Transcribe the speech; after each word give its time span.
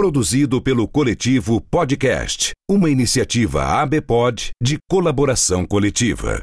Produzido 0.00 0.62
pelo 0.62 0.88
coletivo 0.88 1.60
Podcast, 1.60 2.52
uma 2.66 2.88
iniciativa 2.88 3.82
ABPOD 3.82 4.52
de 4.58 4.78
colaboração 4.88 5.66
coletiva. 5.66 6.42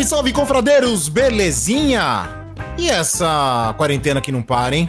Salve, 0.00 0.04
salve, 0.04 0.32
confradeiros! 0.32 1.08
Belezinha? 1.08 2.28
E 2.78 2.88
essa 2.88 3.74
quarentena 3.76 4.20
que 4.20 4.32
não 4.32 4.40
para, 4.40 4.74
hein? 4.74 4.88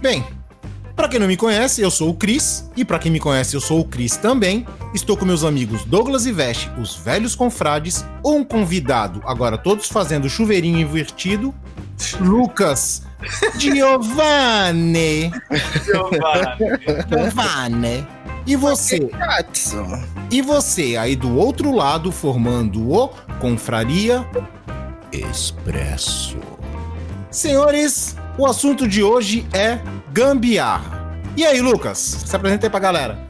Bem, 0.00 0.24
para 0.94 1.08
quem 1.08 1.20
não 1.20 1.26
me 1.26 1.36
conhece, 1.36 1.80
eu 1.80 1.90
sou 1.90 2.10
o 2.10 2.14
Cris, 2.14 2.68
e 2.76 2.84
para 2.84 2.98
quem 2.98 3.10
me 3.12 3.20
conhece, 3.20 3.54
eu 3.54 3.60
sou 3.60 3.80
o 3.80 3.84
Cris 3.84 4.16
também. 4.16 4.66
Estou 4.94 5.16
com 5.16 5.24
meus 5.24 5.44
amigos 5.44 5.84
Douglas 5.84 6.26
e 6.26 6.32
Veste, 6.32 6.70
os 6.78 6.96
velhos 6.96 7.36
confrades, 7.36 8.04
um 8.24 8.42
convidado, 8.42 9.22
agora 9.26 9.56
todos 9.56 9.88
fazendo 9.88 10.28
chuveirinho 10.28 10.80
invertido, 10.80 11.54
Lucas 12.20 13.02
Giovanni. 13.58 15.30
Giovanni. 15.84 17.00
Giovanni. 17.08 18.15
E 18.46 18.54
você? 18.54 19.10
E 20.30 20.40
você 20.40 20.96
aí 20.96 21.16
do 21.16 21.36
outro 21.36 21.72
lado 21.72 22.12
formando 22.12 22.92
o 22.92 23.08
Confraria 23.40 24.24
Expresso. 25.12 26.38
Senhores, 27.30 28.16
o 28.38 28.46
assunto 28.46 28.86
de 28.86 29.02
hoje 29.02 29.46
é 29.52 29.80
gambiarra. 30.12 31.18
E 31.36 31.44
aí, 31.44 31.60
Lucas? 31.60 31.98
Se 31.98 32.36
apresenta 32.36 32.66
aí 32.66 32.70
pra 32.70 32.80
galera. 32.80 33.25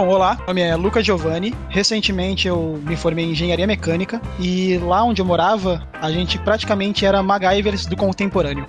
Bom, 0.00 0.08
olá, 0.08 0.34
meu 0.34 0.46
nome 0.46 0.62
é 0.62 0.74
Luca 0.76 1.02
Giovanni. 1.02 1.54
Recentemente 1.68 2.48
eu 2.48 2.80
me 2.86 2.96
formei 2.96 3.26
em 3.26 3.32
engenharia 3.32 3.66
mecânica 3.66 4.18
e 4.38 4.78
lá 4.78 5.04
onde 5.04 5.20
eu 5.20 5.26
morava, 5.26 5.86
a 6.00 6.10
gente 6.10 6.38
praticamente 6.38 7.04
era 7.04 7.22
MacGyvers 7.22 7.84
do 7.84 7.94
contemporâneo. 7.94 8.66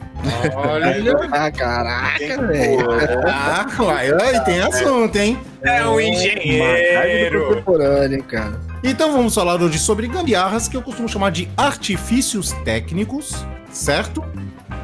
Olha, 0.53 1.15
ah, 1.31 1.49
caraca, 1.49 2.47
velho. 2.47 2.85
Ah, 3.25 3.65
uai, 3.79 4.43
tem 4.43 4.59
assunto, 4.59 5.15
hein? 5.15 5.39
É 5.61 5.87
um 5.87 6.01
engenheiro. 6.01 7.47
contemporâneo, 7.47 8.23
cara. 8.25 8.59
Então 8.83 9.13
vamos 9.13 9.33
falar 9.33 9.61
hoje 9.61 9.79
sobre 9.79 10.07
gambiarras 10.09 10.67
que 10.67 10.75
eu 10.75 10.81
costumo 10.81 11.07
chamar 11.07 11.31
de 11.31 11.47
artifícios 11.55 12.51
técnicos, 12.65 13.45
certo? 13.71 14.21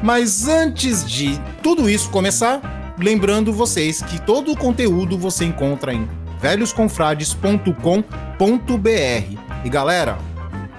Mas 0.02 0.48
antes 0.48 1.06
de 1.06 1.38
tudo 1.62 1.90
isso 1.90 2.08
começar, 2.08 2.94
lembrando 2.98 3.52
vocês 3.52 4.00
que 4.00 4.18
todo 4.18 4.50
o 4.50 4.56
conteúdo 4.56 5.18
você 5.18 5.44
encontra 5.44 5.92
em 5.92 6.08
velhosconfrades.com.br. 6.40 9.38
E 9.64 9.68
galera, 9.68 10.18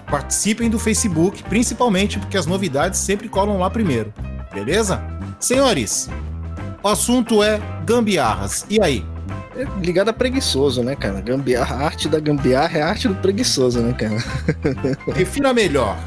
participem 0.09 0.69
do 0.69 0.79
Facebook, 0.79 1.43
principalmente 1.43 2.19
porque 2.19 2.37
as 2.37 2.45
novidades 2.45 2.99
sempre 2.99 3.29
colam 3.29 3.57
lá 3.57 3.69
primeiro. 3.69 4.13
Beleza? 4.53 5.01
Senhores, 5.39 6.09
o 6.81 6.87
assunto 6.87 7.43
é 7.43 7.59
gambiarras. 7.85 8.65
E 8.69 8.81
aí? 8.81 9.05
É 9.55 9.65
ligado 9.81 10.09
a 10.09 10.13
preguiçoso, 10.13 10.83
né, 10.83 10.95
cara? 10.95 11.21
Gambiarra, 11.21 11.75
a 11.75 11.85
arte 11.85 12.07
da 12.07 12.19
gambiarra 12.19 12.77
é 12.77 12.81
a 12.81 12.87
arte 12.87 13.07
do 13.07 13.15
preguiçoso, 13.15 13.81
né, 13.81 13.93
cara? 13.93 14.17
Refina 15.13 15.53
melhor. 15.53 15.97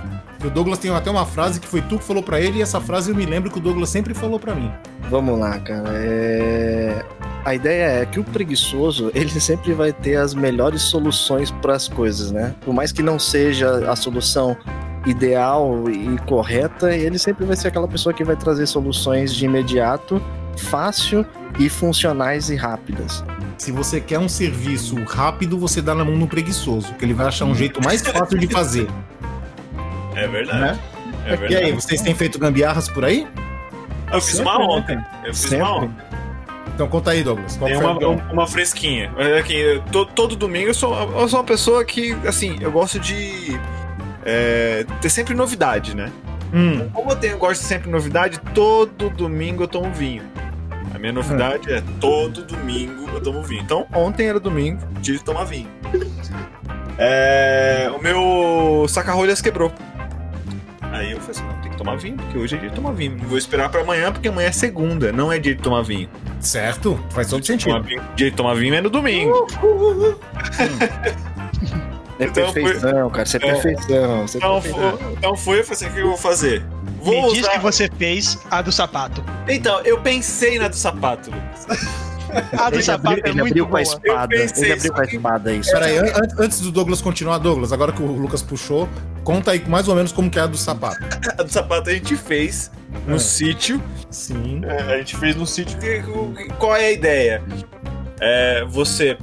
O 0.44 0.50
Douglas 0.50 0.78
tem 0.78 0.90
até 0.90 1.10
uma 1.10 1.24
frase 1.24 1.60
que 1.60 1.68
foi 1.68 1.80
tu 1.82 1.98
que 1.98 2.04
falou 2.04 2.22
para 2.22 2.40
ele 2.40 2.58
e 2.58 2.62
essa 2.62 2.80
frase 2.80 3.10
eu 3.10 3.14
me 3.14 3.24
lembro 3.24 3.50
que 3.50 3.58
o 3.58 3.60
Douglas 3.60 3.90
sempre 3.90 4.12
falou 4.12 4.40
para 4.40 4.54
mim. 4.54 4.72
Vamos 5.08 5.38
lá, 5.38 5.58
cara. 5.60 5.90
É... 5.92 7.04
A 7.44 7.54
ideia 7.54 8.02
é 8.02 8.06
que 8.06 8.20
o 8.20 8.24
preguiçoso, 8.24 9.10
ele 9.14 9.40
sempre 9.40 9.72
vai 9.72 9.92
ter 9.92 10.16
as 10.16 10.34
melhores 10.34 10.82
soluções 10.82 11.50
para 11.50 11.74
as 11.74 11.88
coisas, 11.88 12.30
né? 12.30 12.54
Por 12.60 12.72
mais 12.72 12.92
que 12.92 13.02
não 13.02 13.18
seja 13.18 13.90
a 13.90 13.96
solução 13.96 14.56
ideal 15.04 15.90
e 15.90 16.16
correta, 16.26 16.94
ele 16.94 17.18
sempre 17.18 17.44
vai 17.44 17.56
ser 17.56 17.68
aquela 17.68 17.88
pessoa 17.88 18.12
que 18.12 18.22
vai 18.22 18.36
trazer 18.36 18.66
soluções 18.66 19.34
de 19.34 19.44
imediato, 19.44 20.22
fácil 20.56 21.26
e 21.58 21.68
funcionais 21.68 22.50
e 22.50 22.56
rápidas. 22.56 23.24
Se 23.58 23.72
você 23.72 24.00
quer 24.00 24.18
um 24.18 24.28
serviço 24.28 24.96
rápido, 25.04 25.58
você 25.58 25.82
dá 25.82 25.94
na 25.94 26.04
mão 26.04 26.16
no 26.16 26.28
preguiçoso, 26.28 26.94
que 26.94 27.04
ele 27.04 27.14
vai 27.14 27.26
achar 27.26 27.44
um 27.44 27.54
jeito 27.54 27.82
mais 27.82 28.02
fácil 28.02 28.38
de 28.38 28.46
fazer. 28.46 28.88
É 30.14 30.28
verdade. 30.28 30.60
Né? 30.60 30.78
É 31.24 31.30
verdade. 31.30 31.54
E 31.54 31.56
aí, 31.56 31.72
vocês 31.72 32.02
têm 32.02 32.14
feito 32.14 32.38
gambiarras 32.38 32.86
por 32.86 33.02
aí? 33.02 33.26
Eu 34.12 34.20
fiz 34.20 34.36
Sempre, 34.36 34.52
uma 34.52 34.58
né, 34.58 34.64
ontem. 34.66 35.04
Eu 35.24 35.32
fiz 35.32 35.38
Sempre. 35.38 35.56
uma 35.56 35.76
ontem. 35.84 36.04
Então 36.74 36.88
conta 36.88 37.10
aí, 37.10 37.22
Douglas. 37.22 37.56
Tem 37.56 37.76
uma, 37.76 37.98
uma 38.32 38.46
fresquinha. 38.46 39.12
Aqui, 39.38 39.82
todo, 39.90 40.12
todo 40.12 40.36
domingo 40.36 40.68
eu 40.68 40.74
sou, 40.74 40.94
eu 40.94 41.28
sou 41.28 41.40
uma 41.40 41.44
pessoa 41.44 41.84
que, 41.84 42.12
assim, 42.26 42.56
eu 42.60 42.72
gosto 42.72 42.98
de 42.98 43.58
é, 44.24 44.84
ter 45.00 45.10
sempre 45.10 45.34
novidade, 45.34 45.94
né? 45.96 46.10
Hum. 46.52 46.88
Como 46.92 47.10
eu, 47.10 47.16
tenho, 47.16 47.34
eu 47.34 47.38
gosto 47.38 47.60
de 47.60 47.66
sempre 47.66 47.90
novidade, 47.90 48.38
todo 48.54 49.10
domingo 49.10 49.64
eu 49.64 49.68
tomo 49.68 49.92
vinho. 49.92 50.22
A 50.94 50.98
minha 50.98 51.12
novidade 51.12 51.72
é, 51.72 51.78
é 51.78 51.82
todo 52.00 52.42
domingo 52.44 53.08
eu 53.12 53.20
tomo 53.20 53.42
vinho. 53.42 53.62
Então, 53.62 53.86
ontem 53.94 54.28
era 54.28 54.38
domingo, 54.38 54.80
tive 55.00 55.18
que 55.18 55.24
tomar 55.24 55.44
vinho. 55.44 55.68
É, 56.98 57.90
o 57.96 58.02
meu 58.02 58.86
saca-rolhas 58.88 59.40
quebrou. 59.40 59.72
Aí 60.92 61.12
eu 61.12 61.20
falei 61.20 61.30
assim, 61.30 61.44
não, 61.44 61.62
tem 61.62 61.70
que 61.70 61.76
tomar 61.78 61.96
vinho, 61.96 62.16
porque 62.16 62.36
hoje 62.36 62.54
é 62.54 62.58
dia 62.58 62.68
de 62.68 62.74
tomar 62.74 62.92
vinho. 62.92 63.16
Vou 63.26 63.38
esperar 63.38 63.70
para 63.70 63.80
amanhã, 63.80 64.12
porque 64.12 64.28
amanhã 64.28 64.48
é 64.48 64.52
segunda, 64.52 65.10
não 65.10 65.32
é 65.32 65.38
dia 65.38 65.54
de 65.54 65.62
tomar 65.62 65.82
vinho. 65.82 66.08
Certo, 66.42 66.98
faz 67.10 67.28
todo 67.28 67.46
sentido. 67.46 67.80
Vinho, 67.82 68.02
de 68.16 68.30
tomar 68.32 68.54
vinho 68.54 68.74
é 68.74 68.80
no 68.80 68.90
domingo. 68.90 69.46
É 72.18 72.26
então, 72.26 72.52
perfeição, 72.52 73.10
cara. 73.10 73.26
Você 73.26 73.36
é, 73.36 73.40
é 73.40 73.52
perfeição. 73.52 74.28
Você 74.28 74.38
então, 74.38 74.56
é 74.56 74.60
perfeição. 74.60 74.98
Foi, 74.98 75.12
então 75.12 75.36
foi, 75.36 75.60
eu 75.60 75.64
falei 75.64 75.76
assim, 75.76 75.86
o 75.86 75.92
que 75.92 76.00
eu 76.00 76.08
vou 76.08 76.16
fazer? 76.16 76.64
Vou 77.00 77.14
Me 77.14 77.26
usar... 77.26 77.34
diz 77.34 77.48
que 77.48 77.58
você 77.58 77.90
fez 77.98 78.38
a 78.50 78.62
do 78.62 78.70
sapato. 78.70 79.24
Então, 79.48 79.80
eu 79.80 80.00
pensei 80.00 80.58
na 80.58 80.68
do 80.68 80.76
sapato, 80.76 81.30
Lucas. 81.30 81.66
A 82.58 82.70
do 82.70 82.76
ele 82.76 82.82
sapato 82.82 83.08
abriu, 83.08 83.24
é 83.24 83.28
ele 83.28 83.40
muito 83.40 83.52
abriu 83.52 83.66
com 83.66 83.76
a 83.76 83.82
espada. 83.82 84.34
Ele 84.34 84.72
abriu 84.72 84.92
com 84.92 85.00
a 85.00 85.04
espada 85.04 85.52
isso. 85.52 85.70
Peraí, 85.72 85.98
an 85.98 86.28
antes 86.38 86.60
do 86.60 86.72
Douglas 86.72 87.00
continuar, 87.00 87.38
Douglas, 87.38 87.72
agora 87.72 87.92
que 87.92 88.02
o 88.02 88.06
Lucas 88.06 88.42
puxou, 88.42 88.88
conta 89.24 89.52
aí 89.52 89.62
mais 89.68 89.88
ou 89.88 89.94
menos 89.94 90.12
como 90.12 90.30
que 90.30 90.38
é 90.38 90.42
a 90.42 90.46
do 90.46 90.56
sapato. 90.56 90.98
a 91.38 91.42
do 91.42 91.50
sapato 91.50 91.90
a 91.90 91.92
gente 91.92 92.16
fez 92.16 92.70
no 93.06 93.16
é. 93.16 93.18
sítio. 93.18 93.82
Sim. 94.10 94.62
É, 94.64 94.94
a 94.94 94.98
gente 94.98 95.16
fez 95.16 95.36
no 95.36 95.46
sítio. 95.46 95.78
Qual 96.58 96.74
é 96.76 96.86
a 96.86 96.92
ideia? 96.92 97.42
É, 98.20 98.64
você 98.64 99.16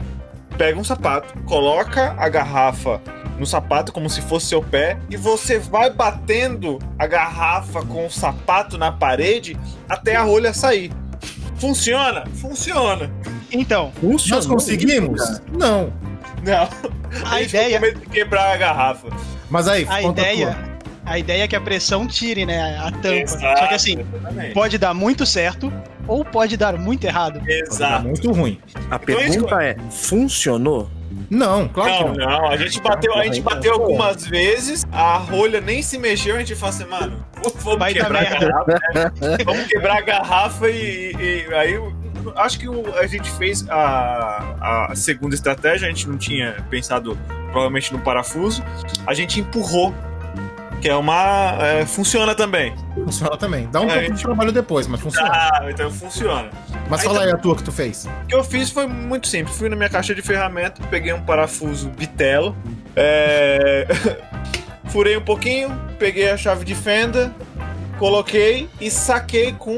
pega 0.58 0.78
um 0.78 0.84
sapato, 0.84 1.34
coloca 1.44 2.14
a 2.18 2.28
garrafa 2.28 3.02
no 3.40 3.46
sapato 3.46 3.94
como 3.94 4.10
se 4.10 4.22
fosse 4.22 4.48
seu 4.48 4.62
pé 4.62 5.00
e 5.10 5.16
você 5.16 5.58
vai 5.58 5.90
batendo 5.90 6.78
a 7.00 7.08
garrafa 7.08 7.82
com 7.86 8.06
o 8.06 8.12
sapato 8.12 8.78
na 8.78 8.92
parede 8.92 9.58
até 9.88 10.18
a 10.18 10.22
rolha 10.22 10.54
sair. 10.54 10.92
Funciona? 11.60 12.24
Funciona. 12.36 13.12
Então, 13.52 13.92
Nós 14.02 14.46
conseguimos? 14.46 15.42
Não. 15.52 15.92
Não. 16.44 16.70
A 17.30 17.42
ideia- 17.42 17.80
de 17.80 17.94
quebrar 18.08 18.54
a 18.54 18.58
garrafa. 18.58 19.08
Mas 19.50 19.68
aí, 19.68 19.86
a 19.90 20.02
conta 20.02 20.22
ideia, 20.22 20.52
tua. 20.52 20.80
a 21.12 21.20
ideia 21.20 21.44
é 21.44 21.48
que 21.48 21.56
a 21.56 21.62
pressão 21.62 22.08
tire, 22.08 22.46
né, 22.46 22.78
a 22.78 22.92
tampa. 22.92 23.08
Exato, 23.16 23.60
Só 23.60 23.68
que 23.68 23.74
assim, 23.74 24.00
exatamente. 24.00 24.54
pode 24.54 24.78
dar 24.78 24.94
muito 24.94 25.26
certo 25.26 25.74
ou 26.08 26.24
pode 26.24 26.56
dar 26.56 26.78
muito 26.78 27.04
errado. 27.06 27.42
Exato. 27.48 28.04
muito 28.08 28.32
ruim. 28.32 28.60
A 28.92 29.00
pergunta 29.00 29.62
é: 29.64 29.76
funcionou? 29.90 30.90
Não, 31.30 31.68
claro 31.68 31.90
Não, 32.08 32.12
que 32.14 32.20
não. 32.20 32.28
não, 32.28 32.48
a 32.50 32.58
gente 32.58 32.80
bateu, 32.82 33.16
a 33.16 33.24
gente 33.24 33.42
bateu 33.42 33.74
algumas 33.74 34.26
vezes, 34.26 34.86
a 34.92 35.18
rolha 35.18 35.60
nem 35.62 35.82
se 35.82 35.98
mexeu, 35.98 36.36
a 36.36 36.40
gente 36.40 36.56
falou 36.56 36.76
assim, 36.76 36.86
mano, 36.86 37.26
vamos 37.62 37.80
Vai 37.80 37.94
quebrar 37.94 38.22
a 38.22 38.24
garrafa, 38.30 38.80
né? 38.94 39.12
vamos 39.46 39.66
quebrar 39.68 39.98
a 39.98 40.02
garrafa 40.02 40.70
e, 40.70 41.14
e 41.50 41.54
aí 41.54 41.74
eu- 41.74 41.94
acho 42.36 42.60
que 42.60 42.68
o- 42.68 42.94
a 42.98 43.08
gente 43.08 43.30
fez 43.32 43.66
a, 43.70 44.88
a 44.90 44.96
segunda 44.96 45.34
estratégia, 45.34 45.88
a 45.88 45.90
gente 45.90 46.08
não 46.08 46.18
tinha 46.18 46.58
pensado 46.70 47.18
provavelmente 47.52 47.92
no 47.94 48.00
parafuso, 48.00 48.64
a 49.08 49.14
gente 49.14 49.40
empurrou, 49.40 49.94
que 50.82 50.88
é 50.90 50.96
uma 50.96 51.58
é, 51.62 51.86
funciona 51.86 52.34
também. 52.34 52.74
Funciona 52.96 53.36
também. 53.38 53.68
Dá 53.72 53.82
um 53.82 53.86
É, 53.86 53.88
pouco 53.88 54.02
gente- 54.08 54.18
de 54.18 54.24
trabalho 54.24 54.52
depois, 54.52 54.88
mas 54.88 55.00
funciona. 55.02 55.30
Ah, 55.32 55.66
então 55.70 55.92
funciona. 55.92 56.50
Mas 56.90 57.02
aí 57.02 57.06
fala 57.08 57.20
tá- 57.20 57.26
aí 57.26 57.32
a 57.32 57.38
tua 57.38 57.56
que 57.56 57.64
tu 57.64 57.72
fez. 57.72 58.06
O 58.24 58.28
que 58.28 58.36
eu 58.36 58.44
fiz 58.44 58.70
foi 58.70 58.88
muito 58.88 59.28
simples. 59.28 59.58
Fui 59.58 59.68
na 59.70 59.76
minha 59.76 59.90
caixa 59.90 60.16
de 60.16 60.22
ferramenta, 60.22 60.82
peguei 60.90 61.12
um 61.14 61.22
parafuso 61.22 61.90
bitelo, 61.90 62.56
é, 62.96 63.86
furei 64.90 65.18
um 65.18 65.22
pouquinho, 65.22 65.70
peguei 66.00 66.30
a 66.30 66.38
chave 66.38 66.64
de 66.66 66.74
fenda, 66.76 67.34
coloquei 67.98 68.70
e 68.80 68.90
saquei 68.90 69.52
com 69.54 69.78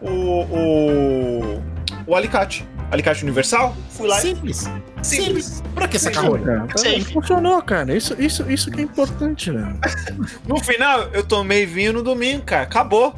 o, 0.00 0.42
o, 0.42 1.62
o 2.06 2.14
alicate. 2.14 2.66
Alicate 2.90 3.22
universal. 3.22 3.74
Fui 3.90 4.06
lá 4.06 4.18
Simples. 4.20 4.66
e. 4.66 4.91
Simples. 5.02 5.62
Pra 5.74 5.88
que 5.88 5.98
sacar 5.98 6.24
rolha? 6.24 6.66
Cara, 6.68 7.00
funcionou, 7.12 7.60
cara. 7.62 7.96
Isso, 7.96 8.14
isso, 8.20 8.50
isso 8.50 8.70
que 8.70 8.80
é 8.80 8.84
importante, 8.84 9.50
né? 9.50 9.74
No 10.46 10.58
final, 10.62 11.08
eu 11.12 11.22
tomei 11.24 11.66
vinho 11.66 11.92
no 11.92 12.02
domingo, 12.02 12.42
cara. 12.44 12.62
Acabou. 12.62 13.14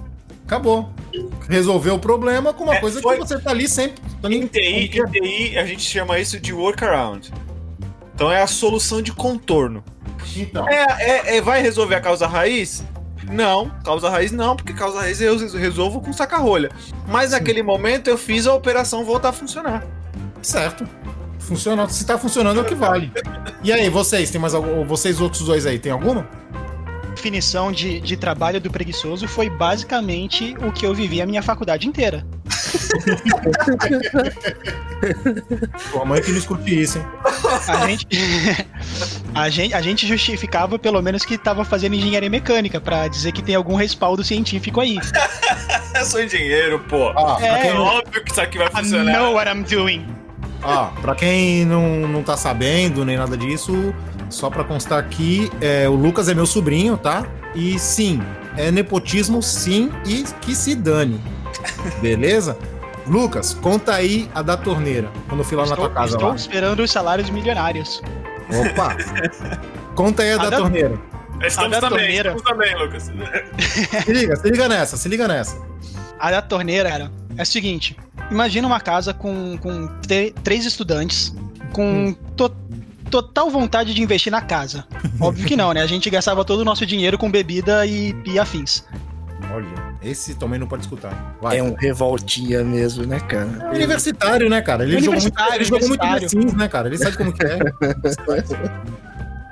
Acabou. 0.47 0.91
Resolveu 1.49 1.95
o 1.95 1.99
problema 1.99 2.53
com 2.53 2.65
uma 2.65 2.75
É, 2.77 2.81
coisa 2.81 3.01
foi- 3.01 3.17
que 3.19 3.27
você 3.27 3.39
tá 3.39 3.51
ali 3.51 3.69
sempre. 3.69 4.03
Tá 4.21 4.29
Em 4.31 4.47
TI, 4.47 4.61
em? 4.61 4.89
TI, 4.89 5.59
a 5.59 5.65
gente 5.67 5.83
chama 5.83 6.19
isso 6.19 6.41
de 6.41 6.53
workaround. 6.53 7.33
Então 8.15 8.31
é 8.31 8.43
a 8.43 8.47
solução 8.47 9.01
de 9.03 9.13
contorno. 9.13 9.83
Então, 10.37 10.69
É, 10.69 10.85
é- 10.99 11.37
é- 11.37 11.41
vai 11.41 11.61
resolver 11.63 11.95
a 11.97 12.01
causa 12.01 12.27
raiz? 12.27 12.83
Não, 13.31 13.71
causa 13.85 14.11
raiz 14.11 14.33
não, 14.33 14.55
porque 14.57 14.73
causa 14.73 15.01
raiz 15.01 15.21
eu 15.21 15.37
resolvo 15.51 16.01
com 16.01 16.13
saca-rolha. 16.13 16.71
Mas 17.09 17.31
naquele 17.33 17.63
momento 17.63 18.09
eu 18.09 18.19
fiz 18.19 18.47
a 18.47 18.55
operação 18.55 19.05
voltar 19.05 19.31
a 19.31 19.33
funcionar. 19.33 19.85
certo. 20.43 20.87
Funciona. 21.45 21.89
Se 21.89 22.07
tá 22.07 22.19
funcionando 22.19 22.59
é 22.59 22.63
o 22.63 22.65
que 22.65 22.75
vale. 22.75 23.13
E 23.63 23.73
aí, 23.73 23.89
vocês, 23.89 24.31
tem 24.31 24.41
mais 24.41 24.55
algum. 24.55 24.85
Vocês 24.85 25.21
outros 25.21 25.43
dois 25.43 25.67
aí, 25.67 25.79
tem 25.79 25.93
alguma? 25.93 26.27
definição 27.25 27.73
de, 27.73 28.01
de 28.01 28.19
trabalho 28.19 28.61
do 28.61 28.71
preguiçoso 28.71 29.27
foi 29.27 29.49
basicamente 29.49 30.55
o 30.61 30.71
que 30.71 30.85
eu 30.85 30.95
vivi 30.95 31.23
a 31.23 31.27
minha 31.27 31.43
faculdade 31.43 31.89
inteira. 31.89 32.27
Tua 35.91 36.05
mãe 36.05 36.21
que 36.21 36.31
não 36.31 36.39
escute 36.39 36.83
isso, 36.83 36.99
hein? 36.99 37.07
A 37.67 37.87
gente, 37.87 38.07
a 39.35 39.49
gente, 39.49 39.75
a 39.75 39.81
gente 39.81 40.07
justificava 40.07 40.79
pelo 40.79 41.01
menos 41.01 41.25
que 41.25 41.35
estava 41.35 41.65
fazendo 41.65 41.95
engenharia 41.95 42.29
mecânica 42.29 42.79
pra 42.79 43.09
dizer 43.09 43.33
que 43.33 43.43
tem 43.43 43.55
algum 43.55 43.75
respaldo 43.75 44.23
científico 44.23 44.81
aí. 44.81 44.99
Eu 45.97 46.05
sou 46.05 46.23
engenheiro, 46.23 46.79
pô. 46.81 47.13
Pra 47.13 47.39
É. 47.41 47.69
É 47.69 47.75
óbvio 47.75 48.23
que 48.23 48.33
isso 48.33 48.41
aqui 48.41 48.59
vai 48.59 48.67
I 48.67 48.71
funcionar. 48.71 49.13
know 49.13 49.35
what 49.35 49.51
I'm 49.51 49.63
doing. 49.63 50.14
Ó, 50.65 50.87
pra 51.01 51.15
quem 51.15 51.65
não, 51.65 52.01
não 52.09 52.23
tá 52.23 52.37
sabendo 52.37 53.05
nem 53.05 53.17
nada 53.17 53.37
disso, 53.37 53.95
só 54.31 54.49
pra 54.51 54.65
constar 54.65 54.99
aqui, 54.99 55.51
é, 55.61 55.89
o 55.89 55.95
Lucas 55.95 56.29
é 56.29 56.35
meu 56.35 56.47
sobrinho, 56.47 56.97
tá? 56.97 57.25
E 57.55 57.79
sim, 57.79 58.21
é 58.57 58.71
nepotismo 58.71 59.43
sim 59.43 59.91
e 60.07 60.25
que 60.41 60.55
se 60.55 60.75
dane. 60.75 61.21
Beleza? 62.03 62.57
Lucas, 63.07 63.53
conta 63.55 63.95
aí 63.95 64.29
a 64.35 64.41
da 64.43 64.57
torneira. 64.57 65.11
Quando 65.29 65.41
eu 65.41 65.45
fui 65.45 65.57
lá 65.57 65.65
na 65.67 65.71
Estou, 65.73 65.87
tua 65.87 65.95
casa 65.95 66.15
estou 66.15 66.29
lá. 66.31 66.35
esperando 66.37 66.81
os 66.83 66.91
salários 66.91 67.29
milionários. 67.31 68.03
Opa! 68.51 68.97
Conta 69.95 70.23
aí 70.23 70.33
a, 70.33 70.35
A 70.35 70.39
da, 70.39 70.51
da- 70.51 70.57
torneira. 70.57 70.99
Estamos 71.43 71.77
A 71.77 71.81
da 71.81 71.89
também, 71.89 71.99
torneira. 72.07 72.35
estamos 72.37 72.43
também, 72.43 72.77
Lucas. 72.83 73.03
Se 74.05 74.13
liga, 74.13 74.37
se 74.37 74.51
liga 74.51 74.69
nessa, 74.69 74.97
se 74.97 75.09
liga 75.09 75.29
nessa. 75.29 75.57
A 76.19 76.31
da 76.31 76.41
torneira, 76.43 76.89
cara, 76.91 77.11
é 77.37 77.43
o 77.43 77.47
seguinte: 77.47 77.97
imagina 78.31 78.67
uma 78.67 78.81
casa 78.81 79.13
com, 79.15 79.57
com 79.59 79.89
três 80.43 80.65
estudantes, 80.65 81.35
com 81.73 82.13
to- 82.37 82.55
total 83.11 83.51
vontade 83.51 83.95
de 83.95 84.03
investir 84.03 84.33
na 84.33 84.41
casa. 84.41 84.85
Óbvio 85.21 85.47
que 85.47 85.57
não, 85.57 85.73
né? 85.73 85.83
A 85.83 85.87
gente 85.87 86.09
gastava 86.11 86.45
todo 86.45 86.61
o 86.61 86.65
nosso 86.65 86.85
dinheiro 86.87 87.17
com 87.19 87.31
bebida 87.31 87.87
e, 87.87 88.15
e 88.27 88.39
afins. 88.39 88.85
Olha, 89.53 89.67
esse 90.03 90.35
também 90.35 90.59
não 90.59 90.67
pode 90.67 90.83
escutar. 90.83 91.37
Vai. 91.41 91.59
É 91.59 91.63
um 91.63 91.75
revoltinha 91.75 92.65
mesmo, 92.65 93.07
né, 93.07 93.21
cara? 93.21 93.49
É 93.71 93.75
universitário, 93.77 94.51
né, 94.51 94.61
cara? 94.61 94.83
Ele 94.85 94.99
jogou 95.01 95.13
muito, 95.21 95.25
Universitário, 95.27 95.55
ele 95.57 95.65
jogou 95.65 95.89
muito. 95.89 96.29
Sims, 96.29 96.55
né, 96.55 96.69
cara? 96.69 96.89
Ele 96.89 96.99
sabe 96.99 97.17
como 97.17 97.33
que 97.33 97.47
é. 97.47 97.59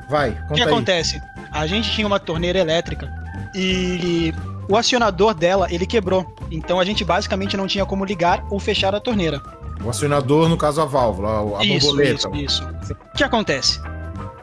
Vai, 0.08 0.36
O 0.50 0.54
que 0.54 0.62
aí. 0.62 0.68
acontece? 0.68 1.20
A 1.50 1.66
gente 1.66 1.90
tinha 1.90 2.06
uma 2.06 2.20
torneira 2.20 2.58
elétrica 2.58 3.08
e 3.54 4.32
o 4.72 4.76
acionador 4.76 5.34
dela, 5.34 5.66
ele 5.70 5.84
quebrou. 5.86 6.34
Então 6.50 6.80
a 6.80 6.84
gente 6.84 7.04
basicamente 7.04 7.56
não 7.58 7.66
tinha 7.66 7.84
como 7.84 8.04
ligar 8.06 8.42
ou 8.48 8.58
fechar 8.58 8.94
a 8.94 9.00
torneira. 9.00 9.42
O 9.84 9.90
acionador, 9.90 10.48
no 10.48 10.56
caso, 10.56 10.80
a 10.80 10.86
válvula, 10.86 11.58
a 11.60 11.64
isso, 11.64 11.88
borboleta. 11.88 12.30
isso, 12.34 12.66
isso. 12.82 12.92
O 12.92 13.16
que 13.16 13.22
acontece? 13.22 13.78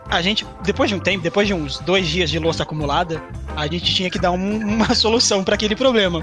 A 0.08 0.22
gente, 0.22 0.46
depois 0.64 0.90
de 0.90 0.96
um 0.96 1.00
tempo, 1.00 1.24
depois 1.24 1.48
de 1.48 1.54
uns 1.54 1.80
dois 1.80 2.08
dias 2.08 2.30
de 2.30 2.38
louça 2.38 2.62
acumulada, 2.64 3.22
a 3.56 3.66
gente 3.66 3.94
tinha 3.94 4.10
que 4.10 4.20
dar 4.20 4.30
um- 4.32 4.58
uma 4.76 4.94
solução 4.94 5.44
para 5.44 5.56
aquele 5.56 5.76
problema. 5.76 6.22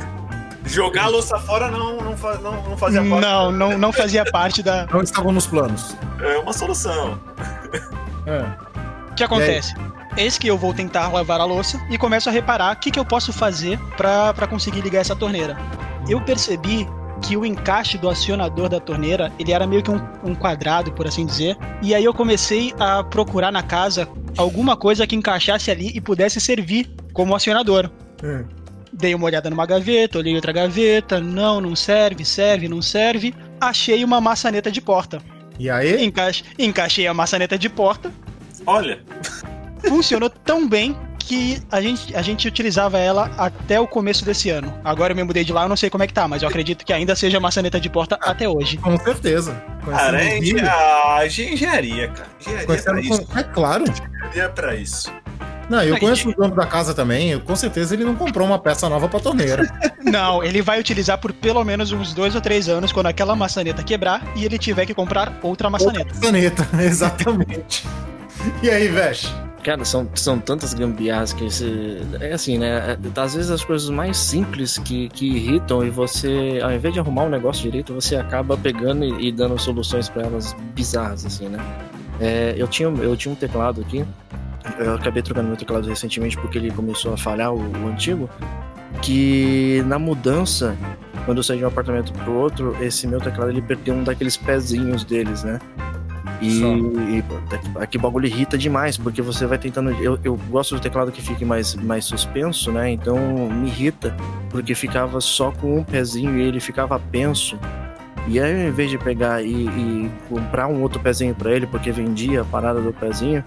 Jogar 0.65 1.05
a 1.05 1.09
louça 1.09 1.39
fora 1.39 1.69
não, 1.71 1.97
não, 1.97 2.17
não, 2.43 2.63
não 2.71 2.77
fazia 2.77 3.01
parte. 3.03 3.21
Não, 3.21 3.51
não, 3.53 3.79
não 3.79 3.93
fazia 3.93 4.25
parte 4.25 4.63
da. 4.63 4.87
Não 4.87 5.01
estavam 5.01 5.33
nos 5.33 5.47
planos. 5.47 5.97
É 6.21 6.39
uma 6.39 6.53
solução. 6.53 7.19
É. 8.27 8.66
O 9.17 9.19
que 9.19 9.25
acontece? 9.25 9.73
Eis 10.15 10.37
que 10.37 10.47
eu 10.47 10.59
vou 10.59 10.75
tentar 10.75 11.09
lavar 11.09 11.41
a 11.41 11.45
louça 11.47 11.81
e 11.89 11.97
começo 11.97 12.29
a 12.29 12.33
reparar 12.33 12.77
o 12.77 12.79
que, 12.79 12.91
que 12.91 12.99
eu 12.99 13.05
posso 13.05 13.33
fazer 13.33 13.79
pra 13.97 14.47
conseguir 14.47 14.83
ligar 14.83 15.01
essa 15.01 15.17
torneira. 15.17 15.57
Eu 16.07 16.21
percebi 16.21 16.87
que 17.23 17.35
o 17.35 17.47
encaixe 17.47 17.97
do 17.97 18.11
acionador 18.11 18.69
da 18.69 18.79
torneira 18.79 19.33
ele 19.39 19.53
era 19.53 19.67
meio 19.67 19.83
que 19.83 19.91
um, 19.91 19.99
um 20.23 20.35
quadrado, 20.35 20.93
por 20.93 21.07
assim 21.07 21.25
dizer. 21.25 21.57
E 21.81 21.95
aí 21.95 22.05
eu 22.05 22.13
comecei 22.13 22.75
a 22.79 23.03
procurar 23.03 23.51
na 23.51 23.63
casa 23.63 24.07
alguma 24.37 24.77
coisa 24.77 25.07
que 25.07 25.17
encaixasse 25.17 25.71
ali 25.71 25.93
e 25.95 26.01
pudesse 26.01 26.39
servir 26.39 26.87
como 27.15 27.35
acionador. 27.35 27.91
Hum. 28.23 28.45
Dei 28.93 29.15
uma 29.15 29.25
olhada 29.25 29.49
numa 29.49 29.65
gaveta, 29.65 30.19
olhei 30.19 30.35
outra 30.35 30.53
gaveta, 30.53 31.23
não, 31.23 31.59
não 31.59 31.75
serve, 31.75 32.23
serve, 32.23 32.69
não 32.69 32.83
serve. 32.83 33.35
Achei 33.59 34.05
uma 34.05 34.21
maçaneta 34.21 34.71
de 34.71 34.83
porta. 34.83 35.23
E 35.59 35.71
aí? 35.71 36.05
Encaixei 36.59 37.07
a 37.07 37.15
maçaneta 37.15 37.59
de 37.59 37.71
porta, 37.71 38.13
Olha, 38.67 38.99
funcionou 39.89 40.29
tão 40.31 40.69
bem 40.69 40.97
que 41.19 41.61
a 41.73 41.81
gente, 41.81 42.15
a 42.17 42.23
gente 42.23 42.47
utilizava 42.47 42.99
ela 42.99 43.31
até 43.37 43.81
o 43.81 43.87
começo 43.87 44.25
desse 44.25 44.49
ano. 44.49 44.73
Agora 44.85 45.13
eu 45.13 45.17
me 45.17 45.25
mudei 45.25 45.45
de 45.45 45.53
lá, 45.53 45.65
eu 45.65 45.69
não 45.69 45.77
sei 45.77 45.91
como 45.91 46.05
é 46.05 46.07
que 46.07 46.13
tá, 46.15 46.29
mas 46.29 46.43
eu 46.43 46.49
acredito 46.49 46.85
que 46.85 46.93
ainda 46.93 47.17
seja 47.17 47.41
maçaneta 47.41 47.81
de 47.81 47.89
porta 47.91 48.17
até 48.23 48.49
hoje. 48.49 48.77
Com 48.79 48.97
certeza. 48.99 49.61
cara, 49.85 50.23
é 50.23 50.29
Conhecendo 50.29 50.41
o 50.41 50.45
engen- 50.45 50.55
vídeo, 50.55 50.71
a 50.71 51.27
engenharia, 51.27 52.09
cara. 52.09 52.29
Engenharia 52.41 52.75
é 52.77 52.83
pra 52.83 53.01
isso. 53.01 53.29
É 53.37 53.43
claro. 53.43 53.85
Engenharia 53.91 54.43
é 54.45 54.49
pra 54.49 54.75
isso. 54.77 55.13
Não, 55.69 55.83
eu 55.83 55.99
conheço 55.99 56.29
o 56.29 56.33
dono 56.33 56.55
da 56.55 56.65
casa 56.65 56.95
também. 56.95 57.31
eu- 57.31 57.41
Com 57.41 57.57
certeza 57.57 57.93
ele 57.95 58.05
não 58.05 58.15
comprou 58.15 58.47
uma 58.47 58.57
peça 58.59 58.89
nova 58.89 59.09
pra 59.09 59.19
torneira. 59.19 59.67
Não, 60.07 60.45
ele 60.45 60.63
vai 60.63 60.79
utilizar 60.79 61.19
por 61.19 61.33
pelo 61.33 61.65
menos 61.65 61.91
uns 61.91 62.15
dois 62.15 62.37
ou 62.37 62.41
três 62.41 62.69
anos 62.69 62.93
quando 62.93 63.07
aquela 63.07 63.35
maçaneta 63.35 63.83
quebrar 63.83 64.23
e 64.37 64.45
ele 64.45 64.57
tiver 64.57 64.87
que 64.87 64.95
comprar 64.95 65.37
outra 65.43 65.69
maçaneta. 65.69 66.15
Maçaneta, 66.15 66.69
exatamente. 66.81 67.85
E 68.63 68.71
aí, 68.71 68.89
Vesh? 68.89 69.33
Cara, 69.63 69.85
são, 69.85 70.09
são 70.15 70.39
tantas 70.39 70.73
gambiarras 70.75 71.33
que. 71.33 71.49
É 72.21 72.33
assim, 72.33 72.57
né? 72.57 72.93
É, 72.93 73.21
Às 73.21 73.35
vezes 73.35 73.51
as 73.51 73.65
coisas 73.65 73.91
mais 73.91 74.17
simples 74.17 74.79
que, 74.79 75.09
que 75.09 75.27
irritam 75.27 75.85
e 75.85 75.91
você, 75.91 76.61
ao 76.63 76.73
invés 76.73 76.95
de 76.95 77.01
arrumar 77.01 77.25
um 77.25 77.29
negócio 77.29 77.65
direito, 77.65 77.93
você 77.93 78.15
acaba 78.15 78.57
pegando 78.57 79.05
e, 79.05 79.29
e 79.29 79.33
dando 79.33 79.59
soluções 79.59 80.09
pra 80.09 80.23
elas 80.23 80.55
bizarras, 80.73 81.27
assim, 81.27 81.49
né? 81.49 81.59
É, 82.21 82.55
eu, 82.57 82.69
tinha, 82.69 82.89
eu 82.89 83.17
tinha 83.17 83.33
um 83.33 83.35
teclado 83.35 83.81
aqui, 83.81 84.05
eu 84.79 84.95
acabei 84.95 85.21
trocando 85.23 85.49
meu 85.49 85.57
teclado 85.57 85.89
recentemente 85.89 86.37
porque 86.37 86.59
ele 86.59 86.71
começou 86.71 87.13
a 87.13 87.17
falhar, 87.17 87.53
o, 87.53 87.59
o 87.59 87.89
antigo, 87.89 88.31
que 89.03 89.83
na 89.87 89.99
mudança, 89.99 90.77
quando 91.25 91.39
eu 91.39 91.43
saí 91.43 91.59
de 91.59 91.65
um 91.65 91.69
apartamento 91.69 92.13
pro 92.13 92.33
outro, 92.33 92.77
esse 92.81 93.07
meu 93.07 93.21
teclado 93.21 93.51
ele 93.51 93.63
perdeu 93.63 93.95
um 93.95 94.05
daqueles 94.05 94.37
pezinhos 94.37 95.05
deles, 95.05 95.43
né? 95.43 95.59
E, 96.41 96.61
e 96.61 97.25
aqui 97.81 97.97
o 97.97 98.01
bagulho 98.01 98.27
irrita 98.27 98.59
demais, 98.59 98.97
porque 98.97 99.23
você 99.23 99.47
vai 99.47 99.59
tentando. 99.59 99.91
Eu, 100.03 100.19
eu 100.23 100.37
gosto 100.51 100.75
do 100.75 100.81
teclado 100.81 101.11
que 101.11 101.23
fique 101.23 101.45
mais, 101.45 101.75
mais 101.75 102.05
suspenso, 102.05 102.71
né? 102.71 102.91
Então 102.91 103.17
me 103.49 103.69
irrita, 103.69 104.15
porque 104.51 104.75
ficava 104.75 105.21
só 105.21 105.51
com 105.51 105.79
um 105.79 105.85
pezinho 105.85 106.37
e 106.39 106.43
ele 106.43 106.61
ficava 106.61 106.99
penso. 106.99 107.59
E 108.29 108.41
aí, 108.41 108.65
ao 108.65 108.69
invés 108.69 108.91
de 108.91 108.99
pegar 108.99 109.43
e, 109.43 109.67
e 109.67 110.11
comprar 110.29 110.67
um 110.67 110.83
outro 110.83 111.01
pezinho 111.01 111.35
para 111.35 111.53
ele, 111.53 111.67
porque 111.67 111.93
vendia 111.93 112.43
a 112.43 112.45
parada 112.45 112.81
do 112.81 112.93
pezinho, 112.93 113.43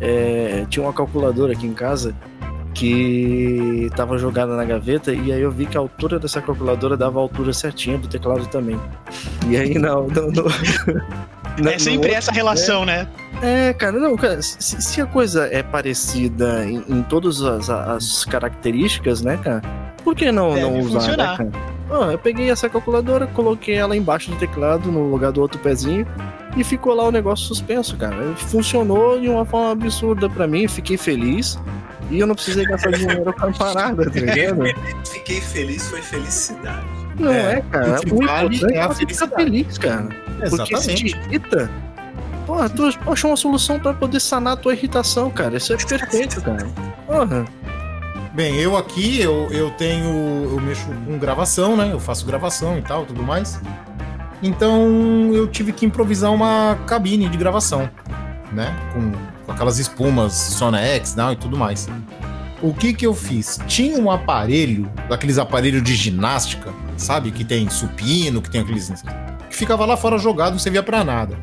é, 0.00 0.64
tinha 0.70 0.84
uma 0.84 0.92
calculadora 0.92 1.52
aqui 1.52 1.66
em 1.66 1.74
casa 1.74 2.14
que 2.72 3.88
estava 3.90 4.16
jogada 4.16 4.56
na 4.56 4.64
gaveta 4.64 5.12
e 5.12 5.32
aí 5.32 5.40
eu 5.40 5.50
vi 5.50 5.66
que 5.66 5.76
a 5.76 5.80
altura 5.80 6.18
dessa 6.18 6.40
calculadora 6.40 6.96
dava 6.96 7.18
a 7.18 7.22
altura 7.22 7.52
certinha 7.52 7.98
do 7.98 8.08
teclado 8.08 8.46
também. 8.46 8.78
E 9.48 9.56
aí 9.56 9.74
não, 9.74 10.06
não, 10.06 10.30
não 10.30 10.44
é 11.68 11.78
sempre 11.78 12.12
essa 12.12 12.32
relação, 12.32 12.84
né? 12.84 13.06
É, 13.42 13.72
cara, 13.72 13.98
não, 13.98 14.16
cara, 14.16 14.40
se, 14.42 14.80
se 14.80 15.00
a 15.00 15.06
coisa 15.06 15.48
é 15.50 15.62
parecida 15.62 16.64
em, 16.64 16.84
em 16.88 17.02
todas 17.02 17.42
as, 17.42 17.70
as, 17.70 18.24
características, 18.24 19.22
né, 19.22 19.38
cara, 19.42 19.62
por 20.04 20.14
que 20.14 20.30
não, 20.30 20.54
não 20.56 20.78
usar, 20.78 21.00
funcionar. 21.00 21.38
né, 21.38 21.50
cara? 21.50 21.80
Ah, 21.90 22.12
eu 22.12 22.18
peguei 22.18 22.50
essa 22.50 22.68
calculadora, 22.68 23.26
coloquei 23.26 23.74
ela 23.74 23.96
embaixo 23.96 24.30
do 24.30 24.36
teclado, 24.36 24.92
no 24.92 25.10
lugar 25.10 25.32
do 25.32 25.40
outro 25.40 25.58
pezinho, 25.58 26.06
e 26.56 26.62
ficou 26.62 26.94
lá 26.94 27.04
o 27.04 27.10
negócio 27.10 27.46
suspenso, 27.46 27.96
cara. 27.96 28.16
Funcionou 28.36 29.20
de 29.20 29.28
uma 29.28 29.44
forma 29.44 29.72
absurda 29.72 30.28
para 30.28 30.46
mim, 30.46 30.68
fiquei 30.68 30.96
feliz. 30.96 31.58
E 32.10 32.18
eu 32.18 32.26
não 32.26 32.34
precisei 32.34 32.64
gastar 32.64 32.90
dinheiro 32.90 33.32
com 33.32 33.46
a 33.46 33.52
parada, 33.52 34.10
tá 34.10 34.20
ligado? 34.20 34.62
Fiquei 35.06 35.40
feliz, 35.40 35.88
foi 35.88 36.02
felicidade. 36.02 36.84
Não 37.16 37.30
é, 37.32 37.58
é 37.58 37.60
cara. 37.70 38.00
O, 38.10 38.24
é, 38.68 38.74
é 38.74 38.80
a 38.80 38.90
felicidade. 38.90 39.44
feliz, 39.44 39.78
cara. 39.78 40.08
Exatamente. 40.42 40.70
Porque 40.70 40.76
se 40.76 40.94
te 40.94 41.06
irrita, 41.06 41.70
porra, 42.46 42.68
tu 42.68 42.88
achou 43.06 43.30
uma 43.30 43.36
solução 43.36 43.78
para 43.78 43.94
poder 43.94 44.20
sanar 44.20 44.54
a 44.54 44.56
tua 44.56 44.74
irritação, 44.74 45.30
cara. 45.30 45.56
Isso 45.56 45.72
é 45.72 45.76
perfeito, 45.76 46.40
cara. 46.42 46.66
Porra. 47.06 47.44
Bem, 48.34 48.56
eu 48.56 48.76
aqui, 48.76 49.20
eu, 49.20 49.48
eu 49.50 49.70
tenho. 49.72 50.04
Eu 50.44 50.60
mexo 50.60 50.86
com 51.06 51.18
gravação, 51.18 51.76
né? 51.76 51.90
Eu 51.92 52.00
faço 52.00 52.24
gravação 52.24 52.78
e 52.78 52.82
tal, 52.82 53.04
tudo 53.04 53.22
mais. 53.22 53.60
Então 54.42 55.32
eu 55.34 55.46
tive 55.48 55.72
que 55.72 55.84
improvisar 55.84 56.32
uma 56.32 56.78
cabine 56.86 57.28
de 57.28 57.36
gravação, 57.36 57.90
né? 58.52 58.74
Com 58.92 59.12
com 59.50 59.54
aquelas 59.54 59.78
espumas 59.78 60.32
Sonex 60.32 61.16
não, 61.16 61.32
e 61.32 61.36
tudo 61.36 61.56
mais. 61.56 61.88
O 62.62 62.72
que 62.72 62.94
que 62.94 63.04
eu 63.04 63.14
fiz? 63.14 63.58
Tinha 63.66 63.98
um 63.98 64.10
aparelho, 64.10 64.90
daqueles 65.08 65.38
aparelhos 65.38 65.82
de 65.82 65.94
ginástica, 65.96 66.72
sabe? 66.96 67.32
Que 67.32 67.44
tem 67.44 67.68
supino, 67.68 68.40
que 68.40 68.48
tem 68.50 68.60
aqueles. 68.60 68.92
Que 69.50 69.56
ficava 69.56 69.84
lá 69.84 69.96
fora 69.96 70.16
jogado, 70.16 70.52
não 70.52 70.58
servia 70.58 70.82
para 70.82 71.04
nada. 71.04 71.36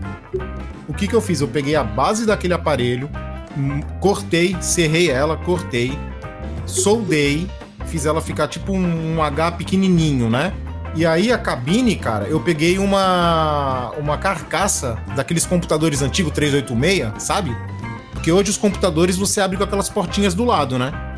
O 0.88 0.94
que 0.94 1.08
que 1.08 1.14
eu 1.14 1.22
fiz? 1.22 1.42
Eu 1.42 1.48
peguei 1.48 1.76
a 1.76 1.84
base 1.84 2.26
daquele 2.26 2.54
aparelho, 2.54 3.10
hum, 3.56 3.82
cortei, 4.00 4.56
serrei 4.62 5.12
ela, 5.12 5.36
cortei, 5.36 5.98
soldei, 6.66 7.48
fiz 7.86 8.06
ela 8.06 8.22
ficar 8.22 8.48
tipo 8.48 8.72
um, 8.72 9.16
um 9.18 9.22
H 9.22 9.52
pequenininho, 9.52 10.30
né? 10.30 10.54
E 10.96 11.06
aí 11.06 11.32
a 11.32 11.38
cabine, 11.38 11.96
cara, 11.96 12.26
eu 12.26 12.40
peguei 12.40 12.80
uma 12.80 13.92
uma 13.98 14.18
carcaça 14.18 14.98
daqueles 15.16 15.46
computadores 15.46 16.02
antigos 16.02 16.32
386, 16.32 17.22
sabe? 17.22 17.56
Porque 18.14 18.32
hoje 18.32 18.50
os 18.50 18.58
computadores 18.58 19.18
você 19.18 19.42
abre 19.42 19.58
com 19.58 19.64
aquelas 19.64 19.90
portinhas 19.90 20.34
do 20.34 20.44
lado, 20.44 20.80
né? 20.80 21.17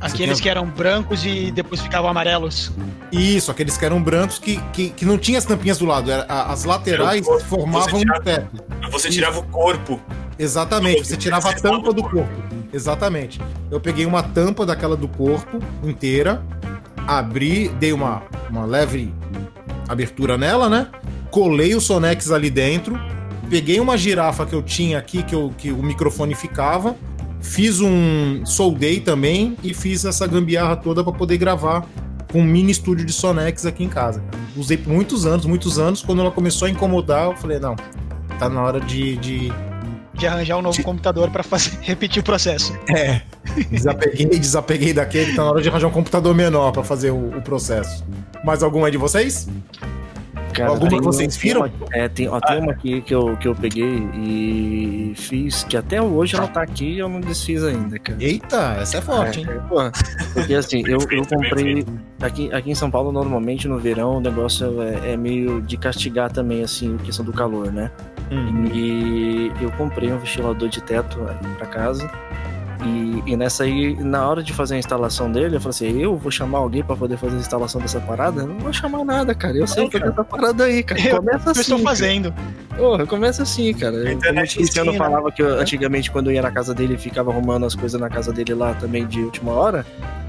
Aqueles 0.00 0.38
tem... 0.38 0.42
que 0.44 0.48
eram 0.48 0.66
brancos 0.66 1.24
e 1.24 1.50
depois 1.50 1.80
ficavam 1.80 2.10
amarelos. 2.10 2.72
Isso, 3.12 3.50
aqueles 3.50 3.76
que 3.76 3.84
eram 3.84 4.02
brancos 4.02 4.38
que, 4.38 4.56
que, 4.72 4.90
que 4.90 5.04
não 5.04 5.18
tinha 5.18 5.38
as 5.38 5.44
tampinhas 5.44 5.78
do 5.78 5.84
lado. 5.84 6.10
Era, 6.10 6.24
as 6.24 6.64
laterais 6.64 7.26
formavam 7.48 8.00
um 8.00 8.22
teto. 8.22 8.64
Você 8.90 9.10
tirava 9.10 9.40
o 9.40 9.42
corpo. 9.44 10.00
Exatamente, 10.38 11.06
você 11.06 11.16
tirava 11.16 11.50
a 11.50 11.54
tampa 11.54 11.92
do 11.92 12.02
corpo. 12.02 12.42
Exatamente. 12.72 13.40
Eu 13.70 13.80
peguei 13.80 14.06
uma 14.06 14.22
tampa 14.22 14.64
daquela 14.64 14.96
do 14.96 15.06
corpo 15.06 15.58
inteira, 15.82 16.42
abri, 17.06 17.68
dei 17.68 17.92
uma, 17.92 18.22
uma 18.48 18.64
leve 18.64 19.12
abertura 19.88 20.38
nela, 20.38 20.70
né? 20.70 20.88
Colei 21.30 21.74
o 21.74 21.80
Sonex 21.80 22.30
ali 22.30 22.48
dentro 22.48 22.98
peguei 23.50 23.80
uma 23.80 23.98
girafa 23.98 24.46
que 24.46 24.54
eu 24.54 24.62
tinha 24.62 24.96
aqui, 24.96 25.24
que, 25.24 25.34
eu, 25.34 25.52
que 25.58 25.72
o 25.72 25.82
microfone 25.82 26.36
ficava, 26.36 26.96
fiz 27.40 27.80
um. 27.80 28.44
soldei 28.44 29.00
também 29.00 29.56
e 29.62 29.74
fiz 29.74 30.04
essa 30.04 30.26
gambiarra 30.26 30.76
toda 30.76 31.02
para 31.02 31.12
poder 31.12 31.38
gravar 31.38 31.86
com 32.30 32.40
um 32.40 32.44
mini 32.44 32.70
estúdio 32.70 33.04
de 33.04 33.12
Sonex 33.12 33.66
aqui 33.66 33.84
em 33.84 33.88
casa. 33.88 34.22
Usei 34.56 34.76
por 34.76 34.92
muitos 34.92 35.26
anos, 35.26 35.46
muitos 35.46 35.78
anos. 35.78 36.02
Quando 36.02 36.20
ela 36.20 36.30
começou 36.30 36.66
a 36.66 36.70
incomodar, 36.70 37.26
eu 37.26 37.36
falei, 37.36 37.58
não, 37.58 37.76
tá 38.38 38.48
na 38.48 38.62
hora 38.62 38.80
de. 38.80 39.16
de... 39.16 39.52
de 40.14 40.26
arranjar 40.26 40.58
um 40.58 40.62
novo 40.62 40.76
de... 40.76 40.82
computador 40.82 41.30
para 41.30 41.42
fazer 41.42 41.76
repetir 41.82 42.20
o 42.20 42.24
processo. 42.24 42.76
É. 42.88 43.22
Desapeguei, 43.70 44.26
desapeguei 44.26 44.92
daquele, 44.92 45.34
tá 45.34 45.44
na 45.44 45.50
hora 45.50 45.62
de 45.62 45.68
arranjar 45.68 45.88
um 45.88 45.92
computador 45.92 46.34
menor 46.34 46.72
para 46.72 46.84
fazer 46.84 47.10
o, 47.10 47.36
o 47.36 47.42
processo. 47.42 48.04
Mais 48.44 48.62
alguma 48.62 48.90
de 48.90 48.96
vocês? 48.96 49.48
Cara, 50.52 50.70
Alguma 50.70 50.90
que 50.90 51.04
vocês 51.04 51.36
viram? 51.36 51.70
É, 51.92 52.08
tem, 52.08 52.28
ó, 52.28 52.40
tem 52.40 52.56
ah. 52.56 52.60
uma 52.60 52.72
aqui 52.72 53.00
que 53.02 53.14
eu, 53.14 53.36
que 53.36 53.48
eu 53.48 53.54
peguei 53.54 54.08
e 54.14 55.12
fiz, 55.16 55.64
que 55.64 55.76
até 55.76 56.02
hoje 56.02 56.36
ela 56.36 56.48
tá 56.48 56.62
aqui 56.62 56.94
e 56.94 56.98
eu 56.98 57.08
não 57.08 57.20
desfiz 57.20 57.62
ainda, 57.62 57.98
cara. 57.98 58.22
Eita, 58.22 58.76
essa 58.80 58.98
é 58.98 59.00
forte, 59.00 59.40
é, 59.40 59.42
hein? 59.42 59.60
Porque 60.34 60.54
assim, 60.54 60.82
eu, 60.88 60.98
eu 61.10 61.26
comprei. 61.26 61.86
Aqui, 62.20 62.52
aqui 62.52 62.70
em 62.70 62.74
São 62.74 62.90
Paulo, 62.90 63.12
normalmente 63.12 63.66
no 63.66 63.78
verão, 63.78 64.16
o 64.16 64.20
negócio 64.20 64.82
é, 64.82 65.12
é 65.12 65.16
meio 65.16 65.62
de 65.62 65.76
castigar 65.76 66.30
também, 66.30 66.62
assim, 66.62 66.96
a 66.96 67.04
questão 67.04 67.24
do 67.24 67.32
calor, 67.32 67.72
né? 67.72 67.90
Hum. 68.30 68.66
E 68.72 69.52
eu 69.60 69.70
comprei 69.72 70.12
um 70.12 70.18
ventilador 70.18 70.68
de 70.68 70.80
teto 70.82 71.18
pra 71.56 71.66
casa. 71.66 72.10
E, 72.82 73.32
e, 73.32 73.36
nessa 73.36 73.64
aí, 73.64 73.94
na 74.02 74.26
hora 74.26 74.42
de 74.42 74.52
fazer 74.52 74.76
a 74.76 74.78
instalação 74.78 75.30
dele, 75.30 75.56
eu 75.56 75.60
falei 75.60 75.70
assim: 75.70 76.00
eu 76.00 76.16
vou 76.16 76.30
chamar 76.30 76.58
alguém 76.58 76.82
para 76.82 76.96
poder 76.96 77.18
fazer 77.18 77.36
a 77.36 77.40
instalação 77.40 77.80
dessa 77.80 78.00
parada? 78.00 78.42
Eu 78.42 78.46
não 78.46 78.58
vou 78.58 78.72
chamar 78.72 79.04
nada, 79.04 79.34
cara. 79.34 79.56
Eu 79.56 79.66
sei 79.66 79.90
fazer 79.90 80.08
essa 80.08 80.24
parada 80.24 80.64
aí, 80.64 80.82
cara. 80.82 81.00
Começa 81.16 81.48
eu, 81.48 81.50
assim. 81.50 81.58
Eu 81.58 81.62
estou 81.62 81.78
fazendo. 81.80 82.34
Porra, 82.76 83.06
começa 83.06 83.42
assim, 83.42 83.74
cara. 83.74 83.96
Eu, 83.96 84.18
como 84.18 84.40
o 84.40 84.48
Cristiano 84.48 84.94
falava 84.94 85.30
que 85.30 85.42
eu, 85.42 85.60
antigamente, 85.60 86.10
quando 86.10 86.30
eu 86.30 86.34
ia 86.34 86.42
na 86.42 86.50
casa 86.50 86.74
dele, 86.74 86.96
ficava 86.96 87.30
arrumando 87.30 87.66
as 87.66 87.74
coisas 87.74 88.00
na 88.00 88.08
casa 88.08 88.32
dele 88.32 88.54
lá 88.54 88.72
também 88.74 89.06
de 89.06 89.20
última 89.20 89.52
hora. 89.52 89.84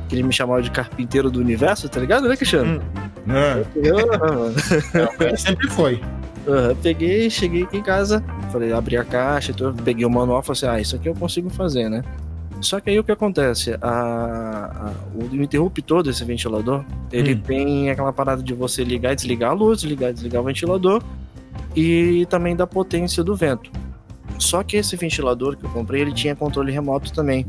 Que 0.09 0.15
ele 0.15 0.23
me 0.23 0.33
chamava 0.33 0.61
de 0.61 0.69
carpinteiro 0.69 1.31
do 1.31 1.39
universo, 1.39 1.87
tá 1.87 2.01
ligado, 2.01 2.27
né, 2.27 2.35
Cristiano? 2.35 2.81
Hum. 3.27 3.33
É. 3.33 3.63
Eu, 3.75 5.29
eu, 5.29 5.37
sempre 5.37 5.69
foi. 5.69 6.01
Uhum, 6.45 6.75
peguei, 6.81 7.29
cheguei 7.29 7.63
aqui 7.63 7.77
em 7.77 7.83
casa, 7.83 8.21
falei, 8.51 8.73
abri 8.73 8.97
a 8.97 9.05
caixa, 9.05 9.51
então 9.51 9.73
peguei 9.73 10.03
o 10.05 10.09
manual 10.09 10.41
e 10.41 10.43
falei 10.43 10.57
assim: 10.57 10.65
ah, 10.67 10.81
isso 10.81 10.95
aqui 10.95 11.07
eu 11.07 11.13
consigo 11.13 11.49
fazer, 11.49 11.87
né? 11.87 12.03
Só 12.61 12.79
que 12.79 12.89
aí 12.89 12.99
o 12.99 13.03
que 13.03 13.11
acontece? 13.11 13.75
A, 13.81 13.89
a, 13.89 14.93
o 15.15 15.35
interruptor 15.35 16.03
desse 16.03 16.23
ventilador, 16.23 16.85
ele 17.11 17.33
hum. 17.33 17.41
tem 17.41 17.89
aquela 17.89 18.13
parada 18.13 18.41
de 18.41 18.53
você 18.53 18.83
ligar 18.83 19.13
e 19.13 19.15
desligar 19.15 19.51
a 19.51 19.53
luz, 19.53 19.81
ligar 19.83 20.11
e 20.11 20.13
desligar 20.13 20.41
o 20.41 20.45
ventilador 20.45 21.03
e 21.75 22.25
também 22.29 22.55
da 22.55 22.67
potência 22.67 23.23
do 23.23 23.35
vento. 23.35 23.71
Só 24.37 24.63
que 24.63 24.77
esse 24.77 24.95
ventilador 24.95 25.57
que 25.57 25.65
eu 25.65 25.69
comprei, 25.69 26.01
ele 26.01 26.13
tinha 26.13 26.35
controle 26.35 26.71
remoto 26.71 27.11
também. 27.11 27.45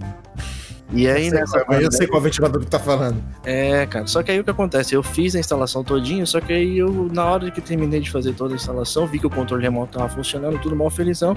E 0.93 1.09
aí 1.09 1.29
eu 1.29 1.35
nessa. 1.35 1.65
Qual, 1.65 1.81
eu 1.81 1.91
sei 1.91 2.07
qual 2.07 2.21
ventilador 2.21 2.61
que 2.61 2.67
tá 2.67 2.79
falando. 2.79 3.23
É, 3.45 3.87
cara. 3.87 4.07
Só 4.07 4.23
que 4.23 4.31
aí 4.31 4.41
o 4.41 4.45
que 4.45 4.51
acontece? 4.51 4.95
Eu 4.95 5.03
fiz 5.03 5.35
a 5.35 5.39
instalação 5.39 5.83
todinha, 5.83 6.27
só 6.27 6.41
que 6.41 6.53
aí 6.53 6.79
eu, 6.79 7.09
na 7.13 7.25
hora 7.25 7.51
que 7.51 7.61
terminei 7.61 8.01
de 8.01 8.11
fazer 8.11 8.33
toda 8.35 8.55
a 8.55 8.57
instalação, 8.57 9.07
vi 9.07 9.19
que 9.19 9.27
o 9.27 9.31
controle 9.31 9.63
remoto 9.63 9.99
tava 9.99 10.09
funcionando, 10.09 10.59
tudo 10.59 10.77
mal 10.77 10.91
felizão. 10.91 11.37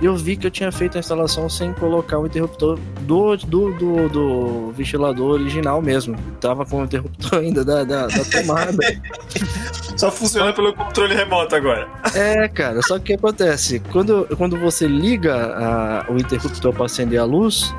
Eu 0.00 0.16
vi 0.16 0.36
que 0.36 0.46
eu 0.46 0.50
tinha 0.50 0.70
feito 0.70 0.96
a 0.96 1.00
instalação 1.00 1.48
sem 1.48 1.72
colocar 1.72 2.18
o 2.18 2.26
interruptor 2.26 2.78
do, 3.00 3.36
do, 3.36 3.72
do, 3.72 4.08
do 4.08 4.72
ventilador 4.72 5.32
original 5.32 5.82
mesmo. 5.82 6.16
Tava 6.40 6.64
com 6.64 6.82
o 6.82 6.84
interruptor 6.84 7.38
ainda 7.40 7.64
da, 7.64 7.84
da, 7.84 8.06
da 8.06 8.24
tomada. 8.24 8.78
Só 9.96 10.10
funciona 10.10 10.52
pelo 10.52 10.72
controle 10.74 11.14
remoto 11.14 11.54
agora. 11.54 11.86
É, 12.14 12.48
cara, 12.48 12.80
só 12.82 12.98
que 12.98 13.02
o 13.02 13.04
que 13.04 13.12
acontece? 13.14 13.80
Quando, 13.92 14.26
quando 14.36 14.58
você 14.58 14.86
liga 14.86 15.54
a, 15.54 16.06
o 16.10 16.16
interruptor 16.16 16.72
para 16.72 16.86
acender 16.86 17.20
a 17.20 17.24
luz, 17.24 17.72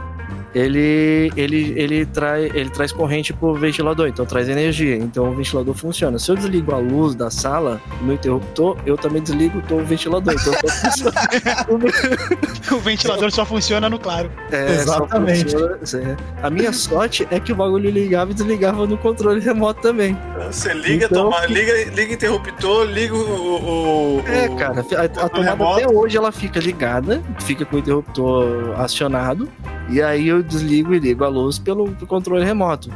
ele, 0.54 1.32
ele, 1.36 1.74
ele, 1.76 2.06
trai, 2.06 2.52
ele 2.54 2.70
traz 2.70 2.92
corrente 2.92 3.34
pro 3.34 3.56
ventilador, 3.56 4.08
então 4.08 4.26
traz 4.26 4.48
energia. 4.48 4.96
Então 4.96 5.30
o 5.30 5.36
ventilador 5.36 5.74
funciona. 5.74 6.20
Se 6.20 6.30
eu 6.30 6.36
desligo 6.36 6.74
a 6.74 6.78
luz 6.78 7.16
da 7.16 7.32
sala, 7.32 7.82
no 8.02 8.14
interruptor, 8.14 8.78
eu 8.86 8.96
também 8.96 9.22
desligo 9.22 9.62
o 9.72 9.84
ventilador. 9.84 10.34
Então 10.34 10.54
o 12.78 12.80
ventilador 12.80 13.32
só 13.32 13.46
funciona 13.46 13.90
no 13.90 13.98
claro. 13.98 14.32
É, 14.52 14.74
Exatamente. 14.74 15.52
Funciona, 15.52 16.12
é. 16.12 16.16
A 16.44 16.50
minha 16.50 16.72
sorte 16.72 17.28
é 17.32 17.40
que 17.40 17.52
o 17.52 17.56
bagulho 17.56 17.90
ligava 17.90 18.32
e 18.32 18.34
desligava 18.34 18.86
no 18.86 18.98
controle 18.98 19.40
remoto 19.40 19.82
também. 19.82 20.18
Você 20.48 20.74
liga, 20.74 21.06
então, 21.06 21.32
toma, 21.32 21.46
liga, 21.48 21.86
liga 21.86 22.14
interruptor, 22.14 22.86
liga 22.86 23.16
o. 23.16 24.18
o 24.18 24.24
é, 24.28 24.50
cara, 24.50 24.82
a, 24.82 25.04
a 25.04 25.30
tomada 25.30 25.52
remoto. 25.52 25.80
até 25.80 25.88
hoje 25.88 26.18
ela 26.18 26.32
fica 26.32 26.60
ligada, 26.60 27.24
fica 27.40 27.66
com 27.66 27.78
o 27.78 27.80
interruptor 27.80 28.80
acionado. 28.80 29.50
E 29.90 30.02
aí 30.02 30.28
eu 30.28 30.43
desligo 30.44 30.94
e 30.94 31.00
ligo 31.00 31.24
a 31.24 31.28
luz 31.30 31.58
pelo 31.60 31.94
controle 32.08 32.44
remoto. 32.46 32.90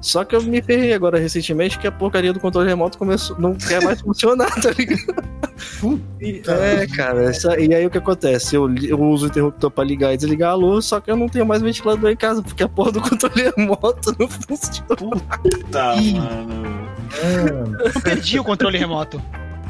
Só 0.00 0.24
que 0.24 0.34
eu 0.34 0.42
me 0.42 0.62
ferrei 0.62 0.94
agora 0.94 1.18
recentemente 1.18 1.78
que 1.78 1.86
a 1.86 1.92
porcaria 1.92 2.32
do 2.32 2.40
controle 2.40 2.68
remoto 2.68 2.96
começou, 2.96 3.38
não 3.38 3.54
quer 3.54 3.82
mais 3.84 4.00
funcionar, 4.00 4.48
tá 4.60 4.70
ligado? 4.70 5.22
É, 6.48 6.86
cara, 6.86 7.24
essa- 7.24 7.60
e 7.60 7.74
aí 7.74 7.84
o 7.84 7.90
que 7.90 7.98
acontece? 7.98 8.56
Eu, 8.56 8.74
eu 8.76 8.98
uso 8.98 9.26
o 9.26 9.28
interruptor 9.28 9.70
pra 9.70 9.84
ligar 9.84 10.14
e 10.14 10.16
desligar 10.16 10.52
a 10.52 10.54
luz, 10.54 10.86
só 10.86 11.00
que 11.00 11.10
eu 11.10 11.16
não 11.16 11.28
tenho 11.28 11.44
mais 11.44 11.60
ventilador 11.60 12.10
em 12.10 12.16
casa, 12.16 12.42
porque 12.42 12.62
a 12.62 12.68
porra 12.68 12.92
do 12.92 13.00
controle 13.02 13.52
remoto 13.54 14.16
não 14.18 14.26
funciona. 14.26 15.22
Tá, 15.70 15.96
mano. 15.96 16.88
Eu 17.94 18.00
perdi 18.00 18.38
o 18.40 18.44
controle 18.44 18.78
remoto. 18.78 19.20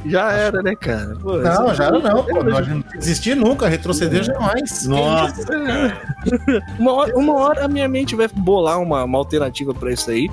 Já 0.07 0.33
era, 0.33 0.63
né, 0.63 0.75
cara? 0.75 1.15
Pô, 1.21 1.37
Não, 1.39 1.75
já 1.75 1.85
era 1.85 1.99
não, 1.99 2.25
pô. 2.25 2.43
Nós 2.43 2.67
não 2.67 2.83
existir 2.95 3.35
nunca, 3.37 3.69
retroceder 3.69 4.23
jamais. 4.25 4.87
Nossa, 4.87 5.43
Uma 6.79 6.93
hora, 6.93 7.17
uma 7.19 7.35
hora 7.35 7.65
a 7.65 7.69
minha 7.69 7.89
mente 7.89 8.15
vai 8.17 8.27
bolar 8.29 8.81
uma, 8.81 9.05
uma 9.05 9.19
alternativa 9.19 9.75
pra 9.75 9.93
isso 9.93 10.11
aí. 10.11 10.31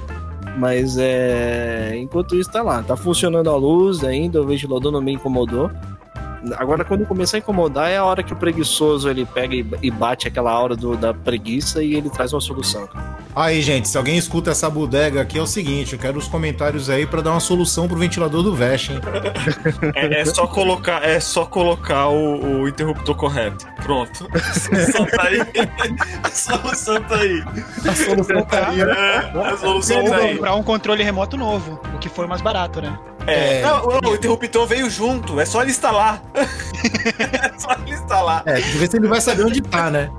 Mas 0.57 0.97
é. 0.97 1.93
Enquanto 1.97 2.35
isso, 2.35 2.49
tá 2.49 2.61
lá. 2.63 2.81
Tá 2.81 2.95
funcionando 2.95 3.49
a 3.49 3.55
luz 3.55 4.03
ainda, 4.03 4.41
o 4.41 4.47
ventilador 4.47 4.91
não 4.91 5.01
me 5.01 5.13
incomodou. 5.13 5.69
Agora, 6.57 6.85
quando 6.85 7.05
começar 7.05 7.37
a 7.37 7.39
incomodar, 7.39 7.89
é 7.89 7.97
a 7.97 8.05
hora 8.05 8.23
que 8.23 8.31
o 8.31 8.35
preguiçoso 8.35 9.09
ele 9.09 9.25
pega 9.25 9.53
e 9.55 9.91
bate 9.91 10.27
aquela 10.27 10.57
hora 10.59 10.75
do- 10.75 10.95
da 10.95 11.13
preguiça 11.13 11.83
e 11.83 11.93
ele 11.95 12.09
traz 12.09 12.31
uma 12.33 12.39
solução. 12.41 12.87
Aí, 13.39 13.61
gente, 13.61 13.87
se 13.87 13.95
alguém 13.95 14.17
escuta 14.17 14.49
essa 14.49 14.67
bodega 14.67 15.21
aqui, 15.21 15.37
é 15.37 15.41
o 15.41 15.45
seguinte, 15.45 15.93
eu 15.93 15.99
quero 15.99 16.17
os 16.17 16.27
comentários 16.27 16.89
aí 16.89 17.05
pra 17.05 17.21
dar 17.21 17.29
uma 17.29 17.39
solução 17.39 17.87
pro 17.87 17.95
ventilador 17.95 18.41
do 18.41 18.55
Vest, 18.55 18.89
hein? 18.89 18.99
É, 19.93 20.21
é 20.21 20.25
só 20.25 20.47
colocar, 20.47 21.03
é 21.07 21.19
só 21.19 21.45
colocar 21.45 22.07
o, 22.07 22.61
o 22.61 22.67
interruptor 22.67 23.15
correto. 23.15 23.67
Pronto. 23.83 24.27
A 24.33 24.53
solução 24.53 25.05
tá 25.05 25.23
aí. 25.23 25.39
A 26.23 26.29
solução 26.31 27.03
tá 27.03 27.15
aí. 27.15 27.43
A 27.87 27.95
solução 27.95 28.41
tá 28.43 28.69
aí, 28.69 28.77
né? 28.77 29.31
É, 29.35 29.39
a 29.53 29.57
solução 29.57 30.03
Ou 30.03 30.09
tá 30.09 30.15
aí. 30.17 30.35
comprar 30.35 30.55
um 30.55 30.63
controle 30.63 31.03
remoto 31.03 31.37
novo, 31.37 31.79
o 31.93 31.99
que 31.99 32.09
for 32.09 32.27
mais 32.27 32.41
barato, 32.41 32.81
né? 32.81 32.97
É, 33.27 33.59
É. 33.59 33.61
não, 33.61 33.99
não, 34.01 34.11
o 34.11 34.15
interruptor 34.15 34.65
veio 34.65 34.89
junto, 34.89 35.39
é 35.39 35.45
só 35.45 35.61
ele 35.61 35.69
instalar. 35.69 36.23
é 36.33 37.59
só 37.59 37.71
ele 37.73 37.93
instalar. 37.93 38.41
É, 38.47 38.55
ver 38.59 38.89
se 38.89 38.97
ele 38.97 39.07
vai 39.07 39.21
saber 39.21 39.45
onde 39.45 39.61
tá, 39.61 39.91
né? 39.91 40.09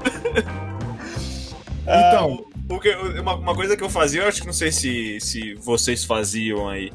Então, 1.82 2.44
Ah, 2.70 2.75
o 2.75 2.80
que- 2.80 2.94
uma, 3.20 3.34
uma 3.34 3.54
coisa 3.54 3.76
que 3.76 3.82
eu 3.84 3.88
fazia, 3.90 4.22
eu 4.22 4.28
acho 4.28 4.40
que 4.40 4.46
não 4.46 4.52
sei 4.54 4.70
se, 4.72 5.18
se 5.20 5.54
vocês 5.54 6.04
faziam 6.04 6.68
aí. 6.68 6.90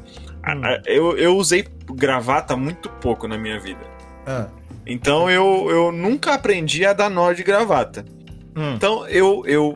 Hum. 0.46 0.60
Eu, 0.86 1.16
eu 1.16 1.36
usei 1.36 1.66
gravata 1.94 2.56
muito 2.56 2.88
pouco 2.88 3.26
na 3.26 3.36
minha 3.38 3.58
vida. 3.58 3.80
ah, 4.26 4.46
Então 4.86 5.30
eu, 5.30 5.66
eu 5.70 5.92
nunca 5.92 6.34
aprendi 6.34 6.84
a 6.84 6.92
dar 6.92 7.08
nó 7.10 7.32
de 7.32 7.42
gravata. 7.42 8.04
hum, 8.56 8.74
Então 8.74 9.06
eu, 9.08 9.42
eu. 9.46 9.74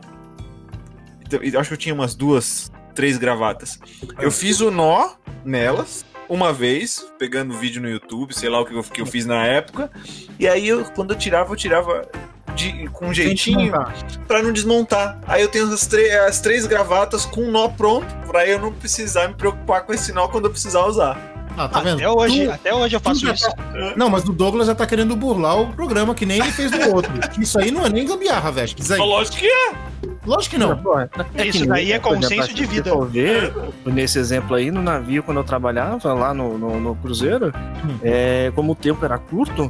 eu 1.31 1.59
acho 1.59 1.69
que 1.69 1.73
eu 1.73 1.77
tinha 1.77 1.93
umas 1.95 2.15
duas, 2.15 2.71
três 2.95 3.17
gravatas. 3.17 3.79
Eu 4.19 4.31
fiz 4.31 4.61
o 4.61 4.69
nó 4.71 5.11
nelas 5.43 6.05
uma 6.27 6.53
vez, 6.53 7.03
pegando 7.17 7.55
vídeo 7.57 7.81
no 7.81 7.89
YouTube, 7.89 8.33
sei 8.35 8.49
lá 8.49 8.59
o 8.61 8.65
que 8.65 8.75
eu, 8.75 8.83
que 8.83 9.01
eu 9.01 9.05
fiz 9.07 9.25
na 9.25 9.43
época. 9.45 9.89
E 10.39 10.47
aí 10.47 10.67
eu, 10.67 10.85
quando 10.93 11.11
eu 11.13 11.17
tirava, 11.17 11.51
eu 11.51 11.57
tirava 11.57 12.07
de, 12.55 12.87
com 12.89 13.07
um 13.07 13.13
jeitinho 13.13 13.71
pra 14.27 14.41
não 14.43 14.51
desmontar. 14.51 15.17
Aí 15.27 15.41
eu 15.41 15.47
tenho 15.47 15.65
as, 15.71 15.89
as 16.27 16.41
três 16.41 16.65
gravatas 16.65 17.25
com 17.25 17.41
um 17.41 17.51
nó 17.51 17.67
pronto, 17.69 18.07
pra 18.27 18.45
eu 18.45 18.59
não 18.59 18.71
precisar 18.71 19.27
me 19.27 19.33
preocupar 19.33 19.83
com 19.83 19.93
esse 19.93 20.11
nó 20.11 20.27
quando 20.27 20.45
eu 20.45 20.51
precisar 20.51 20.85
usar. 20.85 21.17
Ah, 21.57 21.67
tá 21.67 21.81
vendo? 21.81 21.97
Até 21.97 22.09
hoje, 22.09 22.45
Tu- 22.45 22.51
até 22.51 22.73
hoje 22.73 22.95
eu 22.95 22.99
faço 23.01 23.29
isso. 23.29 23.49
tá- 23.49 23.93
Não, 23.97 24.09
mas 24.09 24.23
o 24.23 24.31
Douglas 24.31 24.67
já 24.67 24.75
tá 24.75 24.85
querendo 24.85 25.13
burlar 25.13 25.59
o 25.59 25.73
programa 25.73 26.15
que 26.15 26.25
nem 26.25 26.39
ele 26.39 26.51
fez 26.53 26.71
no 26.71 26.95
outro. 26.95 27.11
Isso 27.37 27.59
aí 27.59 27.69
não 27.69 27.85
é 27.85 27.89
nem 27.89 28.05
gambiarra, 28.07 28.49
aí. 28.91 28.97
Lógico 28.99 29.37
que 29.37 29.45
é. 29.47 29.71
Lógico 30.25 30.55
que 30.55 30.59
não. 30.61 30.79
Isso 31.43 31.65
daí 31.65 31.91
é 31.91 31.95
exemplo, 31.95 32.15
consenso 32.15 32.53
de 32.53 32.65
vida. 32.65 32.91
ver, 33.07 33.53
nesse 33.85 34.19
exemplo 34.19 34.55
aí, 34.55 34.71
no 34.71 34.81
navio, 34.81 35.21
quando 35.21 35.37
eu 35.39 35.43
trabalhava 35.43 36.13
lá 36.13 36.33
no, 36.33 36.57
no, 36.57 36.79
no 36.79 36.95
cruzeiro, 36.95 37.51
é, 38.01 38.51
como 38.55 38.71
o 38.71 38.75
tempo 38.75 39.03
era 39.03 39.17
curto, 39.17 39.69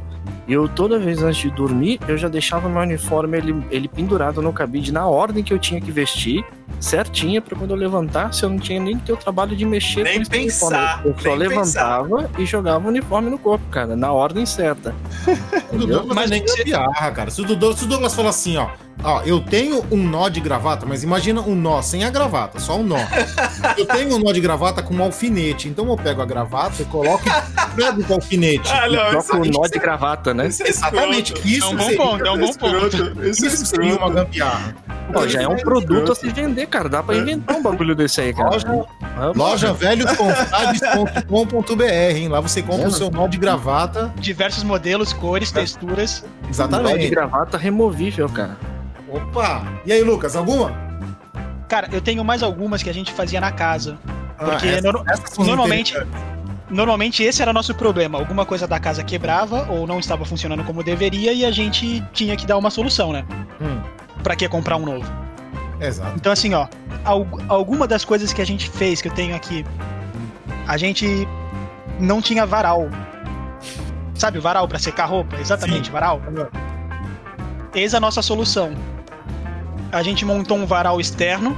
eu 0.50 0.68
toda 0.68 0.98
vez 1.00 1.22
antes 1.22 1.42
de 1.42 1.50
dormir, 1.52 2.00
eu 2.08 2.18
já 2.18 2.28
deixava 2.28 2.68
meu 2.68 2.82
uniforme 2.82 3.38
ele, 3.38 3.64
ele 3.70 3.88
pendurado 3.88 4.42
no 4.42 4.52
cabide 4.52 4.92
na 4.92 5.06
ordem 5.08 5.44
que 5.44 5.54
eu 5.54 5.60
tinha 5.60 5.80
que 5.80 5.92
vestir, 5.92 6.44
certinha, 6.80 7.42
pra 7.42 7.58
quando 7.58 7.72
eu 7.72 7.78
levantasse, 7.78 8.44
eu 8.44 8.50
não 8.50 8.58
tinha 8.60 8.80
nem 8.80 8.98
que 8.98 9.06
ter 9.06 9.14
o 9.14 9.18
trabalho 9.18 9.56
de 9.56 9.66
mexer 9.66 10.04
Nem 10.04 10.16
com 10.16 10.22
esse 10.22 10.30
pensar, 10.32 11.02
uniforme. 11.06 11.10
Eu 11.18 11.24
só 11.24 11.36
levantava 11.36 12.30
e 12.38 12.46
jogava 12.46 12.86
o 12.86 12.90
uniforme 12.90 13.30
no 13.30 13.38
corpo, 13.38 13.66
cara, 13.70 13.96
na 13.96 14.12
ordem 14.12 14.46
certa. 14.46 14.96
Mas 16.16 16.30
nem 16.30 16.42
você- 16.42 16.58
gambiarra, 16.64 17.12
cara. 17.12 17.30
Se 17.32 17.42
o, 17.42 17.46
Douglas, 17.46 17.78
se 17.80 17.86
o 17.86 17.88
Douglas 17.88 18.16
falar 18.16 18.30
assim, 18.30 18.58
ó, 18.58 18.70
ó, 19.04 19.22
eu 19.24 19.40
tenho 19.40 19.84
um 19.92 19.98
nó 19.98 20.30
de 20.30 20.40
gravata, 20.40 20.86
mas 20.86 21.04
imagina 21.04 21.42
um 21.42 21.56
nó 21.56 21.82
sem 21.82 22.04
a 22.04 22.10
gravata, 22.10 22.60
só 22.60 22.78
um 22.78 22.84
nó. 22.84 22.98
Eu 23.78 23.86
tenho 23.86 24.16
um 24.16 24.20
nó 24.20 24.32
de 24.32 24.42
gravata 24.42 24.82
com 24.82 24.94
um 24.94 25.04
alfinete, 25.04 25.68
então 25.68 25.88
eu 25.90 25.98
pego 25.98 26.22
a 26.22 26.26
gravata 26.26 26.82
e 26.82 26.86
coloco 26.86 27.24
e 27.28 28.04
com 28.04 28.14
o 28.14 28.16
alfinete. 28.16 28.72
Ah, 28.72 28.90
não, 28.90 29.10
Troca 29.12 29.38
o 29.38 29.46
nó 29.46 29.68
de 29.68 29.80
gravata, 29.80 30.34
né? 30.34 30.48
Isso 30.48 30.64
é 30.64 30.70
Exatamente, 30.70 31.34
isso 31.46 31.66
É 31.66 31.70
um 31.70 31.76
bom 31.76 31.84
seria, 31.84 31.98
ponto, 31.98 32.26
é 32.26 32.32
um 32.32 32.38
bom 32.38 32.54
ponto. 32.54 33.24
Isso 33.24 33.46
é 33.46 33.48
isso 33.48 33.66
seria 33.66 33.96
uma 33.96 34.10
gambiarra. 34.10 34.76
Pô, 35.12 35.28
já 35.28 35.42
é 35.42 35.48
um 35.48 35.58
produto 35.58 36.12
a 36.12 36.16
se 36.16 36.30
vender, 36.30 36.68
cara. 36.68 36.88
Dá 36.88 37.02
pra 37.02 37.16
inventar 37.16 37.58
um 37.58 37.64
bagulho 37.64 37.96
desse 37.96 38.22
aí, 38.22 38.34
cara. 38.34 38.52
Loja, 38.52 38.86
loja 39.36 39.74
velhosconfrades.com.br, 39.74 41.84
hein? 42.16 42.28
Lá 42.28 42.40
você 42.40 42.62
compra 42.62 42.88
o 42.88 42.92
seu 42.92 43.10
nó 43.10 43.28
de 43.28 43.38
gravata. 43.38 44.14
Diversos 44.18 44.64
modelos, 44.64 45.14
cores, 45.14 45.52
texturas. 45.52 46.24
Nó 46.24 46.30
de 46.44 46.50
Exatamente. 46.50 47.10
gravata 47.10 47.58
removível, 47.58 48.30
cara. 48.30 48.56
Opa! 49.12 49.64
E 49.86 49.92
aí, 49.92 50.04
Lucas, 50.04 50.36
alguma? 50.36 50.72
Cara, 51.68 51.88
eu 51.92 52.02
tenho 52.02 52.24
mais 52.24 52.42
algumas 52.44 52.82
que 52.84 52.90
a 52.90 52.94
gente 52.94 53.12
fazia 53.12 53.40
na 53.42 53.52
casa. 53.52 53.98
Porque 54.38 54.68
Ah, 54.68 54.72
essa- 54.72 54.92
nor- 54.92 55.04
essas 55.08 55.30
são 55.32 55.46
normalmente-. 55.46 55.96
Normalmente 56.70 57.24
esse 57.24 57.42
era 57.42 57.52
nosso 57.52 57.74
problema. 57.74 58.20
Alguma 58.20 58.46
coisa 58.46 58.68
da 58.68 58.80
casa 58.80 59.04
quebrava 59.04 59.66
ou 59.72 59.88
não 59.88 60.00
estava 60.00 60.24
funcionando 60.24 60.64
como 60.64 60.84
deveria 60.84 61.34
e 61.34 61.44
a 61.44 61.52
gente 61.52 62.02
tinha 62.14 62.36
que 62.36 62.46
dar 62.46 62.58
uma 62.58 62.70
solução, 62.70 63.12
né? 63.12 63.26
Hum, 63.60 63.82
Pra 64.24 64.36
que 64.36 64.48
comprar 64.48 64.78
um 64.78 64.86
novo? 64.86 65.12
exato. 65.82 66.14
Então, 66.16 66.32
assim, 66.32 66.54
ó, 66.54 66.68
al- 67.06 67.26
alguma 67.48 67.88
das 67.88 68.06
coisas 68.06 68.32
que 68.34 68.42
a 68.42 68.46
gente 68.46 68.70
fez, 68.70 69.02
que 69.02 69.08
eu 69.08 69.14
tenho 69.14 69.36
aqui, 69.36 69.66
a 70.68 70.78
gente 70.78 71.28
não 72.00 72.22
tinha 72.22 72.46
varal. 72.46 72.88
Sabe, 74.14 74.38
varal 74.40 74.68
pra 74.68 74.78
secar 74.78 75.06
roupa? 75.06 75.38
Exatamente, 75.38 75.88
Sim. 75.88 75.92
varal. 75.94 76.22
Eis 77.74 77.94
a 77.96 78.00
nossa 78.00 78.22
solução. 78.22 78.74
A 79.92 80.04
gente 80.04 80.24
montou 80.24 80.58
um 80.58 80.66
varal 80.66 81.00
externo, 81.00 81.58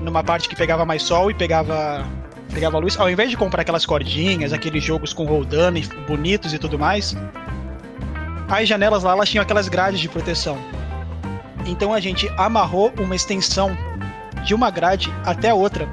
numa 0.00 0.24
parte 0.24 0.48
que 0.48 0.56
pegava 0.56 0.84
mais 0.84 1.02
sol 1.02 1.30
e 1.30 1.34
pegava, 1.34 2.04
pegava 2.52 2.78
luz. 2.78 2.98
Ao 2.98 3.08
invés 3.08 3.30
de 3.30 3.36
comprar 3.36 3.62
aquelas 3.62 3.86
cordinhas, 3.86 4.52
aqueles 4.52 4.82
jogos 4.82 5.12
com 5.12 5.24
roldana 5.24 5.78
e 5.78 5.82
bonitos 6.08 6.52
e 6.52 6.58
tudo 6.58 6.76
mais, 6.78 7.16
as 8.48 8.68
janelas 8.68 9.04
lá 9.04 9.12
elas 9.12 9.28
tinham 9.28 9.42
aquelas 9.42 9.68
grades 9.68 10.00
de 10.00 10.08
proteção. 10.08 10.58
Então 11.64 11.94
a 11.94 12.00
gente 12.00 12.28
amarrou 12.36 12.92
uma 12.98 13.14
extensão 13.14 13.76
de 14.44 14.54
uma 14.54 14.70
grade 14.70 15.12
até 15.24 15.54
outra. 15.54 15.88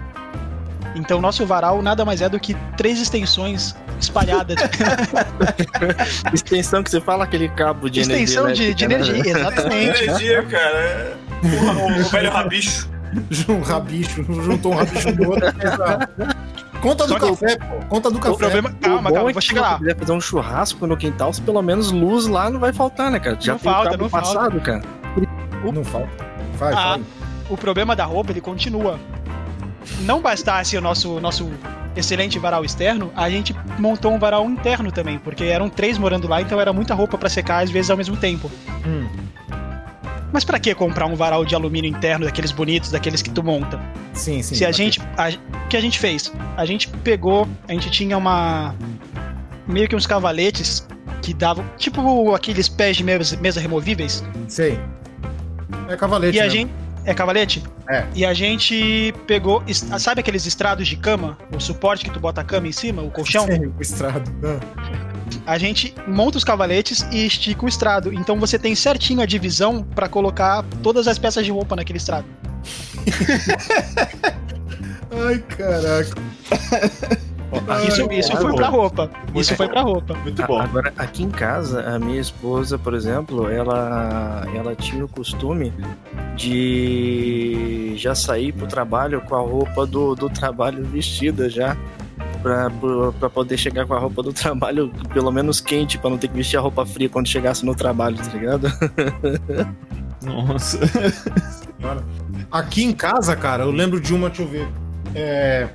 Então 0.95 1.21
nosso 1.21 1.45
varal 1.45 1.81
nada 1.83 2.03
mais 2.03 2.21
é 2.21 2.27
do 2.27 2.39
que 2.39 2.55
três 2.75 2.99
extensões 2.99 3.75
espalhadas. 4.05 4.57
Extensão 6.33 6.83
que 6.83 6.89
você 6.91 7.01
fala 7.01 7.23
aquele 7.23 7.49
cabo 7.49 7.89
de 7.89 8.01
extensão 8.01 8.51
de, 8.51 8.73
de 8.73 8.85
elétrica, 8.85 9.13
né? 9.13 9.21
energia, 9.23 9.37
exatamente. 9.37 10.03
Energia, 10.03 10.43
cara. 10.43 10.77
é- 10.77 11.15
Porra, 11.41 11.73
o, 11.73 11.99
o 12.01 12.03
velho 12.05 12.31
rabicho. 12.31 12.89
Um 13.47 13.61
rabicho, 13.61 14.23
juntou 14.43 14.73
um 14.73 14.75
rabicho 14.75 15.11
no 15.11 15.29
outro. 15.29 15.47
Conta 16.81 17.07
do 17.07 17.15
o- 17.15 17.19
café, 17.19 17.57
pô. 17.57 17.85
Conta 17.87 18.11
do 18.11 18.17
O 18.17 18.21
café. 18.21 18.37
problema. 18.37 18.69
O 18.69 18.73
Calma, 18.75 19.09
bom 19.09 19.15
calma, 19.15 19.29
é 19.29 19.33
vou 19.33 19.41
chegar 19.41 19.61
se 19.61 19.65
lá. 19.67 19.71
você 19.73 19.79
quiser 19.83 19.97
fazer 19.99 20.11
um 20.11 20.21
churrasco 20.21 20.87
no 20.87 20.95
quintal, 20.97 21.33
se 21.33 21.41
pelo 21.41 21.61
menos 21.61 21.91
luz 21.91 22.27
lá 22.27 22.49
não 22.49 22.59
vai 22.59 22.71
faltar, 22.73 23.09
né, 23.11 23.19
cara? 23.19 23.37
Já 23.39 23.53
Não 23.53 23.59
falta, 23.59 23.95
o 23.95 23.97
não 23.97 24.09
falta. 24.09 24.27
passado, 24.27 24.61
cara. 24.61 24.81
Não 25.73 25.83
falta. 25.83 26.09
Vai, 26.57 26.73
Ah, 26.73 26.89
vai. 26.91 27.01
O 27.49 27.57
problema 27.57 27.95
da 27.95 28.05
roupa 28.05 28.31
ele 28.31 28.41
continua. 28.41 28.99
Não 30.01 30.21
bastasse 30.21 30.77
o 30.77 30.81
nosso, 30.81 31.19
nosso 31.19 31.49
excelente 31.95 32.37
varal 32.39 32.63
externo, 32.63 33.11
a 33.15 33.29
gente 33.29 33.55
montou 33.77 34.11
um 34.13 34.19
varal 34.19 34.45
interno 34.49 34.91
também, 34.91 35.17
porque 35.19 35.43
eram 35.45 35.69
três 35.69 35.97
morando 35.97 36.27
lá, 36.27 36.41
então 36.41 36.59
era 36.59 36.71
muita 36.73 36.93
roupa 36.93 37.17
pra 37.17 37.29
secar 37.29 37.63
às 37.63 37.69
vezes 37.69 37.89
ao 37.91 37.97
mesmo 37.97 38.15
tempo. 38.17 38.49
Hum. 38.85 39.07
Mas 40.31 40.43
pra 40.43 40.59
que 40.59 40.73
comprar 40.75 41.07
um 41.07 41.15
varal 41.15 41.43
de 41.43 41.55
alumínio 41.55 41.89
interno 41.89 42.25
daqueles 42.25 42.51
bonitos, 42.51 42.91
daqueles 42.91 43.21
que 43.21 43.31
tu 43.31 43.43
monta? 43.43 43.79
Sim, 44.13 44.41
sim. 44.43 44.55
Se 44.55 44.65
a 44.65 44.71
gente. 44.71 45.01
a- 45.17 45.29
o 45.65 45.67
que 45.67 45.75
a 45.75 45.81
gente 45.81 45.97
fez? 45.97 46.31
A 46.55 46.65
gente 46.65 46.87
pegou. 46.87 47.47
A 47.67 47.73
gente 47.73 47.89
tinha 47.89 48.15
uma. 48.17 48.75
Meio 49.67 49.87
que 49.87 49.95
uns 49.95 50.05
cavaletes 50.05 50.87
que 51.21 51.33
davam. 51.33 51.65
Tipo 51.77 52.33
aqueles 52.35 52.69
pés 52.69 52.97
de 52.97 53.03
mesa, 53.03 53.37
mesa 53.37 53.59
removíveis. 53.59 54.23
Sei. 54.47 54.79
É 55.87 55.95
cavalete. 55.95 56.37
E 56.37 56.39
a 56.39 56.43
né? 56.43 56.49
gente. 56.49 56.71
É 57.05 57.13
cavalete? 57.13 57.63
É. 57.89 58.05
E 58.13 58.25
a 58.25 58.33
gente 58.33 59.13
pegou. 59.25 59.63
Sabe 59.97 60.21
aqueles 60.21 60.45
estrados 60.45 60.87
de 60.87 60.95
cama? 60.95 61.37
O 61.55 61.59
suporte 61.59 62.05
que 62.05 62.11
tu 62.11 62.19
bota 62.19 62.41
a 62.41 62.43
cama 62.43 62.67
em 62.67 62.71
cima, 62.71 63.01
o 63.01 63.09
colchão? 63.09 63.45
Sim, 63.45 63.73
o 63.77 63.81
estrado. 63.81 64.29
Ah. 64.43 64.59
A 65.45 65.57
gente 65.57 65.93
monta 66.07 66.37
os 66.37 66.43
cavaletes 66.43 67.05
e 67.11 67.25
estica 67.25 67.65
o 67.65 67.67
estrado. 67.67 68.13
Então 68.13 68.39
você 68.39 68.59
tem 68.59 68.75
certinho 68.75 69.21
a 69.21 69.25
divisão 69.25 69.83
pra 69.83 70.07
colocar 70.07 70.63
todas 70.83 71.07
as 71.07 71.17
peças 71.17 71.45
de 71.45 71.51
roupa 71.51 71.75
naquele 71.75 71.97
estrado. 71.97 72.25
Ai, 75.11 75.39
caraca. 75.39 76.21
Isso, 77.87 78.11
isso 78.11 78.35
foi 78.37 78.55
pra 78.55 78.67
roupa. 78.67 79.09
Isso 79.35 79.55
foi 79.55 79.67
pra 79.67 79.81
roupa. 79.81 80.13
Muito 80.15 80.45
bom. 80.45 80.59
Agora, 80.61 80.93
aqui 80.97 81.23
em 81.23 81.29
casa, 81.29 81.81
a 81.95 81.97
minha 81.97 82.19
esposa, 82.21 82.77
por 82.77 82.93
exemplo, 82.93 83.49
ela, 83.49 84.43
ela 84.55 84.75
tinha 84.75 85.03
o 85.03 85.07
costume 85.07 85.73
de 86.69 87.93
já 87.97 88.13
sair 88.15 88.51
pro 88.51 88.67
trabalho 88.67 89.21
com 89.21 89.35
a 89.35 89.39
roupa 89.41 89.85
do, 89.85 90.15
do 90.15 90.29
trabalho 90.29 90.83
vestida 90.85 91.49
já. 91.49 91.75
Pra, 92.41 92.69
pro- 92.69 93.13
pra 93.19 93.29
poder 93.29 93.57
chegar 93.57 93.85
com 93.85 93.93
a 93.93 93.99
roupa 93.99 94.23
do 94.23 94.31
trabalho 94.31 94.93
pelo 95.13 95.29
menos 95.29 95.59
quente, 95.59 95.97
pra 95.97 96.09
não 96.09 96.17
ter 96.17 96.29
que 96.29 96.35
vestir 96.37 96.55
a 96.55 96.61
roupa 96.61 96.85
fria 96.85 97.09
quando 97.09 97.27
chegasse 97.27 97.65
no 97.65 97.75
trabalho, 97.75 98.15
tá 98.15 98.31
ligado? 98.31 98.67
Nossa. 100.23 100.79
Aqui 102.51 102.83
em 102.85 102.93
casa, 102.93 103.35
cara, 103.35 103.63
eu 103.63 103.71
lembro 103.71 103.99
de 103.99 104.13
uma, 104.13 104.29
deixa 104.29 104.43
eu 104.43 104.47
ver. 104.47 104.67
É. 105.15 105.67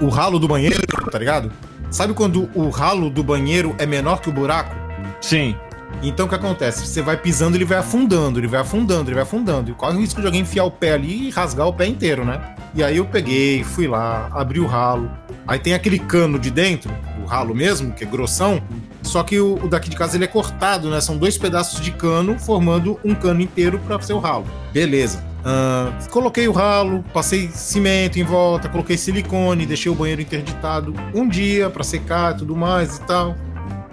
O 0.00 0.08
ralo 0.08 0.38
do 0.38 0.48
banheiro, 0.48 0.82
tá 1.10 1.18
ligado? 1.18 1.50
Sabe 1.90 2.12
quando 2.12 2.50
o 2.54 2.68
ralo 2.70 3.08
do 3.08 3.22
banheiro 3.22 3.74
é 3.78 3.86
menor 3.86 4.20
que 4.20 4.28
o 4.28 4.32
buraco? 4.32 4.74
Sim. 5.20 5.54
Então 6.02 6.26
o 6.26 6.28
que 6.28 6.34
acontece? 6.34 6.86
Você 6.86 7.00
vai 7.00 7.16
pisando, 7.16 7.56
ele 7.56 7.64
vai 7.64 7.78
afundando, 7.78 8.38
ele 8.38 8.48
vai 8.48 8.60
afundando, 8.60 9.08
ele 9.08 9.14
vai 9.14 9.22
afundando. 9.22 9.70
E 9.70 9.74
corre 9.74 9.96
o 9.96 10.00
risco 10.00 10.20
de 10.20 10.26
alguém 10.26 10.42
enfiar 10.42 10.64
o 10.64 10.70
pé 10.70 10.92
ali 10.92 11.28
e 11.28 11.30
rasgar 11.30 11.66
o 11.66 11.72
pé 11.72 11.86
inteiro, 11.86 12.24
né? 12.24 12.40
E 12.74 12.82
aí 12.82 12.96
eu 12.96 13.04
peguei, 13.04 13.62
fui 13.62 13.86
lá, 13.86 14.28
abri 14.32 14.60
o 14.60 14.66
ralo. 14.66 15.10
Aí 15.46 15.58
tem 15.58 15.74
aquele 15.74 15.98
cano 15.98 16.38
de 16.38 16.50
dentro, 16.50 16.92
o 17.22 17.26
ralo 17.26 17.54
mesmo, 17.54 17.92
que 17.92 18.02
é 18.02 18.06
grossão. 18.06 18.60
Só 19.02 19.22
que 19.22 19.38
o, 19.38 19.54
o 19.62 19.68
daqui 19.68 19.88
de 19.88 19.96
casa 19.96 20.16
ele 20.16 20.24
é 20.24 20.28
cortado, 20.28 20.90
né? 20.90 21.00
São 21.00 21.16
dois 21.16 21.38
pedaços 21.38 21.80
de 21.80 21.92
cano 21.92 22.38
formando 22.38 22.98
um 23.04 23.14
cano 23.14 23.40
inteiro 23.40 23.78
para 23.78 24.00
ser 24.00 24.14
o 24.14 24.18
ralo. 24.18 24.46
Beleza. 24.72 25.22
Ah, 25.44 25.92
coloquei 26.10 26.48
o 26.48 26.52
ralo, 26.52 27.04
passei 27.12 27.50
cimento 27.52 28.18
em 28.18 28.24
volta, 28.24 28.68
coloquei 28.68 28.96
silicone, 28.96 29.66
deixei 29.66 29.92
o 29.92 29.94
banheiro 29.94 30.22
interditado 30.22 30.94
um 31.14 31.28
dia 31.28 31.68
para 31.68 31.84
secar 31.84 32.34
e 32.34 32.38
tudo 32.38 32.56
mais 32.56 32.96
e 32.96 33.00
tal. 33.02 33.36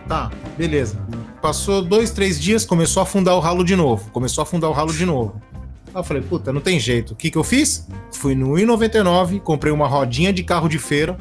Tá, 0.07 0.31
beleza. 0.57 0.97
Passou 1.41 1.81
dois, 1.81 2.11
três 2.11 2.39
dias, 2.39 2.65
começou 2.65 3.01
a 3.01 3.03
afundar 3.03 3.35
o 3.35 3.39
ralo 3.39 3.63
de 3.63 3.75
novo. 3.75 4.09
Começou 4.11 4.41
a 4.41 4.43
afundar 4.43 4.69
o 4.69 4.73
ralo 4.73 4.93
de 4.93 5.05
novo. 5.05 5.41
Aí 5.87 5.99
eu 5.99 6.03
falei, 6.03 6.23
puta, 6.23 6.53
não 6.53 6.61
tem 6.61 6.79
jeito. 6.79 7.11
O 7.11 7.15
que 7.15 7.29
que 7.29 7.37
eu 7.37 7.43
fiz? 7.43 7.87
Fui 8.13 8.33
no 8.33 8.53
I99, 8.53 9.41
comprei 9.41 9.73
uma 9.73 9.87
rodinha 9.87 10.31
de 10.31 10.43
carro 10.43 10.69
de 10.69 10.79
feira, 10.79 11.17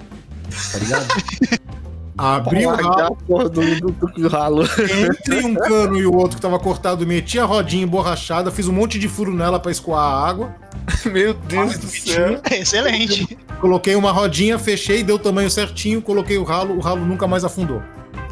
tá 0.70 0.78
ligado? 0.78 1.06
Abri 2.20 2.66
o 2.66 2.70
ralo, 2.70 3.00
a 3.00 3.10
porra 3.26 3.48
do, 3.48 3.80
do, 3.80 3.92
do 3.92 4.28
ralo. 4.28 4.64
entre 4.64 5.46
um 5.46 5.54
cano 5.54 5.96
e 5.96 6.06
o 6.06 6.14
outro 6.14 6.36
que 6.36 6.42
tava 6.42 6.58
cortado, 6.58 7.06
meti 7.06 7.38
a 7.38 7.46
rodinha 7.46 7.82
emborrachada, 7.84 8.50
fiz 8.50 8.68
um 8.68 8.72
monte 8.72 8.98
de 8.98 9.08
furo 9.08 9.34
nela 9.34 9.58
pra 9.58 9.72
escoar 9.72 10.02
a 10.02 10.28
água. 10.28 10.54
Meu 11.10 11.32
Deus 11.32 11.78
do 11.78 11.86
céu. 11.86 12.40
Excelente. 12.50 13.38
Coloquei 13.58 13.94
uma 13.94 14.12
rodinha, 14.12 14.58
fechei, 14.58 15.02
deu 15.02 15.16
o 15.16 15.18
tamanho 15.18 15.50
certinho, 15.50 16.02
coloquei 16.02 16.36
o 16.36 16.44
ralo, 16.44 16.76
o 16.76 16.80
ralo 16.80 17.06
nunca 17.06 17.26
mais 17.26 17.42
afundou. 17.42 17.82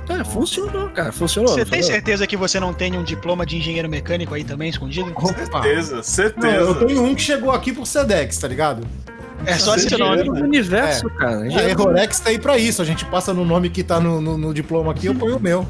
É, 0.08 0.24
funcionou, 0.24 0.88
cara, 0.90 1.12
funcionou. 1.12 1.52
Você 1.52 1.64
não 1.64 1.70
tem 1.70 1.82
certeza 1.82 2.26
que 2.26 2.36
você 2.36 2.58
não 2.58 2.72
tem 2.72 2.96
um 2.96 3.02
diploma 3.02 3.44
de 3.44 3.56
engenheiro 3.56 3.88
mecânico 3.88 4.34
aí 4.34 4.42
também 4.42 4.70
escondido? 4.70 5.12
Opa. 5.14 5.62
Certeza, 5.62 5.96
Não, 5.96 6.02
certeza. 6.02 6.56
eu 6.56 6.74
tenho 6.86 7.02
um 7.02 7.14
que 7.14 7.20
chegou 7.22 7.50
aqui 7.52 7.72
por 7.72 7.86
Sedex, 7.86 8.38
tá 8.38 8.48
ligado? 8.48 8.86
É 9.46 9.54
só 9.54 9.74
esse 9.76 9.96
nome. 9.96 10.22
do 10.24 10.32
universo, 10.32 11.08
cara. 11.10 11.38
A 11.42 11.46
Engenheiro 11.46 11.74
do- 11.76 11.82
Errorex 11.84 12.20
tá 12.20 12.30
aí 12.30 12.38
pra 12.38 12.58
isso. 12.58 12.82
A 12.82 12.84
gente 12.84 13.04
passa 13.06 13.32
no 13.32 13.44
nome 13.44 13.70
que 13.70 13.82
tá 13.82 13.98
no, 14.00 14.20
no- 14.20 14.36
no 14.38 14.52
diploma 14.54 14.92
aqui, 14.92 15.06
eu 15.06 15.14
ponho 15.14 15.36
o 15.36 15.40
meu. 15.40 15.66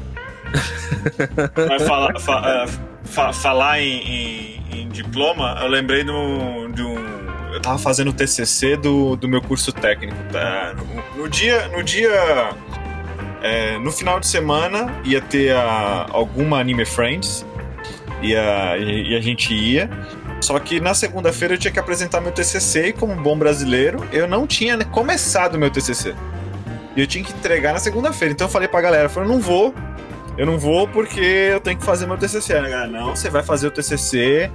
Mas 1.69 1.83
falar, 1.87 2.19
fa- 2.19 2.43
é, 2.45 2.67
fa- 3.03 3.33
falar 3.33 3.79
em, 3.81 3.99
em- 3.99 4.63
em 4.81 4.87
diploma, 4.89 5.57
eu 5.61 5.67
lembrei 5.67 6.03
de 6.03 6.11
um, 6.11 6.71
de 6.71 6.81
um- 6.83 7.19
Eu 7.53 7.59
tava 7.59 7.79
fazendo 7.79 8.09
o 8.09 8.13
TCC 8.13 8.77
do, 8.77 9.15
do 9.15 9.27
meu 9.27 9.41
curso 9.41 9.71
técnico. 9.71 10.15
Tá? 10.31 10.73
No, 11.15 11.23
no 11.23 11.29
dia. 11.29 11.67
No 11.69 11.81
dia. 11.83 12.09
é, 13.41 13.77
no 13.79 13.91
final 13.91 14.19
de 14.19 14.27
semana 14.27 14.93
ia 15.05 15.21
ter 15.21 15.55
a- 15.55 16.05
alguma 16.11 16.59
Anime 16.59 16.85
Friends 16.85 17.45
e 18.21 18.35
a, 18.35 18.77
e 18.77 19.15
a 19.15 19.21
gente 19.21 19.53
ia. 19.53 19.89
Só 20.41 20.57
que 20.59 20.79
na 20.79 20.93
segunda-feira 20.93 21.55
eu 21.55 21.57
tinha 21.57 21.71
que 21.71 21.79
apresentar 21.79 22.21
meu 22.21 22.31
TCC 22.31 22.87
e, 22.87 22.93
como 22.93 23.15
bom 23.15 23.37
brasileiro, 23.37 24.07
eu 24.11 24.27
não 24.27 24.47
tinha 24.47 24.77
começado 24.85 25.57
meu 25.57 25.69
TCC. 25.69 26.15
E 26.95 27.01
eu 27.01 27.07
tinha 27.07 27.23
que 27.23 27.31
entregar 27.33 27.73
na 27.73 27.79
segunda-feira. 27.79 28.33
Então 28.33 28.47
eu 28.47 28.51
falei 28.51 28.67
pra 28.67 28.81
galera: 28.81 29.05
eu 29.05 29.09
falei, 29.09 29.29
não 29.29 29.39
vou, 29.39 29.73
eu 30.37 30.45
não 30.45 30.57
vou 30.57 30.87
porque 30.87 31.19
eu 31.19 31.59
tenho 31.59 31.77
que 31.77 31.85
fazer 31.85 32.07
meu 32.07 32.17
TCC. 32.17 32.53
A 32.53 32.61
galera, 32.61 32.87
não, 32.87 33.15
você 33.15 33.29
vai 33.29 33.43
fazer 33.43 33.67
o 33.67 33.71
TCC, 33.71 34.49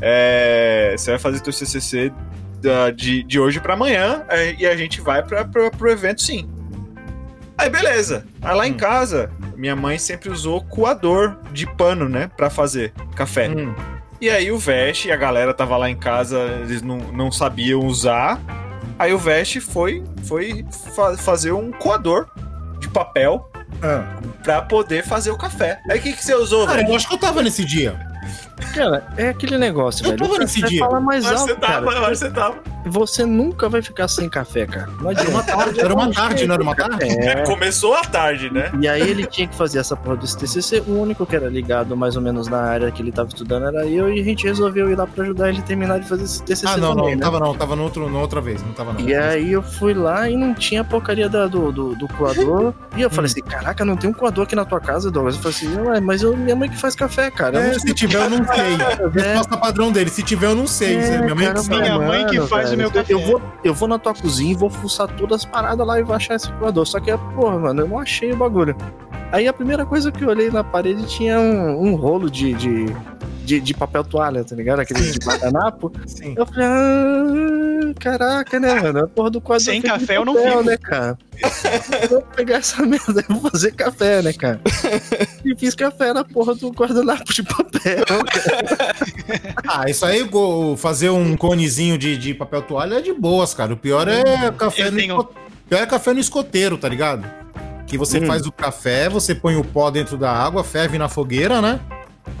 é, 0.00 0.94
você 0.96 1.10
vai 1.12 1.18
fazer 1.18 1.38
o 1.38 1.42
teu 1.42 1.52
TCC 1.52 2.12
de, 2.94 3.22
de 3.22 3.40
hoje 3.40 3.58
pra 3.60 3.74
amanhã 3.74 4.22
é, 4.28 4.54
e 4.58 4.66
a 4.66 4.76
gente 4.76 5.00
vai 5.00 5.22
pra, 5.22 5.44
pra, 5.44 5.70
pro 5.70 5.90
evento 5.90 6.22
sim. 6.22 6.48
Aí 7.56 7.68
beleza. 7.68 8.26
Aí 8.40 8.54
lá 8.54 8.66
em 8.66 8.74
casa, 8.74 9.30
minha 9.56 9.76
mãe 9.76 9.98
sempre 9.98 10.30
usou 10.30 10.62
coador 10.62 11.36
de 11.52 11.66
pano, 11.66 12.08
né, 12.08 12.30
pra 12.36 12.48
fazer 12.48 12.92
café. 13.14 13.48
Hum. 13.48 13.74
E 14.20 14.28
aí 14.28 14.52
o 14.52 14.58
Vest 14.58 15.06
e 15.06 15.12
a 15.12 15.16
galera 15.16 15.54
tava 15.54 15.76
lá 15.76 15.88
em 15.88 15.96
casa, 15.96 16.38
eles 16.62 16.82
não, 16.82 16.98
não 16.98 17.32
sabiam 17.32 17.80
usar. 17.80 18.38
Aí 18.98 19.14
o 19.14 19.18
Vest 19.18 19.60
foi, 19.60 20.04
foi 20.24 20.64
fa- 20.94 21.16
fazer 21.16 21.52
um 21.52 21.70
coador 21.72 22.28
de 22.78 22.88
papel 22.88 23.50
Ah. 23.82 24.18
pra 24.42 24.60
poder 24.60 25.02
fazer 25.04 25.30
o 25.30 25.38
café. 25.38 25.80
Aí 25.88 25.98
o 25.98 26.02
que, 26.02 26.12
que 26.12 26.22
você 26.24 26.34
usou, 26.34 26.66
Cara, 26.66 26.78
velho? 26.78 26.90
eu 26.90 26.96
acho 26.96 27.08
que 27.08 27.14
eu 27.14 27.18
tava 27.18 27.42
nesse 27.42 27.64
dia. 27.64 27.98
Cara, 28.74 29.06
é 29.16 29.30
aquele 29.30 29.56
negócio, 29.56 30.04
Eu 30.04 30.10
velho. 30.10 30.22
tava 30.22 30.34
O 30.34 30.38
nesse 30.38 30.60
dia. 30.62 30.80
fala 30.80 31.00
mais 31.00 31.24
Mas 31.24 31.40
alto, 31.40 31.48
você 31.48 31.54
tava, 31.58 31.86
cara. 31.86 32.00
mas 32.02 32.18
você 32.18 32.30
tava. 32.30 32.58
Você 32.86 33.24
nunca 33.26 33.68
vai 33.68 33.82
ficar 33.82 34.08
sem 34.08 34.28
café, 34.28 34.66
cara. 34.66 34.88
Não 35.00 35.10
Era 35.10 35.28
uma 35.28 35.40
adianta. 35.40 35.56
tarde, 35.56 35.80
era 35.80 35.94
uma 35.94 36.12
tarde, 36.12 36.46
não 36.46 36.54
era 36.54 36.62
uma 36.62 36.74
tarde? 36.74 37.04
É. 37.04 37.42
Começou 37.46 37.94
a 37.94 38.02
tarde, 38.02 38.50
né? 38.52 38.70
E 38.80 38.88
aí 38.88 39.02
ele 39.02 39.26
tinha 39.26 39.46
que 39.46 39.54
fazer 39.54 39.78
essa 39.78 39.96
porra 39.96 40.16
desse 40.16 40.36
TCC. 40.38 40.82
O 40.86 41.00
único 41.00 41.24
que 41.26 41.36
era 41.36 41.48
ligado 41.48 41.96
mais 41.96 42.16
ou 42.16 42.22
menos 42.22 42.48
na 42.48 42.60
área 42.60 42.90
que 42.90 43.02
ele 43.02 43.12
tava 43.12 43.28
estudando 43.28 43.66
era 43.66 43.86
eu. 43.86 44.12
E 44.12 44.20
a 44.20 44.24
gente 44.24 44.44
resolveu 44.46 44.90
ir 44.90 44.96
lá 44.96 45.06
pra 45.06 45.24
ajudar 45.24 45.48
ele 45.50 45.58
a 45.58 45.62
terminar 45.62 45.98
de 46.00 46.08
fazer 46.08 46.24
esse 46.24 46.42
TCC 46.42 46.66
Ah, 46.66 46.76
não, 46.76 46.88
não, 46.94 46.96
também, 47.02 47.16
né? 47.16 47.22
tava 47.22 47.38
não, 47.40 47.54
tava 47.54 47.76
no 47.76 47.82
outro, 47.84 48.08
na 48.10 48.18
outra 48.18 48.40
vez, 48.40 48.62
não 48.62 48.72
tava 48.72 48.92
não. 48.92 49.00
E 49.00 49.14
aí 49.14 49.52
eu 49.52 49.62
fui 49.62 49.94
lá 49.94 50.28
e 50.28 50.36
não 50.36 50.54
tinha 50.54 50.80
a 50.80 50.84
porcaria 50.84 51.28
da- 51.28 51.46
do, 51.46 51.70
do, 51.72 51.94
do 51.94 52.08
coador. 52.08 52.72
E 52.96 53.02
eu 53.02 53.08
falei 53.10 53.30
assim, 53.30 53.40
caraca, 53.40 53.84
não 53.84 53.96
tem 53.96 54.10
um 54.10 54.12
coador 54.12 54.44
aqui 54.44 54.56
na 54.56 54.64
tua 54.64 54.80
casa, 54.80 55.10
Douglas? 55.12 55.36
Eu 55.36 55.42
falei 55.42 55.56
assim, 55.56 55.80
ué, 55.88 56.00
mas 56.00 56.22
eu, 56.22 56.36
minha 56.36 56.56
mãe 56.56 56.68
que 56.68 56.76
faz 56.76 56.96
café, 56.96 57.30
cara. 57.30 57.56
Eu 57.58 57.62
É, 57.62 57.72
não 57.72 57.78
se 57.78 57.94
tiver, 57.94 58.18
eu 58.24 58.30
não 58.30 58.44
sei. 58.44 59.20
É. 59.22 59.28
Resposta 59.30 59.56
padrão 59.56 59.92
dele. 59.92 60.10
Se 60.10 60.22
tiver, 60.24 60.46
eu 60.46 60.56
não 60.56 60.66
sei. 60.66 60.96
É, 60.96 61.22
minha 61.22 61.34
mãe 61.34 61.46
cara, 61.46 61.60
que. 61.62 61.68
Minha 61.68 61.98
mãe 61.98 62.26
que 62.26 62.40
faz 62.48 62.69
meu 62.76 62.90
café. 62.90 63.12
Eu 63.12 63.20
vou, 63.20 63.42
eu 63.64 63.74
vou 63.74 63.88
na 63.88 63.98
tua 63.98 64.14
cozinha 64.14 64.52
e 64.52 64.54
vou 64.54 64.70
fuçar 64.70 65.08
todas 65.16 65.40
as 65.40 65.44
paradas 65.44 65.86
lá 65.86 65.98
e 65.98 66.02
vou 66.02 66.14
achar 66.14 66.34
esse 66.34 66.50
coador. 66.54 66.86
Só 66.86 67.00
que, 67.00 67.10
porra, 67.34 67.58
mano, 67.58 67.82
eu 67.82 67.88
não 67.88 67.98
achei 67.98 68.32
o 68.32 68.36
bagulho. 68.36 68.76
Aí 69.32 69.46
a 69.46 69.52
primeira 69.52 69.86
coisa 69.86 70.10
que 70.10 70.24
eu 70.24 70.28
olhei 70.28 70.50
na 70.50 70.64
parede 70.64 71.06
tinha 71.06 71.38
um, 71.38 71.88
um 71.90 71.94
rolo 71.94 72.28
de, 72.28 72.52
de, 72.54 72.86
de, 73.44 73.60
de 73.60 73.74
papel 73.74 74.02
toalha, 74.02 74.42
tá 74.42 74.56
ligado? 74.56 74.80
Aquele 74.80 75.08
de 75.12 75.18
guardanapo. 75.20 75.92
Sim. 76.04 76.34
Eu 76.36 76.44
falei, 76.46 76.66
ah, 76.66 77.94
caraca, 78.00 78.58
né, 78.58 78.74
mano? 78.80 79.04
A 79.04 79.06
porra 79.06 79.30
do 79.30 79.40
quadro 79.40 79.64
Sem 79.64 79.80
de 79.80 79.86
café 79.86 80.16
eu 80.16 80.24
não 80.24 80.34
papel, 80.34 80.50
fico. 80.58 80.62
né, 80.64 80.76
cara? 80.76 81.18
Vou 82.10 82.22
pegar 82.34 82.56
essa 82.56 82.82
merda 82.86 83.24
e 83.28 83.32
vou 83.32 83.50
fazer 83.50 83.72
café, 83.72 84.20
né, 84.20 84.32
cara? 84.32 84.60
E 85.42 85.56
fiz 85.56 85.74
café 85.74 86.12
na 86.12 86.22
porra 86.22 86.54
do 86.54 86.68
guardanapo 86.70 87.32
de 87.32 87.42
papel. 87.44 88.04
Ah, 89.66 89.88
isso 89.88 90.04
aí, 90.04 90.28
fazer 90.76 91.10
um 91.10 91.36
conezinho 91.36 91.96
de, 91.96 92.16
de 92.16 92.34
papel 92.34 92.62
toalha 92.62 92.96
é 92.96 93.00
de 93.00 93.12
boas, 93.12 93.54
cara. 93.54 93.72
O 93.72 93.76
pior 93.76 94.08
é 94.08 94.50
café 94.58 94.88
Eu 94.88 94.92
no 94.92 94.98
tenho- 94.98 95.28
pior 95.68 95.80
é 95.82 95.86
café 95.86 96.12
no 96.12 96.18
escoteiro, 96.20 96.76
tá 96.76 96.88
ligado? 96.88 97.24
Que 97.90 97.98
você 97.98 98.20
Hum. 98.20 98.26
faz 98.26 98.46
o 98.46 98.52
café, 98.52 99.08
você 99.08 99.34
põe 99.34 99.56
o 99.56 99.64
pó 99.64 99.90
dentro 99.90 100.16
da 100.16 100.30
água, 100.32 100.62
ferve 100.62 100.96
na 100.96 101.08
fogueira, 101.08 101.60
né? 101.60 101.80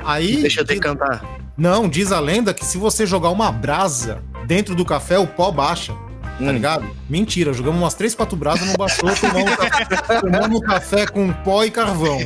Aí. 0.04 0.36
Deixa 0.42 0.60
eu 0.60 0.64
decantar. 0.64 1.22
Não, 1.56 1.88
diz 1.88 2.12
a 2.12 2.20
lenda 2.20 2.54
que 2.54 2.64
se 2.64 2.78
você 2.78 3.04
jogar 3.04 3.30
uma 3.30 3.50
brasa 3.50 4.22
dentro 4.46 4.76
do 4.76 4.84
café, 4.84 5.18
o 5.18 5.26
pó 5.26 5.50
baixa. 5.50 5.92
Tá 6.22 6.36
Hum. 6.46 6.52
ligado? 6.52 6.88
Mentira, 7.08 7.52
jogamos 7.52 7.80
umas 7.82 7.94
3, 7.94 8.14
4 8.14 8.36
brasas, 8.36 8.66
não 8.66 8.74
baixou, 8.76 9.10
tomamos 9.14 9.56
café, 9.56 10.20
tomamos 10.20 10.60
café 10.60 11.06
com 11.06 11.32
pó 11.32 11.64
e 11.64 11.70
carvão. 11.70 12.18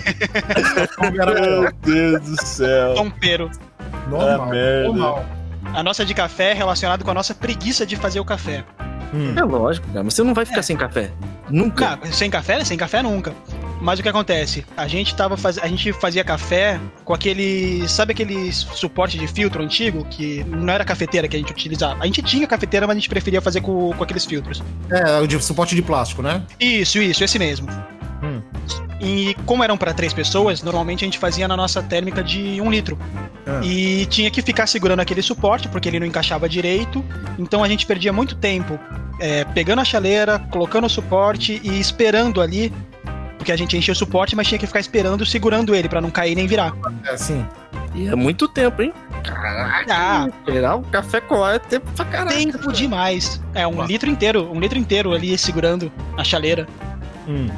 Melhor. 1.00 1.72
Deus 1.82 2.20
do 2.22 2.46
céu. 2.46 2.94
Tompeiro. 2.94 3.50
Normal, 4.08 4.48
merda. 4.50 4.88
normal. 4.88 5.24
A 5.74 5.82
nossa 5.82 6.04
de 6.04 6.12
café 6.14 6.50
é 6.50 6.54
relacionada 6.54 7.02
com 7.02 7.10
a 7.10 7.14
nossa 7.14 7.34
preguiça 7.34 7.84
de 7.86 7.96
fazer 7.96 8.20
o 8.20 8.24
café. 8.24 8.64
Hum. 9.14 9.34
É 9.36 9.42
lógico, 9.42 9.86
cara. 9.88 10.02
Mas 10.02 10.14
você 10.14 10.22
não 10.22 10.34
vai 10.34 10.44
ficar 10.44 10.62
sem 10.62 10.76
café. 10.76 11.10
Nunca. 11.48 11.96
Não, 12.02 12.12
sem 12.12 12.28
café, 12.28 12.58
né? 12.58 12.64
Sem 12.64 12.76
café 12.76 13.02
nunca. 13.02 13.32
Mas 13.80 13.98
o 14.00 14.02
que 14.02 14.08
acontece? 14.08 14.64
A 14.76 14.88
gente 14.88 15.14
tava 15.14 15.36
faz... 15.36 15.58
a 15.58 15.66
gente 15.68 15.92
fazia 15.92 16.24
café 16.24 16.80
com 17.04 17.12
aquele, 17.12 17.86
sabe 17.88 18.12
aquele 18.12 18.52
suporte 18.52 19.18
de 19.18 19.28
filtro 19.28 19.62
antigo 19.62 20.04
que 20.06 20.42
não 20.44 20.72
era 20.72 20.84
cafeteira 20.84 21.28
que 21.28 21.36
a 21.36 21.38
gente 21.38 21.52
utilizava. 21.52 22.02
A 22.02 22.06
gente 22.06 22.22
tinha 22.22 22.46
cafeteira, 22.46 22.86
mas 22.86 22.96
a 22.96 22.98
gente 22.98 23.08
preferia 23.08 23.40
fazer 23.40 23.60
com, 23.60 23.92
com 23.92 24.02
aqueles 24.02 24.24
filtros. 24.24 24.62
É, 24.90 25.20
o 25.20 25.26
de 25.26 25.40
suporte 25.42 25.74
de 25.74 25.82
plástico, 25.82 26.22
né? 26.22 26.42
Isso, 26.58 26.98
isso, 26.98 27.22
esse 27.22 27.38
mesmo. 27.38 27.68
E 29.04 29.34
como 29.44 29.62
eram 29.62 29.76
para 29.76 29.92
três 29.92 30.14
pessoas, 30.14 30.62
normalmente 30.62 31.04
a 31.04 31.06
gente 31.06 31.18
fazia 31.18 31.46
na 31.46 31.56
nossa 31.56 31.82
térmica 31.82 32.24
de 32.24 32.58
um 32.60 32.70
litro. 32.70 32.98
Ah. 33.46 33.60
E 33.62 34.06
tinha 34.06 34.30
que 34.30 34.40
ficar 34.40 34.66
segurando 34.66 35.00
aquele 35.00 35.20
suporte, 35.20 35.68
porque 35.68 35.88
ele 35.90 36.00
não 36.00 36.06
encaixava 36.06 36.48
direito. 36.48 37.04
Então 37.38 37.62
a 37.62 37.68
gente 37.68 37.84
perdia 37.84 38.12
muito 38.14 38.34
tempo 38.34 38.80
é, 39.20 39.44
pegando 39.44 39.80
a 39.80 39.84
chaleira, 39.84 40.38
colocando 40.50 40.86
o 40.86 40.90
suporte 40.90 41.60
e 41.62 41.78
esperando 41.78 42.40
ali. 42.40 42.72
Porque 43.36 43.52
a 43.52 43.56
gente 43.56 43.76
enchia 43.76 43.92
o 43.92 43.96
suporte, 43.96 44.34
mas 44.34 44.48
tinha 44.48 44.58
que 44.58 44.66
ficar 44.66 44.80
esperando, 44.80 45.26
segurando 45.26 45.74
ele 45.74 45.86
para 45.86 46.00
não 46.00 46.10
cair 46.10 46.34
nem 46.34 46.46
virar. 46.46 46.72
É 47.04 47.10
assim. 47.10 47.46
E 47.94 48.08
é 48.08 48.14
muito 48.14 48.48
tempo, 48.48 48.80
hein? 48.80 48.90
Caraca. 49.22 49.94
Ah, 49.94 50.28
Esperar 50.28 50.76
o 50.76 50.82
café 50.82 51.20
coar 51.20 51.56
é 51.56 51.58
tempo 51.58 51.86
pra 51.94 52.06
caralho. 52.06 52.52
tempo 52.52 52.72
demais. 52.72 53.38
É, 53.54 53.66
um 53.66 53.84
litro 53.84 54.08
inteiro, 54.08 54.50
um 54.50 54.58
litro 54.58 54.78
inteiro 54.78 55.12
ali 55.12 55.36
segurando 55.36 55.92
a 56.16 56.24
chaleira. 56.24 56.66
Hum. 57.28 57.48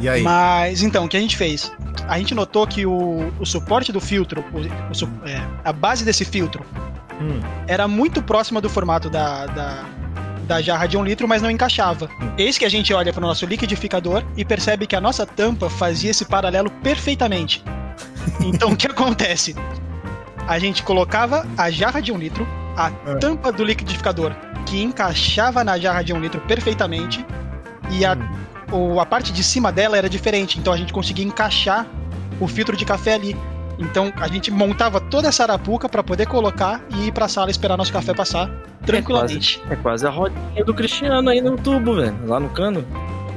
E 0.00 0.08
aí? 0.08 0.22
Mas 0.22 0.82
então, 0.82 1.04
o 1.04 1.08
que 1.08 1.16
a 1.16 1.20
gente 1.20 1.36
fez? 1.36 1.72
A 2.06 2.16
gente 2.18 2.34
notou 2.34 2.66
que 2.66 2.86
o, 2.86 3.32
o 3.38 3.44
suporte 3.46 3.92
do 3.92 4.00
filtro, 4.00 4.44
o- 4.52 4.58
o 4.60 5.28
é, 5.28 5.40
a 5.64 5.72
base 5.72 6.04
desse 6.04 6.24
filtro, 6.24 6.64
Hum. 7.20 7.40
era 7.66 7.88
muito 7.88 8.22
próxima 8.22 8.60
do 8.60 8.68
formato 8.70 9.10
da, 9.10 9.46
da, 9.46 9.84
da 10.46 10.62
jarra 10.62 10.86
de 10.86 10.96
um 10.96 11.02
litro, 11.04 11.26
mas 11.26 11.42
não 11.42 11.50
encaixava. 11.50 12.08
Eis 12.38 12.56
que 12.56 12.64
a 12.64 12.68
gente 12.68 12.94
olha 12.94 13.12
para 13.12 13.24
o 13.24 13.26
nosso 13.26 13.44
liquidificador 13.44 14.22
e 14.36 14.44
percebe 14.44 14.86
que 14.86 14.94
a 14.94 15.00
nossa 15.00 15.26
tampa 15.26 15.68
fazia 15.68 16.12
esse 16.12 16.24
paralelo 16.24 16.70
perfeitamente. 16.82 17.62
Então 18.40 18.70
o 18.70 18.76
que 18.76 18.86
acontece? 18.90 19.56
A 20.46 20.58
gente 20.60 20.82
colocava 20.84 21.44
a 21.56 21.70
jarra 21.70 22.00
de 22.00 22.12
um 22.12 22.16
litro, 22.16 22.46
a 22.76 22.92
É. 23.06 23.14
tampa 23.16 23.50
do 23.50 23.64
liquidificador 23.64 24.32
que 24.64 24.80
encaixava 24.80 25.64
na 25.64 25.76
jarra 25.78 26.02
de 26.04 26.12
um 26.12 26.20
litro 26.20 26.40
perfeitamente 26.42 27.24
e 27.90 28.04
a, 28.04 28.16
o- 28.72 29.00
a 29.00 29.06
parte 29.06 29.32
de 29.32 29.42
cima 29.42 29.70
dela 29.72 29.96
era 29.96 30.08
diferente, 30.08 30.58
então 30.58 30.72
a 30.72 30.76
gente 30.76 30.92
conseguia 30.92 31.24
encaixar 31.24 31.86
o 32.40 32.46
filtro 32.46 32.76
de 32.76 32.84
café 32.84 33.14
ali. 33.14 33.36
Então 33.78 34.12
a 34.16 34.26
gente 34.28 34.50
montava 34.50 35.00
toda 35.00 35.28
essa 35.28 35.44
arapuca 35.44 35.88
para 35.88 36.02
poder 36.02 36.26
colocar 36.26 36.80
e 36.96 37.06
ir 37.08 37.12
pra 37.12 37.28
sala 37.28 37.50
esperar 37.50 37.76
nosso 37.76 37.92
café 37.92 38.12
passar 38.12 38.50
tranquilamente. 38.84 39.62
É 39.70 39.76
quase 39.76 40.04
a 40.06 40.10
rodinha 40.10 40.64
do 40.64 40.74
Cristiano 40.74 41.28
aí 41.30 41.40
no 41.40 41.56
tubo, 41.56 41.94
velho. 41.94 42.16
Lá 42.26 42.40
no 42.40 42.48
cano. 42.48 42.84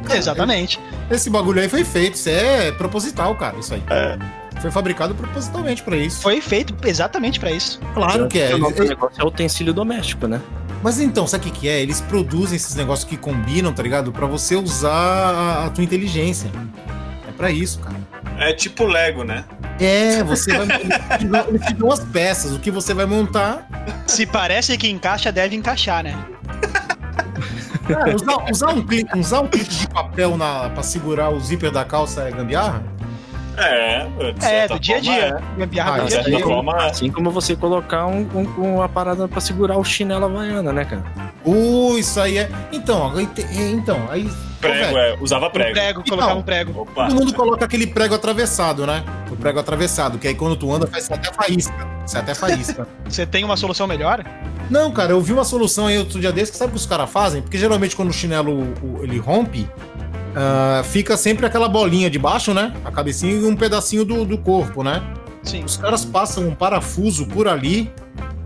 Exatamente. 0.10 0.80
Esse 1.12 1.30
bagulho 1.30 1.62
aí 1.62 1.70
foi 1.70 1.84
feito. 1.84 2.16
Isso 2.16 2.30
é 2.30 2.72
proposital, 2.72 3.36
cara. 3.36 3.58
Isso 3.60 3.74
aí. 3.76 3.84
Foi 4.60 4.72
fabricado 4.72 5.14
propositalmente 5.16 5.82
pra 5.84 5.96
isso. 5.96 6.22
Foi 6.22 6.40
feito 6.42 6.76
exatamente 6.88 7.40
pra 7.40 7.52
isso. 7.52 7.80
Claro 7.94 8.28
que 8.28 8.40
é. 8.40 8.56
O 8.56 8.60
negócio 8.60 8.98
é 9.22 9.24
utensílio 9.26 9.74
doméstico, 9.74 10.28
né? 10.28 10.42
Mas 10.84 11.00
então, 11.00 11.28
sabe 11.28 11.48
o 11.48 11.52
que, 11.52 11.60
que 11.62 11.70
é? 11.70 11.80
Eles 11.80 12.02
produzem 12.02 12.56
esses 12.56 12.76
negócios 12.76 13.08
que 13.08 13.16
combinam, 13.16 13.72
tá 13.72 13.84
ligado? 13.84 14.12
Pra 14.12 14.26
você 14.26 14.56
usar 14.56 14.92
a, 14.92 15.66
a 15.66 15.70
tua 15.70 15.84
inteligência. 15.84 16.50
É 17.28 17.32
pra 17.32 17.52
isso, 17.52 17.80
cara. 17.80 17.96
É 18.40 18.54
tipo 18.54 18.86
Lego, 18.86 19.24
né? 19.24 19.46
É, 19.80 20.24
você 20.24 20.52
vai. 20.58 20.66
eles 20.82 20.98
te 21.20 21.26
dão- 21.26 21.46
eles 21.48 21.66
te 21.66 21.74
dão 21.74 21.92
as 21.92 22.00
peças, 22.00 22.52
o 22.54 22.60
que 22.60 22.72
você 22.72 22.94
vai 22.94 23.06
montar. 23.06 23.68
Se 24.08 24.26
parece 24.26 24.76
que 24.78 24.90
encaixa, 24.90 25.32
deve 25.32 25.56
encaixar, 25.56 26.04
né? 26.04 26.18
Cara, 27.88 28.16
usar, 28.16 28.50
usar 28.52 28.70
um 28.70 28.82
clipe, 28.86 29.18
usar 29.20 29.42
um 29.42 29.48
clipe 29.48 29.70
de 29.70 29.88
papel 29.88 30.38
na, 30.38 30.70
pra 30.70 30.82
segurar 30.84 31.30
o 31.30 31.40
zíper 31.40 31.72
da 31.72 31.84
calça 31.84 32.24
é 32.24 32.32
gambiarra? 32.32 32.84
É, 33.64 34.08
É, 34.42 34.68
do 34.68 34.80
dia 34.80 34.98
a 34.98 35.00
dia. 35.00 35.42
Gambiarra 35.58 35.92
Ah, 35.96 35.98
do 36.00 36.04
De 36.04 36.10
dia 36.10 36.20
a 36.20 36.24
certa 36.24 36.38
dia. 36.38 36.46
forma, 36.46 36.84
é. 36.84 36.90
Assim 36.90 37.12
como 37.12 37.32
você 37.32 37.56
colocar 37.56 38.08
um, 38.08 38.28
um- 38.34 38.74
uma 38.76 38.90
parada 38.90 39.28
pra 39.28 39.40
segurar 39.42 39.78
o 39.78 39.84
chinelo 39.84 40.26
havaiana, 40.26 40.72
né, 40.74 40.86
cara? 40.86 41.04
Uh, 41.46 41.98
isso 41.98 42.20
aí 42.20 42.38
é. 42.38 42.50
Então, 42.72 43.12
aí 43.16 43.28
é, 43.38 43.70
então, 43.72 43.98
aí. 44.10 44.30
prego, 44.60 44.98
é, 44.98 45.18
usava 45.20 45.48
Um 45.48 45.52
prego. 45.52 45.74
prego, 45.74 46.02
Então. 46.02 46.18
colocava 46.18 46.40
um 46.40 46.44
prego. 46.44 46.82
Opa. 46.82 47.08
Todo 47.08 47.16
mundo 47.16 47.34
coloca 47.34 47.66
aquele 47.66 47.88
prego 47.88 48.14
atravessado, 48.16 48.86
né? 48.86 49.04
O 49.32 49.36
prego 49.36 49.60
atravessado, 49.60 50.18
que 50.20 50.28
aí 50.28 50.36
quando 50.36 50.56
tu 50.56 50.72
anda 50.72 50.86
faz 50.88 51.10
até 51.12 51.32
faísca. 51.34 51.88
Sai 52.06 52.22
até 52.22 52.36
faísca. 52.36 52.88
Você 53.10 53.26
tem 53.26 53.44
uma 53.44 53.58
solução 53.58 53.88
melhor? 53.88 54.24
Não, 54.70 54.92
cara, 54.92 55.12
eu 55.14 55.22
vi 55.22 55.34
uma 55.34 55.44
solução 55.44 55.88
aí 55.88 55.98
outro 55.98 56.20
dia 56.20 56.32
desse 56.32 56.52
que 56.52 56.58
sabe 56.58 56.70
o 56.70 56.74
que 56.74 56.78
os 56.80 56.86
caras 56.86 57.10
fazem? 57.10 57.42
Porque 57.42 57.58
geralmente 57.58 57.96
quando 57.96 58.10
o 58.10 58.14
chinelo 58.14 58.52
o- 58.84 59.00
ele 59.04 59.18
rompe, 59.18 59.68
ah, 60.36 60.82
fica 60.84 61.18
sempre 61.18 61.46
aquela 61.46 61.68
bolinha 61.70 62.10
de 62.10 62.20
baixo, 62.20 62.54
né? 62.54 62.74
A 62.86 62.92
cabecinha 62.92 63.34
e 63.34 63.46
um 63.46 63.56
pedacinho 63.56 64.06
do, 64.06 64.26
do 64.26 64.38
corpo, 64.38 64.84
né? 64.84 65.02
Sim. 65.44 65.64
Os 65.64 65.78
caras 65.78 66.06
passam 66.06 66.48
um 66.48 66.54
parafuso 66.56 67.26
por 67.26 67.48
ali 67.48 67.92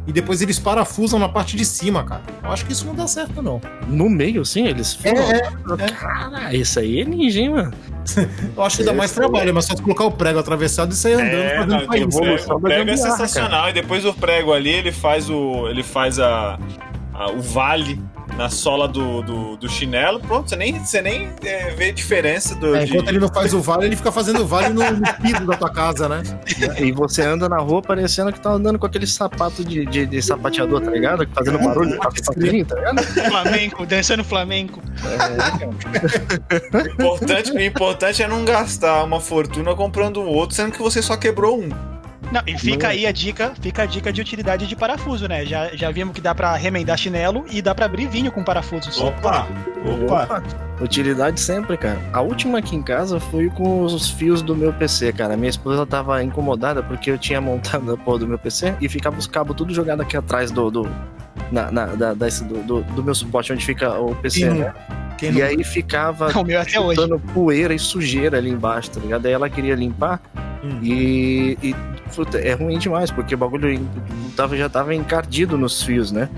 e 0.08 0.14
depois 0.14 0.42
eles 0.42 0.60
parafusam 0.60 1.18
na 1.20 1.28
parte 1.28 1.58
de 1.58 1.66
cima, 1.66 2.04
cara. 2.04 2.22
Eu 2.44 2.52
acho 2.52 2.66
que 2.66 2.72
isso 2.74 2.86
não 2.86 2.94
dá 2.96 3.08
certo, 3.08 3.42
não. 3.42 3.60
No 3.88 4.08
meio, 4.10 4.42
assim, 4.44 4.66
eles 4.68 4.98
É, 5.04 5.16
foram. 5.16 5.78
é. 5.80 5.88
Cara, 5.90 6.56
isso 6.56 6.80
aí 6.80 7.02
é 7.02 7.06
ninja, 7.06 7.40
hein, 7.42 7.50
mano? 7.50 7.74
Eu 8.56 8.64
acho 8.64 8.78
que 8.78 8.84
dá 8.84 8.94
mais 8.94 9.12
trabalho, 9.12 9.50
é 9.50 9.52
mais 9.52 9.66
só 9.66 9.76
colocar 9.76 10.06
o 10.06 10.12
prego 10.12 10.38
atravessado 10.38 10.92
e 10.94 10.96
sair 10.96 11.14
andando 11.16 11.34
É, 11.34 11.56
fazendo 11.56 11.70
não, 11.72 11.78
o 11.78 11.86
faísca. 11.88 11.98
evolução 12.08 12.28
prego, 12.46 12.54
o 12.56 12.62
da 12.62 12.70
prego 12.70 12.90
é 12.92 12.98
sensacional. 12.98 13.70
E 13.70 13.74
depois 13.74 14.06
o 14.06 14.14
prego 14.14 14.54
ali, 14.54 14.70
ele 14.70 14.92
faz 14.92 15.28
o. 15.30 15.68
ele 15.68 15.82
faz 15.82 16.20
a, 16.20 16.60
a- 17.18 17.32
o 17.32 17.42
vale 17.42 18.00
na 18.38 18.50
sola 18.50 18.88
do, 18.88 19.22
do, 19.22 19.56
do 19.58 19.70
chinelo. 19.70 20.20
Pronto, 20.20 20.50
você 20.50 20.56
nem, 20.56 20.78
você 20.84 21.02
nem 21.02 21.30
é, 21.44 21.70
vê 21.72 21.92
diferença 21.92 22.56
do. 22.56 22.76
É, 22.76 22.84
de- 22.84 22.92
enquanto 22.92 23.10
ele 23.10 23.20
não 23.20 23.30
faz 23.30 23.54
o 23.54 23.62
vale, 23.62 23.86
ele 23.86 23.96
fica 23.96 24.12
fazendo 24.12 24.42
o 24.42 24.46
vale 24.48 24.70
no, 24.70 24.82
no 24.92 25.14
piso 25.22 25.46
da 25.46 25.56
tua 25.56 25.72
casa, 25.72 26.10
né? 26.10 26.24
E 26.80 26.92
você 26.92 27.22
anda 27.22 27.48
na 27.48 27.58
rua 27.60 27.82
parecendo 27.82 28.34
que 28.34 28.40
tá 28.40 28.50
andando 28.52 28.78
com 28.80 28.86
aquele 28.86 29.08
sapato 29.08 29.64
de, 29.64 29.86
de, 29.86 30.06
de 30.06 30.22
sapateador, 30.22 30.82
tá 30.82 30.92
ligado? 30.92 31.28
Fazendo 31.34 31.60
barulho, 31.60 31.98
tá 32.00 32.10
sapatinho, 32.24 32.66
tá 32.66 32.76
ligado? 32.76 33.04
Flamenco, 33.04 33.86
dançando 33.86 34.24
flamenco. 34.24 34.82
O 36.74 36.88
importante, 36.88 37.52
o 37.52 37.62
importante 37.62 38.24
é 38.24 38.28
não 38.28 38.44
gastar 38.46 39.04
uma 39.04 39.20
fortuna 39.20 39.76
comprando 39.76 40.22
um 40.22 40.28
outro, 40.28 40.56
sendo 40.56 40.72
que 40.72 40.82
você 40.82 41.02
só 41.02 41.16
quebrou 41.18 41.60
um. 41.60 41.70
Não, 42.32 42.42
e 42.48 42.58
fica 42.58 42.88
aí 42.90 43.06
a 43.06 43.12
dica, 43.12 43.54
fica 43.62 43.84
a 43.84 43.86
dica 43.86 44.12
de 44.12 44.20
utilidade 44.22 44.68
de 44.68 44.76
parafuso, 44.76 45.28
né? 45.28 45.46
Já, 45.46 45.70
já 45.76 45.92
vimos 45.92 46.14
que 46.14 46.22
dá 46.22 46.34
pra 46.34 46.56
remendar 46.56 46.98
chinelo 46.98 47.46
e 47.52 47.62
dá 47.62 47.74
pra 47.76 47.86
abrir 47.86 48.08
vinho 48.08 48.32
com 48.32 48.44
parafusos. 48.44 49.00
Opa! 49.00 49.48
Opa! 50.04 50.44
Utilidade 50.82 51.40
sempre, 51.40 51.78
cara. 51.78 51.98
A 52.12 52.22
última 52.22 52.58
aqui 52.60 52.76
em 52.76 52.82
casa 52.82 53.20
foi 53.20 53.50
com 53.50 53.82
os 53.84 54.10
fios 54.10 54.42
do 54.42 54.56
meu 54.56 54.74
PC, 54.74 55.14
cara. 55.14 55.38
Minha 55.38 55.50
esposa 55.50 55.86
tava 55.86 56.22
incomodada 56.24 56.84
porque 56.84 57.10
eu 57.12 57.18
tinha 57.18 57.40
montado 57.40 57.94
a 57.94 57.98
porra 57.98 58.20
do 58.20 58.28
meu 58.28 58.38
PC 58.40 58.76
e 58.82 58.90
ficava 58.90 59.18
os 59.18 59.28
cabos 59.28 59.56
tudo 59.56 59.74
jogado 59.74 60.02
aqui 60.02 60.18
atrás 60.18 60.52
do. 60.52 60.70
do 60.70 60.90
na, 61.52 61.72
na- 61.72 61.86
da, 61.88 62.14
desse- 62.14 62.44
do, 62.44 62.62
do, 62.64 62.82
do 62.82 63.04
meu 63.04 63.14
suporte 63.16 63.54
onde 63.54 63.64
fica 63.66 63.94
o 64.00 64.16
PC, 64.16 64.46
não- 64.50 64.56
né? 64.56 64.74
Quem 65.18 65.30
E 65.30 65.34
não- 65.34 65.46
aí 65.46 65.64
ficava 65.64 66.28
O 66.40 66.44
meu 66.44 66.60
até 66.60 66.80
hoje. 66.80 67.00
chutando 67.00 67.20
poeira 67.34 67.74
e 67.74 67.80
sujeira 67.80 68.38
ali 68.38 68.50
embaixo, 68.50 68.92
tá 68.92 69.00
ligado? 69.00 69.26
Aí 69.26 69.32
ela 69.34 69.50
queria 69.50 69.76
limpar 69.76 70.22
Hum. 70.64 70.80
e, 70.82 71.58
e 71.64 71.76
puta, 72.14 72.38
é 72.38 72.54
ruim 72.54 72.78
demais, 72.78 73.12
porque 73.12 73.34
o 73.36 73.38
bagulho 73.38 73.80
tava, 74.36 74.58
já 74.58 74.68
tava 74.70 74.94
encardido 74.96 75.58
nos 75.58 75.82
fios, 75.84 76.12
né? 76.12 76.30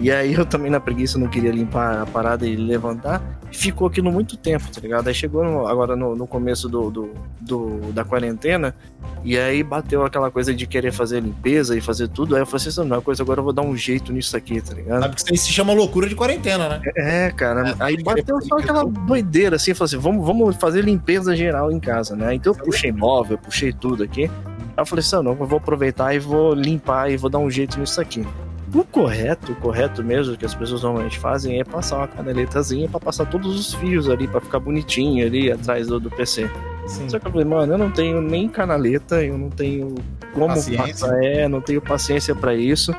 E 0.00 0.10
aí 0.10 0.32
eu 0.34 0.44
também 0.46 0.70
na 0.70 0.80
preguiça 0.80 1.18
não 1.18 1.28
queria 1.28 1.50
limpar 1.52 2.02
a 2.02 2.06
parada 2.06 2.46
e 2.46 2.56
levantar. 2.56 3.20
Ficou 3.52 3.86
aquilo 3.86 4.10
muito 4.10 4.36
tempo, 4.36 4.64
tá 4.72 4.80
ligado? 4.80 5.06
Aí 5.08 5.14
chegou 5.14 5.44
no- 5.44 5.66
agora 5.66 5.94
no, 5.94 6.16
no 6.16 6.26
começo 6.26 6.68
do, 6.68 6.90
do, 6.90 7.10
do- 7.40 7.92
da 7.92 8.02
quarentena, 8.04 8.74
e 9.22 9.38
aí 9.38 9.62
bateu 9.62 10.04
aquela 10.04 10.30
coisa 10.30 10.54
de 10.54 10.66
querer 10.66 10.90
fazer 10.90 11.20
limpeza 11.20 11.76
e 11.76 11.80
fazer 11.80 12.08
tudo. 12.08 12.34
Aí 12.34 12.42
eu 12.42 12.46
falei 12.46 12.66
assim, 12.66 12.80
não, 12.80 12.96
uma 12.96 13.02
coisa, 13.02 13.22
agora 13.22 13.40
eu 13.40 13.44
vou 13.44 13.52
dar 13.52 13.62
um 13.62 13.76
jeito 13.76 14.12
nisso 14.12 14.36
aqui, 14.36 14.60
tá 14.60 14.74
ligado? 14.74 15.02
Sabe 15.02 15.14
que 15.16 15.34
isso 15.34 15.44
se 15.44 15.52
chama 15.52 15.72
loucura 15.74 16.08
de 16.08 16.14
quarentena, 16.14 16.68
né? 16.68 16.80
É, 16.96 17.30
cara. 17.30 17.76
aí 17.78 18.02
bateu 18.02 18.40
só 18.40 18.56
aquela 18.58 18.84
doideira, 18.84 19.56
assim, 19.56 19.74
falou 19.74 19.84
assim: 19.86 19.98
vamos, 19.98 20.26
vamos 20.26 20.56
fazer 20.56 20.82
limpeza 20.82 21.36
geral 21.36 21.70
em 21.70 21.78
casa, 21.78 22.16
né? 22.16 22.34
Então 22.34 22.52
eu 22.54 22.58
puxei 22.64 22.90
móvel, 22.90 23.36
puxei 23.38 23.72
tudo 23.72 24.02
aqui. 24.02 24.24
Aí 24.24 24.30
eu 24.78 24.86
falei 24.86 25.00
assim: 25.04 25.16
não, 25.22 25.32
eu 25.38 25.46
vou 25.46 25.58
aproveitar 25.58 26.14
e 26.14 26.18
vou 26.18 26.54
limpar 26.54 27.10
e 27.10 27.16
vou 27.18 27.28
dar 27.28 27.38
um 27.38 27.50
jeito 27.50 27.78
nisso 27.78 28.00
aqui. 28.00 28.26
O 28.74 28.84
correto, 28.84 29.52
o 29.52 29.56
correto 29.56 30.02
mesmo 30.02 30.36
que 30.36 30.46
as 30.46 30.54
pessoas 30.54 30.82
normalmente 30.82 31.18
fazem 31.18 31.60
é 31.60 31.64
passar 31.64 31.98
uma 31.98 32.08
canaletazinha 32.08 32.88
pra 32.88 32.98
passar 32.98 33.26
todos 33.26 33.58
os 33.58 33.74
fios 33.74 34.08
ali, 34.08 34.26
pra 34.26 34.40
ficar 34.40 34.58
bonitinho 34.60 35.26
ali 35.26 35.52
atrás 35.52 35.86
do, 35.88 36.00
do 36.00 36.10
PC. 36.10 36.48
Sim. 36.86 37.08
Só 37.08 37.18
que 37.18 37.26
eu 37.26 37.30
falei, 37.32 37.46
mano, 37.46 37.74
eu 37.74 37.78
não 37.78 37.90
tenho 37.90 38.20
nem 38.22 38.48
canaleta, 38.48 39.22
eu 39.22 39.36
não 39.36 39.50
tenho 39.50 39.94
como 40.32 40.48
Paciência. 40.48 40.82
passar, 41.06 41.22
é, 41.22 41.46
não 41.48 41.60
tenho 41.60 41.82
paciência 41.82 42.34
pra 42.34 42.54
isso. 42.54 42.94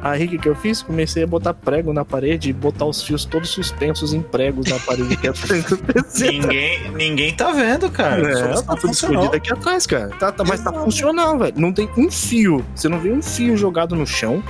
Aí 0.00 0.26
o 0.26 0.28
que, 0.28 0.38
que 0.38 0.48
eu 0.48 0.54
fiz? 0.54 0.82
Comecei 0.82 1.22
a 1.22 1.26
botar 1.26 1.54
prego 1.54 1.92
na 1.92 2.04
parede 2.04 2.50
e 2.50 2.52
botar 2.52 2.84
os 2.86 3.02
fios 3.02 3.24
todos 3.24 3.48
suspensos 3.50 4.12
em 4.12 4.20
pregos 4.20 4.68
na 4.70 4.78
parede 4.78 5.16
que 5.16 5.26
é 5.26 5.30
atrás 5.30 5.64
do 5.64 5.78
PC. 5.78 6.28
Ninguém, 6.32 6.90
ninguém 6.92 7.34
tá 7.34 7.52
vendo, 7.52 7.90
cara. 7.90 8.20
É, 8.30 8.52
tá 8.54 8.62
tudo 8.74 8.80
funcionou. 8.88 9.16
escondido 9.24 9.36
aqui 9.36 9.52
atrás, 9.52 9.86
cara. 9.86 10.08
Tá, 10.18 10.30
tá- 10.32 10.44
mas 10.44 10.60
tá 10.62 10.72
funcional, 10.72 11.38
velho. 11.38 11.54
Não 11.56 11.72
tem 11.72 11.88
um 11.96 12.10
fio. 12.10 12.62
Você 12.74 12.88
não 12.88 12.98
vê 13.00 13.10
um 13.12 13.22
fio 13.22 13.56
jogado 13.56 13.94
no 13.94 14.06
chão. 14.06 14.42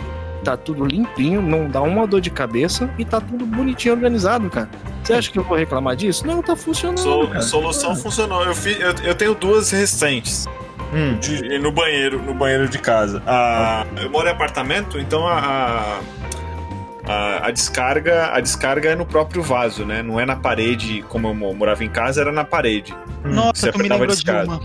Tá 0.45 0.57
tudo 0.57 0.85
limpinho, 0.85 1.41
não 1.41 1.69
dá 1.69 1.81
uma 1.81 2.07
dor 2.07 2.21
de 2.21 2.31
cabeça 2.31 2.91
e 2.99 3.05
tá 3.05 3.21
tudo 3.21 3.47
bonitinho 3.47 3.95
organizado, 3.95 4.51
cara. 4.51 4.69
Você 5.03 5.13
acha 5.15 5.31
que 5.31 5.39
eu 5.39 5.43
vou 5.45 5.57
reclamar 5.57 5.97
disso? 5.97 6.27
Não, 6.27 6.43
tá 6.43 6.55
funcionando. 6.55 6.99
Sol- 6.99 7.29
cara. 7.29 7.43
solução 7.43 7.97
funcionou. 7.97 8.45
Eu, 8.45 8.55
fi- 8.55 8.77
eu, 8.79 8.95
eu 9.05 9.15
tenho 9.15 9.35
duas 9.35 9.71
recentes. 9.71 10.47
Hum. 10.93 11.19
de- 11.19 11.59
no 11.59 11.73
banheiro, 11.73 12.23
no 12.23 12.33
banheiro 12.35 12.69
de 12.69 12.79
casa. 12.79 13.21
Ah, 13.27 13.85
eu 14.01 14.09
moro 14.11 14.29
em 14.29 14.31
apartamento, 14.31 14.97
então 14.99 15.27
a, 15.27 15.39
a- 15.39 16.01
a, 17.07 17.47
a, 17.49 17.51
descarga 17.51 18.31
a 18.33 18.41
descarga 18.41 18.91
é 18.91 18.95
no 18.97 19.05
próprio 19.05 19.43
vaso, 19.43 19.85
né? 19.85 20.03
Não 20.03 20.19
é 20.21 20.25
na 20.25 20.37
parede, 20.37 21.05
como 21.09 21.29
eu 21.29 21.35
morava 21.35 21.83
em 21.85 21.89
casa, 21.91 22.21
era 22.21 22.31
na 22.33 22.45
parede. 22.45 22.95
Nossa, 23.25 23.53
você 23.67 23.73
tu 23.73 23.79
me 23.79 23.89
lembrou 23.89 24.15
de 24.15 24.31
uma. 24.31 24.61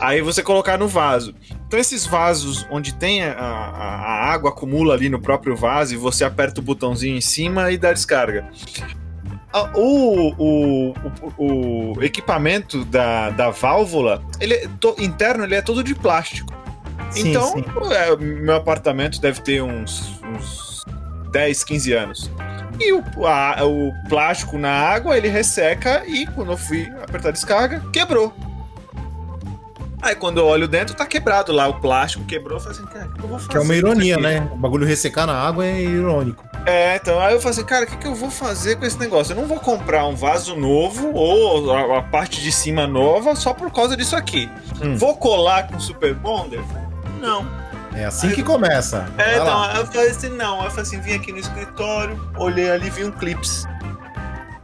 Aí 0.00 0.20
você 0.20 0.42
colocar 0.42 0.76
no 0.78 0.86
vaso. 0.86 1.34
Então 1.70 1.78
esses 1.78 2.04
vasos 2.04 2.66
onde 2.68 2.92
tem 2.92 3.22
a, 3.22 3.32
a, 3.32 3.44
a, 3.44 4.32
água 4.32 4.50
acumula 4.50 4.92
ali 4.92 5.08
no 5.08 5.20
próprio 5.20 5.54
vaso 5.54 5.94
e 5.94 5.96
você 5.96 6.24
aperta 6.24 6.58
o 6.58 6.64
botãozinho 6.64 7.16
em 7.16 7.20
cima 7.20 7.70
e 7.70 7.78
dá 7.78 7.92
descarga. 7.92 8.50
O, 9.76 10.34
o, 10.36 10.94
o, 11.38 11.92
o 11.96 12.02
equipamento 12.02 12.84
da, 12.86 13.30
da 13.30 13.50
válvula, 13.50 14.20
ele 14.40 14.54
é 14.54 14.68
to, 14.80 14.96
interno, 14.98 15.44
ele 15.44 15.54
é 15.54 15.62
todo 15.62 15.84
de 15.84 15.94
plástico. 15.94 16.52
Sim, 17.12 17.28
então, 17.28 17.52
sim. 17.52 17.64
É, 17.92 18.16
meu 18.16 18.56
apartamento 18.56 19.20
deve 19.20 19.40
ter 19.40 19.62
uns, 19.62 20.20
uns 20.24 20.84
10, 21.30 21.62
15 21.62 21.92
anos. 21.92 22.30
E 22.80 22.92
o, 22.92 23.04
a, 23.24 23.64
o 23.64 23.92
plástico 24.08 24.58
na 24.58 24.72
água, 24.72 25.16
ele 25.16 25.28
resseca 25.28 26.02
e 26.04 26.26
quando 26.26 26.50
eu 26.50 26.56
fui 26.56 26.92
apertar 27.00 27.28
a 27.28 27.32
descarga, 27.32 27.80
quebrou. 27.92 28.34
Aí 30.02 30.14
quando 30.14 30.38
eu 30.38 30.46
olho 30.46 30.66
dentro, 30.66 30.94
tá 30.94 31.04
quebrado 31.04 31.52
lá, 31.52 31.68
o 31.68 31.74
plástico 31.74 32.24
quebrou, 32.24 32.56
eu 32.56 32.60
falei 32.60 32.78
assim, 32.78 32.86
cara, 32.86 33.06
o 33.06 33.12
que 33.12 33.22
eu 33.22 33.28
vou 33.28 33.38
fazer? 33.38 33.50
Que 33.50 33.56
é 33.56 33.60
uma 33.60 33.76
ironia, 33.76 34.16
né? 34.16 34.48
O 34.52 34.56
bagulho 34.56 34.86
ressecar 34.86 35.26
na 35.26 35.34
água 35.34 35.66
é 35.66 35.80
irônico. 35.82 36.44
É, 36.66 36.96
então, 36.96 37.20
aí 37.20 37.34
eu 37.34 37.40
falei 37.40 37.58
assim, 37.58 37.66
cara, 37.66 37.84
o 37.84 37.88
que, 37.88 37.96
que 37.96 38.06
eu 38.06 38.14
vou 38.14 38.30
fazer 38.30 38.76
com 38.76 38.84
esse 38.84 38.98
negócio? 38.98 39.32
Eu 39.32 39.36
não 39.36 39.46
vou 39.46 39.58
comprar 39.60 40.06
um 40.06 40.14
vaso 40.14 40.56
novo 40.56 41.12
ou 41.12 41.72
a, 41.72 41.98
a 41.98 42.02
parte 42.02 42.40
de 42.40 42.50
cima 42.50 42.86
nova 42.86 43.34
só 43.34 43.52
por 43.52 43.70
causa 43.70 43.96
disso 43.96 44.16
aqui. 44.16 44.50
Hum. 44.82 44.96
Vou 44.96 45.16
colar 45.16 45.68
com 45.68 45.78
Super 45.78 46.14
Bonder? 46.14 46.60
Não. 47.20 47.46
É 47.94 48.04
assim 48.04 48.28
aí, 48.28 48.34
que 48.34 48.42
começa. 48.42 49.06
É, 49.18 49.34
então, 49.34 49.46
lá. 49.46 49.76
eu 49.76 49.86
falei 49.86 50.10
assim, 50.10 50.28
não. 50.30 50.62
Eu 50.62 50.70
falei 50.70 50.82
assim, 50.82 51.00
vim 51.00 51.14
aqui 51.14 51.32
no 51.32 51.38
escritório, 51.38 52.18
olhei 52.36 52.70
ali, 52.70 52.88
vi 52.88 53.04
um 53.04 53.10
clips. 53.10 53.66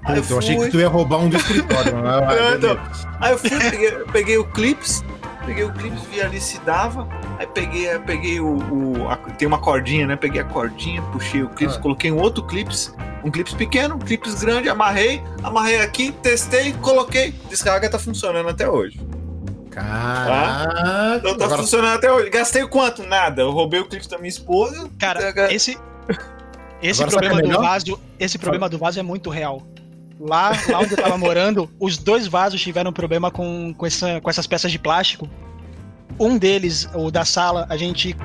Aí 0.05 0.18
eu, 0.18 0.25
eu 0.31 0.38
achei 0.38 0.57
que 0.57 0.70
tu 0.70 0.79
ia 0.79 0.88
roubar 0.88 1.18
um 1.18 1.29
do 1.29 1.37
escritório. 1.37 1.92
mas, 1.96 2.55
então, 2.57 2.79
aí 3.20 3.33
eu 3.33 3.38
fui, 3.38 3.51
peguei, 3.51 3.90
peguei 4.12 4.38
o 4.38 4.44
clips, 4.44 5.03
peguei 5.47 5.65
o 5.65 5.73
clips, 5.73 6.03
vi 6.11 6.21
ali 6.21 6.41
se 6.41 6.59
dava. 6.61 7.09
Aí 7.39 7.47
peguei, 7.47 7.99
peguei 8.01 8.41
o. 8.41 8.57
o 8.57 9.09
a, 9.09 9.17
tem 9.17 9.47
uma 9.47 9.59
cordinha, 9.59 10.07
né? 10.07 10.17
Peguei 10.17 10.41
a 10.41 10.45
cordinha, 10.45 11.01
puxei 11.13 11.43
o 11.43 11.49
clips, 11.49 11.77
ah. 11.77 11.81
coloquei 11.81 12.11
um 12.11 12.21
outro 12.21 12.45
clips. 12.45 12.95
Um 13.25 13.31
clips 13.31 13.55
pequeno, 13.55 13.97
um 13.97 13.99
clips 13.99 14.35
grande, 14.43 14.69
amarrei, 14.69 15.21
amarrei 15.43 15.81
aqui, 15.81 16.13
testei, 16.13 16.73
coloquei. 16.75 17.33
Descarga 17.49 17.89
tá 17.89 17.99
funcionando 17.99 18.49
até 18.49 18.69
hoje. 18.69 19.01
Caraca. 19.71 20.73
Tá? 20.73 21.17
Então 21.19 21.37
tá 21.37 21.45
Agora... 21.47 21.61
funcionando 21.61 21.95
até 21.95 22.13
hoje. 22.13 22.31
Gastei 22.31 22.67
quanto? 22.67 23.03
Nada. 23.03 23.43
Eu 23.43 23.51
roubei 23.51 23.81
o 23.81 23.87
clipe 23.87 24.09
da 24.09 24.17
minha 24.17 24.29
esposa. 24.29 24.89
Cara, 24.99 25.53
esse. 25.53 25.79
Esse 26.81 27.05
problema 27.05 27.43
do 27.43 27.61
vaso. 27.61 28.01
Esse 28.19 28.39
problema 28.39 28.69
do 28.69 28.79
vaso 28.79 29.01
é 29.01 29.03
muito 29.03 29.29
real. 29.29 29.63
Lá, 30.18 30.50
lá 30.68 30.81
onde 30.81 30.92
eu 30.92 30.96
tava 30.96 31.18
morando, 31.18 31.70
os 31.79 31.98
dois 31.98 32.26
vasos 32.26 32.61
tiveram 32.61 32.92
problema 32.92 33.31
com, 33.31 33.74
com, 33.74 33.87
essa, 33.87 34.20
com 34.20 34.31
essas 34.31 34.46
peças 34.46 34.72
de 34.72 34.79
plástico. 34.79 35.29
Um 36.18 36.38
deles, 36.38 36.88
o 36.94 37.11
da 37.11 37.26
sala, 37.26 37.66
a 37.68 37.76
gente, 37.76 38.16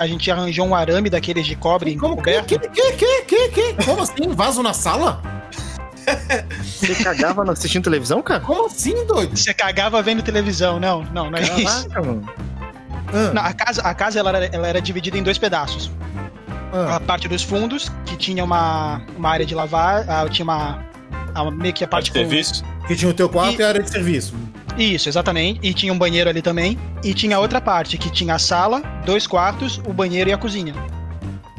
a 0.00 0.06
gente 0.06 0.28
arranjou 0.30 0.66
um 0.66 0.74
arame 0.74 1.08
daqueles 1.08 1.46
de 1.46 1.54
cobre 1.54 1.96
Como, 1.96 2.16
coberto. 2.16 2.58
Que, 2.58 2.68
que, 2.68 2.92
que, 2.92 3.22
que, 3.22 3.48
que? 3.50 3.84
Como 3.84 4.02
assim? 4.02 4.28
Vaso 4.30 4.62
na 4.62 4.72
sala? 4.72 5.22
Você 6.64 6.94
cagava 6.96 7.50
assistindo 7.52 7.84
televisão, 7.84 8.20
cara? 8.22 8.40
Como 8.40 8.66
assim, 8.66 9.06
doido? 9.06 9.36
Você 9.36 9.54
cagava 9.54 10.02
vendo 10.02 10.22
televisão. 10.22 10.80
Não, 10.80 11.04
não, 11.04 11.30
não 11.30 11.38
é 11.38 11.42
Caraca, 11.42 11.60
isso. 11.60 11.88
Mano. 11.90 12.28
Ah. 13.12 13.32
Não, 13.32 13.42
a 13.42 13.52
casa, 13.52 13.82
a 13.82 13.94
casa 13.94 14.18
ela, 14.18 14.36
era, 14.36 14.46
ela 14.46 14.66
era 14.66 14.80
dividida 14.80 15.16
em 15.16 15.22
dois 15.22 15.38
pedaços. 15.38 15.90
Ah. 16.72 16.96
A 16.96 17.00
parte 17.00 17.28
dos 17.28 17.42
fundos, 17.42 17.90
que 18.04 18.16
tinha 18.16 18.42
uma, 18.44 19.00
uma 19.16 19.30
área 19.30 19.46
de 19.46 19.54
lavar, 19.54 20.04
ah, 20.08 20.28
tinha 20.28 20.44
uma, 20.44 20.84
uma, 21.42 21.50
meio 21.50 21.72
que 21.72 21.84
a 21.84 21.88
parte 21.88 22.10
de 22.10 22.18
serviço. 22.18 22.64
Que 22.86 22.96
tinha 22.96 23.10
o 23.10 23.14
teu 23.14 23.28
quarto 23.28 23.58
e, 23.58 23.60
e 23.60 23.64
a 23.64 23.68
área 23.68 23.82
de 23.82 23.90
serviço. 23.90 24.34
Isso, 24.76 25.08
exatamente. 25.08 25.60
E 25.62 25.74
tinha 25.74 25.92
um 25.92 25.98
banheiro 25.98 26.30
ali 26.30 26.40
também. 26.40 26.78
E 27.02 27.12
tinha 27.12 27.38
outra 27.38 27.60
parte, 27.60 27.98
que 27.98 28.10
tinha 28.10 28.34
a 28.34 28.38
sala, 28.38 28.80
dois 29.04 29.26
quartos, 29.26 29.80
o 29.86 29.92
banheiro 29.92 30.30
e 30.30 30.32
a 30.32 30.38
cozinha. 30.38 30.74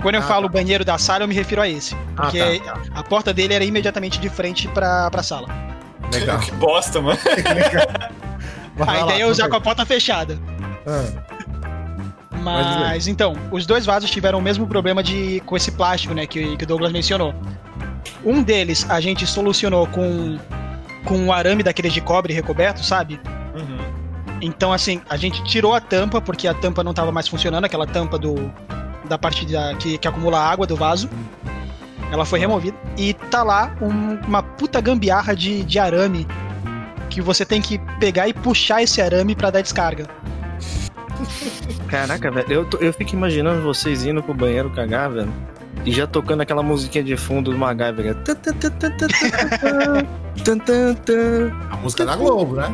Quando 0.02 0.16
eu 0.16 0.22
ah, 0.22 0.24
falo 0.24 0.48
tá. 0.48 0.54
banheiro 0.54 0.86
da 0.86 0.98
sala, 0.98 1.24
eu 1.24 1.28
me 1.28 1.36
refiro 1.36 1.62
a 1.62 1.68
esse. 1.68 1.96
Ah, 2.16 2.24
porque 2.24 2.40
ah, 2.40 2.74
tá, 2.74 2.82
a 2.96 3.04
porta 3.04 3.34
dele 3.34 3.54
era 3.54 3.64
imediatamente 3.64 4.20
de 4.20 4.30
frente 4.30 4.68
pra, 4.70 5.10
pra 5.12 5.22
sala. 5.22 5.48
Legal. 6.12 6.40
Que 6.42 6.52
bosta, 6.54 7.02
mano. 7.02 7.20
a 8.88 9.02
ideia 9.02 9.24
é 9.24 9.26
usar 9.26 9.50
com 9.50 9.58
a 9.58 9.62
porta 9.62 9.86
fechada. 9.86 10.40
Ah. 10.88 11.40
Mas, 12.42 13.08
então, 13.08 13.36
os 13.52 13.66
dois 13.66 13.86
vasos 13.86 14.10
tiveram 14.10 14.40
o 14.40 14.42
mesmo 14.42 14.66
problema 14.66 15.04
de 15.04 15.42
com 15.46 15.58
esse 15.58 15.72
plástico, 15.72 16.14
né, 16.14 16.26
que, 16.26 16.56
que 16.56 16.64
o 16.64 16.68
Douglas 16.68 16.92
mencionou. 16.92 17.36
Um 18.24 18.42
deles 18.42 18.86
a 18.90 19.00
gente 19.00 19.26
solucionou 19.26 19.88
com, 19.88 20.38
com 21.06 21.18
um 21.18 21.32
arame 21.32 21.64
daqueles 21.64 21.94
de 21.94 22.02
cobre 22.02 22.34
recoberto, 22.34 22.84
sabe? 22.84 23.20
Uhum. 23.56 24.38
Então, 24.42 24.72
assim, 24.72 25.02
a 25.10 25.18
gente 25.18 25.44
tirou 25.44 25.74
a 25.74 25.82
tampa, 25.82 26.22
porque 26.22 26.48
a 26.48 26.54
tampa 26.54 26.84
não 26.84 26.92
estava 26.92 27.12
mais 27.12 27.28
funcionando, 27.28 27.66
aquela 27.66 27.86
tampa 27.86 28.18
do, 28.18 28.52
da 29.08 29.18
parte 29.18 29.46
da, 29.46 29.76
que, 29.76 29.98
que 29.98 30.08
acumula 30.08 30.40
água 30.40 30.66
do 30.66 30.76
vaso. 30.76 31.10
Ela 32.12 32.26
foi 32.26 32.40
removida. 32.40 32.78
E 32.98 33.14
tá 33.14 33.44
lá 33.44 33.76
um, 33.82 34.16
uma 34.28 34.42
puta 34.42 34.82
gambiarra 34.82 35.36
de, 35.36 35.64
de 35.64 35.78
arame 35.78 36.26
que 37.10 37.22
você 37.22 37.46
tem 37.46 37.62
que 37.62 37.80
pegar 38.00 38.28
e 38.28 38.34
puxar 38.34 38.82
esse 38.82 39.02
arame 39.02 39.36
para 39.36 39.50
dar 39.50 39.62
descarga. 39.62 40.08
Caraca, 41.88 42.32
velho, 42.32 42.52
eu, 42.52 42.70
eu 42.80 42.94
fico 42.94 43.14
imaginando 43.14 43.62
vocês 43.62 44.06
indo 44.06 44.22
pro 44.24 44.34
banheiro 44.34 44.70
cagar, 44.70 45.12
velho. 45.12 45.34
E 45.90 45.92
já 45.92 46.06
tocando 46.06 46.42
aquela 46.42 46.62
musiquinha 46.62 47.04
de 47.04 47.18
fundo 47.18 47.50
do 47.50 47.58
MacGyver. 47.58 48.16
A 51.72 51.78
música 51.78 52.06
da 52.06 52.16
Globo, 52.16 52.58
né? 52.58 52.72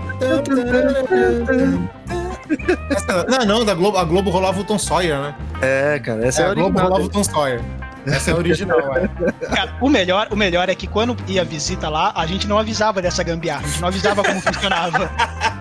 Essa, 2.89 3.23
não, 3.23 3.45
não, 3.45 3.63
da 3.63 3.73
Globo, 3.73 3.97
a 3.97 4.03
Globo 4.03 4.29
rolava 4.29 4.59
o 4.59 4.65
Tom 4.65 4.77
Sawyer, 4.77 5.17
né? 5.17 5.35
É, 5.61 5.97
cara, 5.97 6.27
essa 6.27 6.41
é, 6.41 6.43
é 6.43 6.47
a, 6.49 6.51
a 6.51 6.55
Globo 6.55 6.77
rolava 6.77 7.03
o 7.05 7.09
Tom 7.09 7.23
Sawyer. 7.23 7.61
Essa 8.05 8.31
é 8.31 8.33
a 8.33 8.37
original, 8.37 8.79
é. 8.97 9.07
Cara, 9.47 9.77
o 9.79 9.87
melhor, 9.87 10.27
o 10.29 10.35
melhor 10.35 10.67
é 10.67 10.75
que 10.75 10.85
quando 10.85 11.15
ia 11.25 11.45
visita 11.45 11.87
lá, 11.87 12.11
a 12.17 12.25
gente 12.25 12.45
não 12.49 12.59
avisava 12.59 13.01
dessa 13.01 13.23
gambiarra, 13.23 13.63
a 13.63 13.67
gente 13.69 13.79
não 13.79 13.87
avisava 13.87 14.23
como 14.25 14.41
funcionava. 14.41 15.09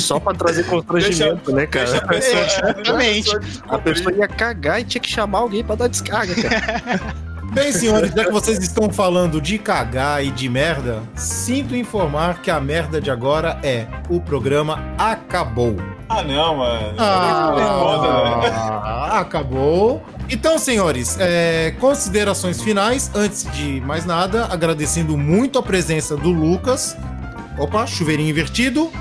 Só 0.00 0.20
pra 0.20 0.34
trazer 0.34 0.64
constrangimento, 0.64 1.52
deixa, 1.52 1.52
né, 1.52 1.66
cara? 1.66 1.96
A 1.96 2.06
pessoa, 2.06 2.42
Exatamente. 2.42 3.30
A 3.68 3.78
pessoa 3.78 4.14
ia 4.14 4.28
cagar 4.28 4.80
e 4.80 4.84
tinha 4.84 5.00
que 5.00 5.10
chamar 5.10 5.38
alguém 5.38 5.64
pra 5.64 5.74
dar 5.74 5.88
descarga, 5.88 6.34
cara. 6.34 7.00
Bem, 7.52 7.72
senhores, 7.72 8.12
já 8.12 8.26
que 8.26 8.30
vocês 8.30 8.58
estão 8.58 8.90
falando 8.90 9.40
de 9.40 9.58
cagar 9.58 10.24
e 10.24 10.30
de 10.30 10.48
merda, 10.48 11.02
sinto 11.16 11.74
informar 11.74 12.42
que 12.42 12.50
a 12.50 12.60
merda 12.60 13.00
de 13.00 13.10
agora 13.10 13.58
é 13.62 13.86
o 14.10 14.20
programa 14.20 14.78
acabou. 14.98 15.76
Ah, 16.08 16.22
não, 16.22 16.56
mano. 16.56 16.94
Ah, 16.98 19.18
acabou. 19.20 20.02
Então, 20.30 20.58
senhores, 20.58 21.16
é, 21.18 21.74
considerações 21.80 22.62
finais. 22.62 23.10
Antes 23.14 23.50
de 23.52 23.80
mais 23.80 24.04
nada, 24.04 24.46
agradecendo 24.50 25.16
muito 25.16 25.58
a 25.58 25.62
presença 25.62 26.16
do 26.16 26.30
Lucas. 26.30 26.96
Opa, 27.58 27.86
chuveirinho 27.86 28.28
invertido. 28.28 28.92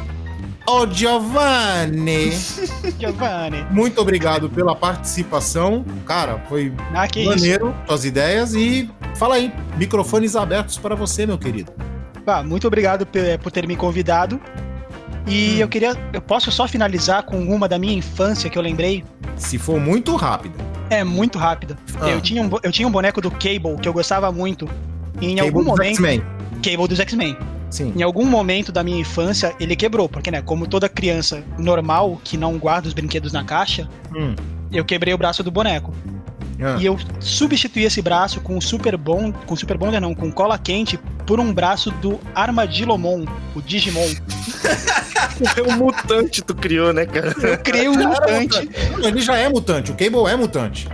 Ô, 0.70 0.82
oh, 0.82 0.86
Giovanni! 0.92 2.32
Giovanni! 3.00 3.66
Muito 3.72 4.02
obrigado 4.02 4.50
pela 4.50 4.76
participação. 4.76 5.86
Cara, 6.06 6.40
foi 6.50 6.74
ah, 6.94 7.08
maneiro 7.24 7.70
isso. 7.70 7.88
suas 7.88 8.04
ideias 8.04 8.54
e 8.54 8.90
fala 9.16 9.36
aí, 9.36 9.50
microfones 9.78 10.36
abertos 10.36 10.78
para 10.78 10.94
você, 10.94 11.26
meu 11.26 11.38
querido. 11.38 11.72
Ah, 12.26 12.44
muito 12.44 12.68
obrigado 12.68 13.08
por 13.42 13.50
ter 13.50 13.66
me 13.66 13.78
convidado. 13.78 14.42
E 15.26 15.54
hum. 15.56 15.60
eu 15.60 15.70
queria. 15.70 15.96
Eu 16.12 16.22
posso 16.22 16.52
só 16.52 16.68
finalizar 16.68 17.24
com 17.24 17.40
uma 17.40 17.70
da 17.70 17.80
minha 17.80 17.94
infância 17.94 18.50
que 18.50 18.58
eu 18.58 18.62
lembrei? 18.62 19.06
Se 19.38 19.58
for 19.58 19.80
muito 19.80 20.18
rápida. 20.18 20.56
É, 20.90 21.02
muito 21.02 21.38
rápida. 21.38 21.78
Ah. 22.02 22.10
Eu, 22.10 22.20
tinha 22.20 22.44
um, 22.44 22.50
eu 22.62 22.74
tinha 22.74 22.86
um 22.86 22.92
boneco 22.92 23.22
do 23.22 23.32
Cable 23.32 23.78
que 23.82 23.88
eu 23.88 23.94
gostava 23.94 24.34
muito. 24.34 24.68
E 25.22 25.28
em 25.28 25.36
Cable 25.38 25.48
algum 25.48 25.64
momento. 25.64 26.02
Cable 26.62 26.88
dos 26.90 27.00
X-Men. 27.00 27.38
Sim. 27.70 27.94
Em 27.96 28.02
algum 28.02 28.26
momento 28.26 28.72
da 28.72 28.84
minha 28.84 29.00
infância, 29.00 29.56
ele 29.60 29.76
quebrou, 29.76 30.08
porque, 30.08 30.32
né, 30.32 30.42
como 30.42 30.68
toda 30.68 30.88
criança 30.88 31.44
normal 31.58 32.20
que 32.24 32.38
não 32.38 32.58
guarda 32.58 32.88
os 32.88 32.94
brinquedos 32.94 33.34
na 33.34 33.44
caixa, 33.44 33.90
hum. 34.16 34.36
eu 34.72 34.86
quebrei 34.86 35.14
o 35.14 35.18
braço 35.18 35.44
do 35.44 35.52
boneco. 35.52 35.94
Ah. 36.60 36.78
E 36.80 36.86
eu 36.86 36.98
substituí 37.20 37.84
esse 37.84 38.02
braço 38.02 38.42
com 38.42 38.60
super 38.60 38.98
bom, 38.98 39.32
com 39.32 39.56
super 39.56 39.78
bonder 39.78 40.00
não, 40.00 40.16
com 40.16 40.32
cola 40.32 40.58
quente 40.58 41.00
por 41.26 41.40
um 41.40 41.54
braço 41.54 41.92
do 41.92 42.20
Armadillomon, 42.34 43.26
o 43.56 43.62
Digimon. 43.62 44.08
é 45.56 45.62
um 45.62 45.78
mutante 45.78 46.42
tu 46.42 46.56
criou, 46.56 46.92
né, 46.94 47.06
cara? 47.06 47.36
Eu 47.42 47.58
criei 47.60 47.88
um 47.90 47.94
mutante. 47.94 48.70
Ele 49.04 49.22
já 49.22 49.36
é 49.38 49.48
mutante, 49.48 49.92
o 49.92 49.96
Cable 49.96 50.32
é 50.32 50.36
mutante. 50.36 50.88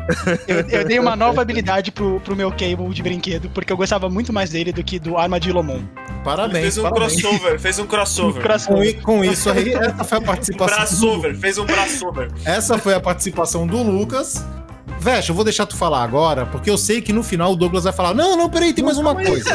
Eu, 0.48 0.60
eu, 0.70 0.86
dei 0.86 1.00
uma 1.00 1.16
nova 1.16 1.42
habilidade 1.42 1.92
pro, 1.92 2.20
pro 2.20 2.36
meu 2.36 2.52
Cable 2.52 2.90
de 2.94 3.02
brinquedo, 3.02 3.50
porque 3.54 3.72
eu 3.72 3.78
gostava 3.78 4.10
muito 4.10 4.34
mais 4.34 4.50
dele 4.50 4.74
do 4.74 4.84
que 4.84 5.00
do 5.00 5.18
Armadillomon. 5.18 5.82
Parabéns. 6.24 6.62
Fez 6.62 6.78
um 6.78 6.84
parabéns. 6.84 7.22
crossover, 7.22 7.60
fez 7.60 7.80
um 7.80 7.86
crossover. 7.86 8.42
Um 8.42 8.44
crossover. 8.46 8.96
Com, 8.96 9.02
com, 9.02 9.24
isso 9.24 9.50
aí, 9.50 9.74
essa 9.74 10.04
foi 10.04 10.18
a 10.18 10.22
participação. 10.22 10.78
Crossover, 10.78 11.34
do... 11.34 11.40
fez 11.40 11.58
um 11.58 11.66
crossover. 11.66 12.32
Essa 12.46 12.78
foi 12.78 12.94
a 12.94 13.00
participação 13.00 13.68
do 13.68 13.84
Lucas. 13.84 14.44
Veste, 15.04 15.32
eu 15.32 15.36
vou 15.36 15.44
deixar 15.44 15.66
tu 15.66 15.76
falar 15.76 16.02
agora, 16.02 16.46
porque 16.46 16.70
eu 16.70 16.78
sei 16.78 17.02
que 17.02 17.12
no 17.12 17.22
final 17.22 17.52
o 17.52 17.56
Douglas 17.58 17.84
vai 17.84 17.92
falar: 17.92 18.14
Não, 18.14 18.38
não, 18.38 18.50
peraí, 18.50 18.74
tem 18.74 18.86
mais 18.86 18.98
uma 18.98 19.14
coisa. 19.14 19.50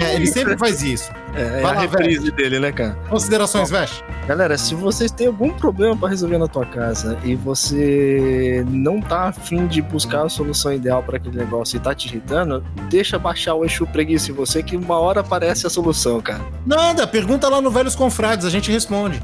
É, 0.00 0.16
ele 0.16 0.26
sempre 0.26 0.58
faz 0.58 0.82
isso. 0.82 1.08
É, 1.36 1.62
é 1.62 1.64
a 1.64 1.80
reprise 1.80 2.32
dele, 2.32 2.58
né, 2.58 2.72
cara? 2.72 2.98
Considerações, 3.08 3.70
Veste? 3.70 4.02
Galera, 4.26 4.58
se 4.58 4.74
vocês 4.74 5.12
têm 5.12 5.28
algum 5.28 5.52
problema 5.52 5.96
pra 5.96 6.08
resolver 6.08 6.38
na 6.38 6.48
tua 6.48 6.66
casa 6.66 7.16
e 7.22 7.36
você 7.36 8.64
não 8.68 9.00
tá 9.00 9.28
afim 9.28 9.68
de 9.68 9.80
buscar 9.80 10.26
a 10.26 10.28
solução 10.28 10.72
ideal 10.72 11.00
pra 11.00 11.18
aquele 11.18 11.36
negócio 11.36 11.76
e 11.76 11.80
tá 11.80 11.94
te 11.94 12.08
irritando, 12.08 12.64
deixa 12.90 13.20
baixar 13.20 13.54
o 13.54 13.64
Exu 13.64 13.86
Preguiça 13.86 14.32
em 14.32 14.34
você 14.34 14.64
que 14.64 14.76
uma 14.76 14.98
hora 14.98 15.20
aparece 15.20 15.64
a 15.64 15.70
solução, 15.70 16.20
cara. 16.20 16.44
Nada, 16.66 17.06
pergunta 17.06 17.48
lá 17.48 17.60
no 17.60 17.70
Velhos 17.70 17.94
Confrades, 17.94 18.44
a 18.44 18.50
gente 18.50 18.72
responde. 18.72 19.22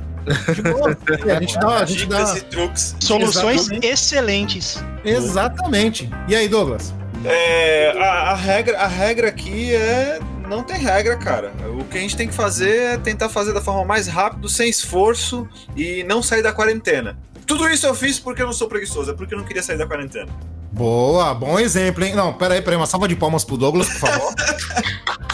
De 0.55 0.63
boa. 0.63 0.97
A 1.37 1.41
gente 1.41 1.59
dá. 1.59 1.69
A 1.79 1.85
gente 1.85 2.07
dá... 2.07 2.35
e 2.37 2.41
truques. 2.43 2.97
Soluções 3.01 3.63
Exatamente. 3.63 3.87
excelentes. 3.87 4.85
Exatamente. 5.05 6.11
E 6.29 6.37
aí, 6.37 6.49
Douglas? 6.49 6.95
É, 7.25 7.93
a, 7.99 8.33
a 8.33 8.35
regra, 8.35 8.79
a 8.79 8.87
regra 8.87 9.29
aqui 9.29 9.75
é. 9.75 10.19
Não 10.49 10.63
tem 10.63 10.77
regra, 10.77 11.17
cara. 11.17 11.53
O 11.79 11.85
que 11.85 11.97
a 11.97 12.01
gente 12.01 12.17
tem 12.17 12.29
que 12.29 12.35
fazer 12.35 12.77
é 12.77 12.99
tentar 12.99 13.29
fazer 13.29 13.55
da 13.55 13.61
forma 13.61 13.85
mais 13.85 14.07
rápida, 14.07 14.49
sem 14.49 14.69
esforço 14.69 15.49
e 15.75 16.05
não 16.05 16.23
sair 16.23 16.43
da 16.43 16.53
quarentena. 16.53 17.17
Tudo 17.47 17.69
isso 17.69 17.87
eu 17.87 17.95
fiz 17.95 18.19
porque 18.19 18.43
eu 18.43 18.47
não 18.47 18.53
sou 18.53 18.69
preguiçoso, 18.69 19.13
é 19.13 19.15
porque 19.15 19.35
eu 19.35 19.39
não 19.39 19.45
queria 19.45 19.63
sair 19.63 19.79
da 19.79 19.87
quarentena. 19.87 20.31
Boa, 20.73 21.33
bom 21.35 21.59
exemplo, 21.59 22.05
hein? 22.05 22.15
Não, 22.15 22.33
peraí, 22.33 22.61
peraí, 22.61 22.77
uma 22.77 22.87
salva 22.87 23.07
de 23.07 23.17
palmas 23.17 23.45
pro 23.45 23.57
Douglas, 23.57 23.89
por 23.89 24.09
favor. 24.09 24.35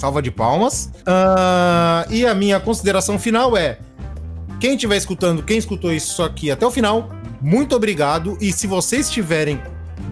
salva 0.00 0.22
de 0.22 0.30
palmas. 0.30 0.90
Ah, 1.06 2.06
e 2.08 2.26
a 2.26 2.34
minha 2.34 2.58
consideração 2.58 3.18
final 3.18 3.56
é: 3.56 3.78
quem 4.58 4.74
estiver 4.74 4.96
escutando, 4.96 5.42
quem 5.42 5.58
escutou 5.58 5.92
isso 5.92 6.22
aqui 6.22 6.50
até 6.50 6.66
o 6.66 6.70
final, 6.70 7.10
muito 7.40 7.76
obrigado. 7.76 8.36
E 8.40 8.50
se 8.50 8.66
vocês 8.66 9.10
tiverem 9.10 9.60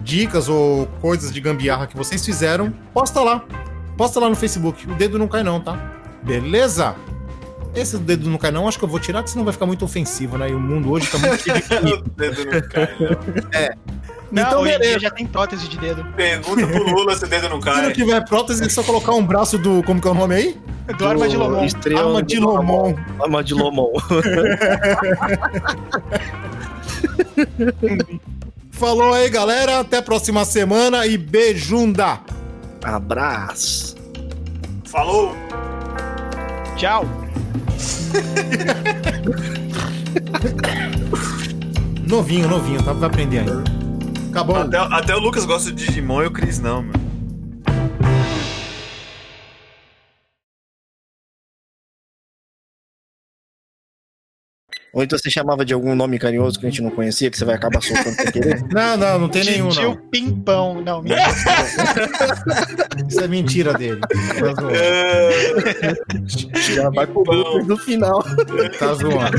dicas 0.03 0.47
ou 0.47 0.85
coisas 1.01 1.33
de 1.33 1.41
gambiarra 1.41 1.87
que 1.87 1.97
vocês 1.97 2.23
fizeram, 2.23 2.71
posta 2.93 3.21
lá. 3.21 3.43
Posta 3.97 4.19
lá 4.19 4.29
no 4.29 4.35
Facebook. 4.35 4.89
O 4.89 4.95
dedo 4.95 5.17
não 5.17 5.27
cai, 5.27 5.43
não, 5.43 5.59
tá? 5.59 5.75
Beleza? 6.23 6.95
Esse 7.75 7.97
do 7.97 8.03
dedo 8.03 8.29
não 8.29 8.37
cai, 8.37 8.49
não, 8.49 8.67
acho 8.67 8.79
que 8.79 8.85
eu 8.85 8.89
vou 8.89 8.99
tirar, 8.99 9.19
porque 9.19 9.31
senão 9.31 9.43
vai 9.43 9.53
ficar 9.53 9.65
muito 9.65 9.85
ofensivo, 9.85 10.37
né? 10.37 10.49
E 10.49 10.53
o 10.53 10.59
mundo 10.59 10.91
hoje 10.91 11.07
tá 11.07 11.17
muito 11.19 11.37
cheio 11.43 11.61
de 11.61 11.93
o 11.93 12.01
dedo 12.15 12.45
não 12.45 12.61
cai, 12.61 12.89
não. 12.99 13.98
Não, 14.31 14.43
Então, 14.43 14.61
hoje 14.61 14.73
em 14.73 14.77
beleza. 14.79 14.99
dia 14.99 15.09
já 15.09 15.15
tem 15.15 15.25
prótese 15.25 15.67
de 15.67 15.77
dedo. 15.77 16.05
Pergunta 16.15 16.67
pro 16.67 16.83
Lula 16.83 17.15
se 17.15 17.25
o 17.25 17.27
dedo 17.27 17.49
não 17.49 17.61
Se 17.61 17.67
não 17.67 17.73
cai. 17.75 17.93
tiver 17.93 18.23
prótese, 18.25 18.63
é 18.63 18.69
só 18.69 18.83
colocar 18.83 19.13
um 19.13 19.25
braço 19.25 19.57
do. 19.57 19.81
Como 19.83 19.99
que 20.01 20.07
é 20.07 20.11
o 20.11 20.13
nome 20.13 20.35
aí? 20.35 20.57
Do 20.97 21.07
arma 21.07 21.27
de 21.29 21.37
Lomon. 21.37 21.65
Estrela 21.65 22.01
Arma 22.01 22.23
de 22.23 22.39
Lomon. 22.39 22.95
Arma 23.19 23.43
de 23.43 23.53
Lomon. 23.53 23.91
Falou 28.71 29.13
aí, 29.13 29.29
galera. 29.29 29.79
Até 29.79 29.97
a 29.97 30.01
próxima 30.01 30.43
semana 30.45 31.05
e 31.05 31.17
beijunda. 31.17 32.19
Abraço. 32.83 33.95
Falou! 34.85 35.35
Tchau. 36.75 37.05
Novinho, 42.07 42.47
novinho, 42.47 42.81
tá? 42.81 42.91
Vai 42.93 43.07
aprender 43.07 43.39
ainda. 43.39 43.63
Acabou. 44.29 44.55
Até, 44.57 44.77
até 44.77 45.15
o 45.15 45.19
Lucas 45.19 45.45
gosta 45.45 45.71
de 45.71 45.85
Digimon 45.85 46.23
e 46.23 46.27
o 46.27 46.31
Cris 46.31 46.59
não, 46.59 46.83
mano. 46.83 47.08
Ou 54.93 55.03
então 55.03 55.17
você 55.17 55.29
chamava 55.29 55.63
de 55.63 55.73
algum 55.73 55.95
nome 55.95 56.17
carinhoso 56.17 56.59
que 56.59 56.65
a 56.65 56.69
gente 56.69 56.81
não 56.81 56.89
conhecia, 56.89 57.29
que 57.29 57.37
você 57.37 57.45
vai 57.45 57.55
acabar 57.55 57.81
soltando 57.81 58.15
sem 58.15 58.31
querer? 58.31 58.63
Não, 58.69 58.97
não, 58.97 59.19
não 59.19 59.29
tem 59.29 59.43
nenhum, 59.43 59.69
Tio. 59.69 59.95
Pimpão. 60.11 60.81
Não, 60.81 61.01
mentira. 61.01 61.23
Isso 63.07 63.19
é 63.19 63.27
mentira 63.27 63.73
dele. 63.73 63.99
Tá 64.01 64.53
zoando. 64.61 64.73
Já 66.73 66.89
vai 66.89 67.07
pro 67.07 67.23
grupo 67.23 67.65
no 67.65 67.77
final. 67.77 68.23
Tá 68.77 68.93
zoando. 68.93 69.37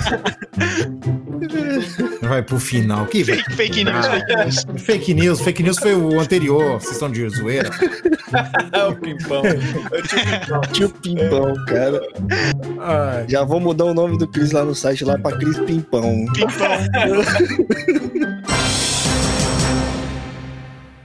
Vai 2.22 2.42
pro 2.42 2.58
final. 2.58 3.06
Que 3.06 3.24
fake, 3.24 3.54
fake 3.54 3.84
news, 3.84 4.06
fake 4.06 4.36
news. 4.36 4.64
fake 4.82 5.14
news? 5.14 5.40
Fake 5.40 5.62
news 5.62 5.78
foi 5.78 5.94
o 5.94 6.20
anterior. 6.20 6.80
Vocês 6.80 6.92
estão 6.92 7.10
de 7.10 7.28
zoeira. 7.28 7.70
é 8.72 8.84
o 8.84 8.96
Pimpão. 8.96 9.42
Tio 9.42 10.24
Pimpão. 10.24 10.60
Tio 10.72 10.88
Pimpão, 10.90 11.54
cara. 11.66 12.00
Ai. 12.78 13.24
Já 13.28 13.44
vou 13.44 13.60
mudar 13.60 13.84
o 13.84 13.94
nome 13.94 14.18
do 14.18 14.26
Cris 14.28 14.52
lá 14.52 14.64
no 14.64 14.74
site 14.74 15.04
lá 15.04 15.18
pra 15.18 15.36
Cris 15.40 15.58
Pimpão. 15.60 16.26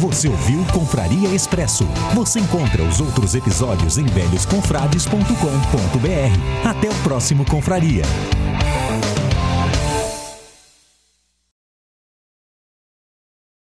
Você 0.00 0.28
ouviu 0.28 0.64
Confraria 0.72 1.28
Expresso. 1.28 1.84
Você 2.14 2.40
encontra 2.40 2.82
os 2.82 2.98
outros 2.98 3.34
episódios 3.34 3.98
em 3.98 4.06
velhosconfrades.com.br. 4.06 6.66
Até 6.66 6.88
o 6.88 6.94
próximo 7.02 7.44
Confraria. 7.44 8.00